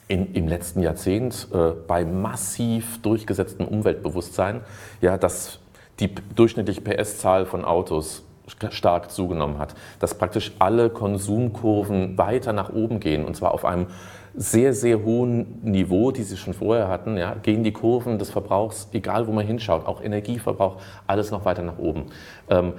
in, 0.08 0.34
im 0.34 0.48
letzten 0.48 0.82
Jahrzehnt 0.82 1.48
äh, 1.54 1.72
bei 1.88 2.06
massiv 2.06 3.02
durchgesetztem 3.02 3.68
Umweltbewusstsein, 3.68 4.62
ja, 5.02 5.18
dass 5.18 5.60
die 6.00 6.14
durchschnittliche 6.36 6.82
PS-Zahl 6.82 7.46
von 7.46 7.66
Autos 7.66 8.24
stark 8.70 9.12
zugenommen 9.12 9.58
hat, 9.58 9.76
dass 10.00 10.18
praktisch 10.18 10.54
alle 10.60 10.90
Konsumkurven 10.90 12.18
weiter 12.18 12.54
nach 12.54 12.70
oben 12.70 13.00
gehen 13.00 13.26
und 13.26 13.36
zwar 13.36 13.54
auf 13.54 13.66
einem 13.66 13.88
sehr, 14.38 14.74
sehr 14.74 15.04
hohen 15.04 15.62
Niveau, 15.64 16.12
die 16.12 16.24
sie 16.24 16.38
schon 16.38 16.54
vorher 16.54 16.88
hatten, 16.88 17.18
ja, 17.18 17.36
gehen 17.42 17.64
die 17.64 17.74
Kurven 17.74 18.20
des 18.20 18.30
Verbrauchs, 18.30 18.88
egal 18.94 19.28
wo 19.28 19.32
man 19.32 19.46
hinschaut, 19.46 19.86
auch 19.88 20.02
Energieverbrauch, 20.02 20.78
alles 21.08 21.32
noch 21.32 21.44
weiter 21.44 21.64
nach 21.64 21.80
oben. 21.80 22.06
Ähm, 22.50 22.74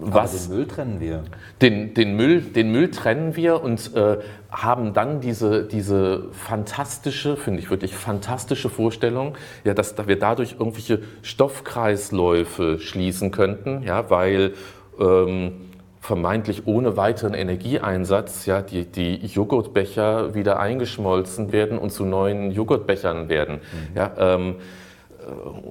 was, 0.00 0.46
den 0.46 0.56
Müll 0.56 0.66
trennen 0.66 1.00
wir. 1.00 1.24
Den, 1.60 1.92
den, 1.94 2.14
Müll, 2.14 2.40
den 2.40 2.70
Müll 2.70 2.90
trennen 2.92 3.34
wir 3.34 3.62
und 3.62 3.94
äh, 3.96 4.18
haben 4.48 4.94
dann 4.94 5.20
diese, 5.20 5.64
diese 5.64 6.28
fantastische, 6.30 7.36
finde 7.36 7.60
ich 7.60 7.70
wirklich 7.70 7.96
fantastische 7.96 8.68
Vorstellung, 8.70 9.34
ja, 9.64 9.74
dass 9.74 9.96
wir 10.06 10.18
dadurch 10.18 10.52
irgendwelche 10.60 11.02
Stoffkreisläufe 11.22 12.78
schließen 12.78 13.32
könnten, 13.32 13.82
ja, 13.82 14.08
weil 14.08 14.54
ähm, 15.00 15.67
vermeintlich 16.08 16.66
ohne 16.66 16.96
weiteren 16.96 17.34
Energieeinsatz 17.34 18.46
ja, 18.46 18.62
die, 18.62 18.86
die 18.86 19.26
Joghurtbecher 19.26 20.34
wieder 20.34 20.58
eingeschmolzen 20.58 21.52
werden 21.52 21.78
und 21.78 21.90
zu 21.90 22.06
neuen 22.06 22.50
Joghurtbechern 22.50 23.28
werden. 23.28 23.56
Mhm. 23.56 23.96
Ja, 23.96 24.12
ähm, 24.16 24.54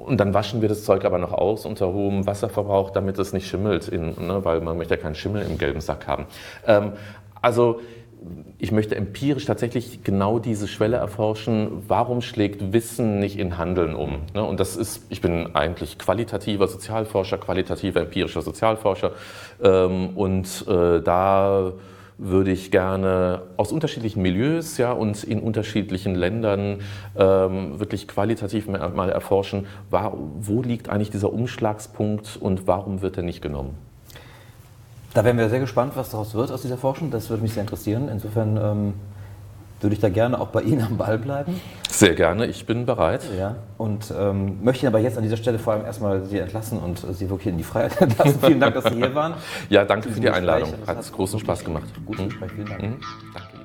und 0.06 0.20
dann 0.20 0.36
waschen 0.36 0.62
wir 0.62 0.70
das 0.70 0.84
Zeug 0.84 1.06
aber 1.06 1.18
noch 1.18 1.34
aus 1.34 1.66
unter 1.66 1.92
hohem 1.92 2.28
Wasserverbrauch, 2.28 2.92
damit 2.92 3.18
es 3.18 3.34
nicht 3.34 3.48
schimmelt, 3.48 3.88
in, 3.88 4.10
ne, 4.28 4.46
weil 4.46 4.62
man 4.62 4.78
möchte 4.78 4.94
ja 4.94 5.02
keinen 5.02 5.16
Schimmel 5.16 5.42
im 5.42 5.58
gelben 5.58 5.82
Sack 5.82 6.06
haben. 6.06 6.26
Ähm, 6.68 6.92
also 7.42 7.80
ich 8.58 8.72
möchte 8.72 8.96
empirisch 8.96 9.46
tatsächlich 9.46 10.04
genau 10.04 10.40
diese 10.40 10.68
Schwelle 10.68 10.98
erforschen, 10.98 11.84
warum 11.88 12.22
schlägt 12.22 12.74
Wissen 12.74 13.20
nicht 13.20 13.38
in 13.38 13.58
Handeln 13.58 13.96
um? 13.96 14.24
Ne, 14.34 14.44
und 14.44 14.60
das 14.60 14.76
ist, 14.76 15.06
ich 15.10 15.22
bin 15.22 15.56
eigentlich 15.56 15.98
qualitativer 15.98 16.68
Sozialforscher, 16.68 17.38
qualitativer 17.38 18.02
empirischer 18.02 18.42
Sozialforscher 18.42 19.12
ähm, 19.64 20.10
und 20.16 20.66
äh, 20.68 21.02
da 21.02 21.74
würde 22.18 22.52
ich 22.52 22.72
gerne 22.72 23.44
aus 23.58 23.72
unterschiedlichen 23.72 24.22
Milieus 24.22 24.78
ja, 24.78 24.92
und 24.92 25.24
in 25.24 25.40
unterschiedlichen 25.40 26.16
Ländern 26.16 26.80
ähm, 27.16 27.80
wirklich 27.80 28.08
qualitativ 28.08 28.68
mal 28.68 29.10
erforschen, 29.10 29.68
wo 29.92 30.62
liegt 30.64 30.90
eigentlich 30.90 31.12
dieser 31.12 31.32
Umschlagspunkt 31.32 32.38
und 32.40 32.66
warum 32.66 33.02
wird 33.04 33.18
er 33.18 33.24
nicht 33.24 33.42
genommen? 33.42 33.87
Da 35.18 35.26
wären 35.26 35.40
wir 35.40 35.50
sehr 35.50 35.60
gespannt, 35.60 35.94
was 35.96 36.12
daraus 36.12 36.36
wird 36.36 36.52
aus 36.52 36.62
dieser 36.62 36.78
Forschung. 36.78 37.10
Das 37.10 37.32
würde 37.32 37.42
mich 37.42 37.52
sehr 37.52 37.62
interessieren. 37.62 38.08
Insofern 38.08 38.56
ähm, 38.56 38.94
würde 39.82 39.96
ich 39.96 40.00
da 40.00 40.10
gerne 40.10 40.40
auch 40.40 40.50
bei 40.50 40.62
Ihnen 40.62 40.84
am 40.84 40.98
Ball 40.98 41.18
bleiben. 41.18 41.60
Sehr 41.90 42.14
gerne, 42.14 42.46
ich 42.46 42.68
bin 42.68 42.86
bereit. 42.86 43.24
Ja, 43.36 43.56
und 43.80 44.14
ähm, 44.16 44.64
möchte 44.64 44.86
aber 44.86 45.00
jetzt 45.00 45.18
an 45.18 45.24
dieser 45.24 45.38
Stelle 45.38 45.58
vor 45.58 45.74
allem 45.74 45.86
erstmal 45.86 46.24
Sie 46.26 46.38
entlassen 46.38 46.78
und 46.78 47.00
Sie 47.00 47.32
wirklich 47.32 47.48
in 47.48 47.58
die 47.58 47.64
Freiheit 47.64 48.00
entlassen. 48.00 48.40
Vielen 48.46 48.60
Dank, 48.60 48.76
dass 48.76 48.84
Sie 48.84 48.96
hier 48.96 49.16
waren. 49.16 49.34
Ja, 49.72 49.86
danke 49.86 50.12
für 50.12 50.20
die 50.20 50.30
Einladung. 50.30 50.72
Hat 50.86 51.12
großen 51.12 51.40
Spaß 51.40 51.66
gemacht. 51.66 51.86
Gutes 52.06 52.26
Gespräch, 52.26 52.52
vielen 52.52 52.68
Dank. 52.68 52.84
Mhm. 52.84 53.00
Danke. 53.34 53.57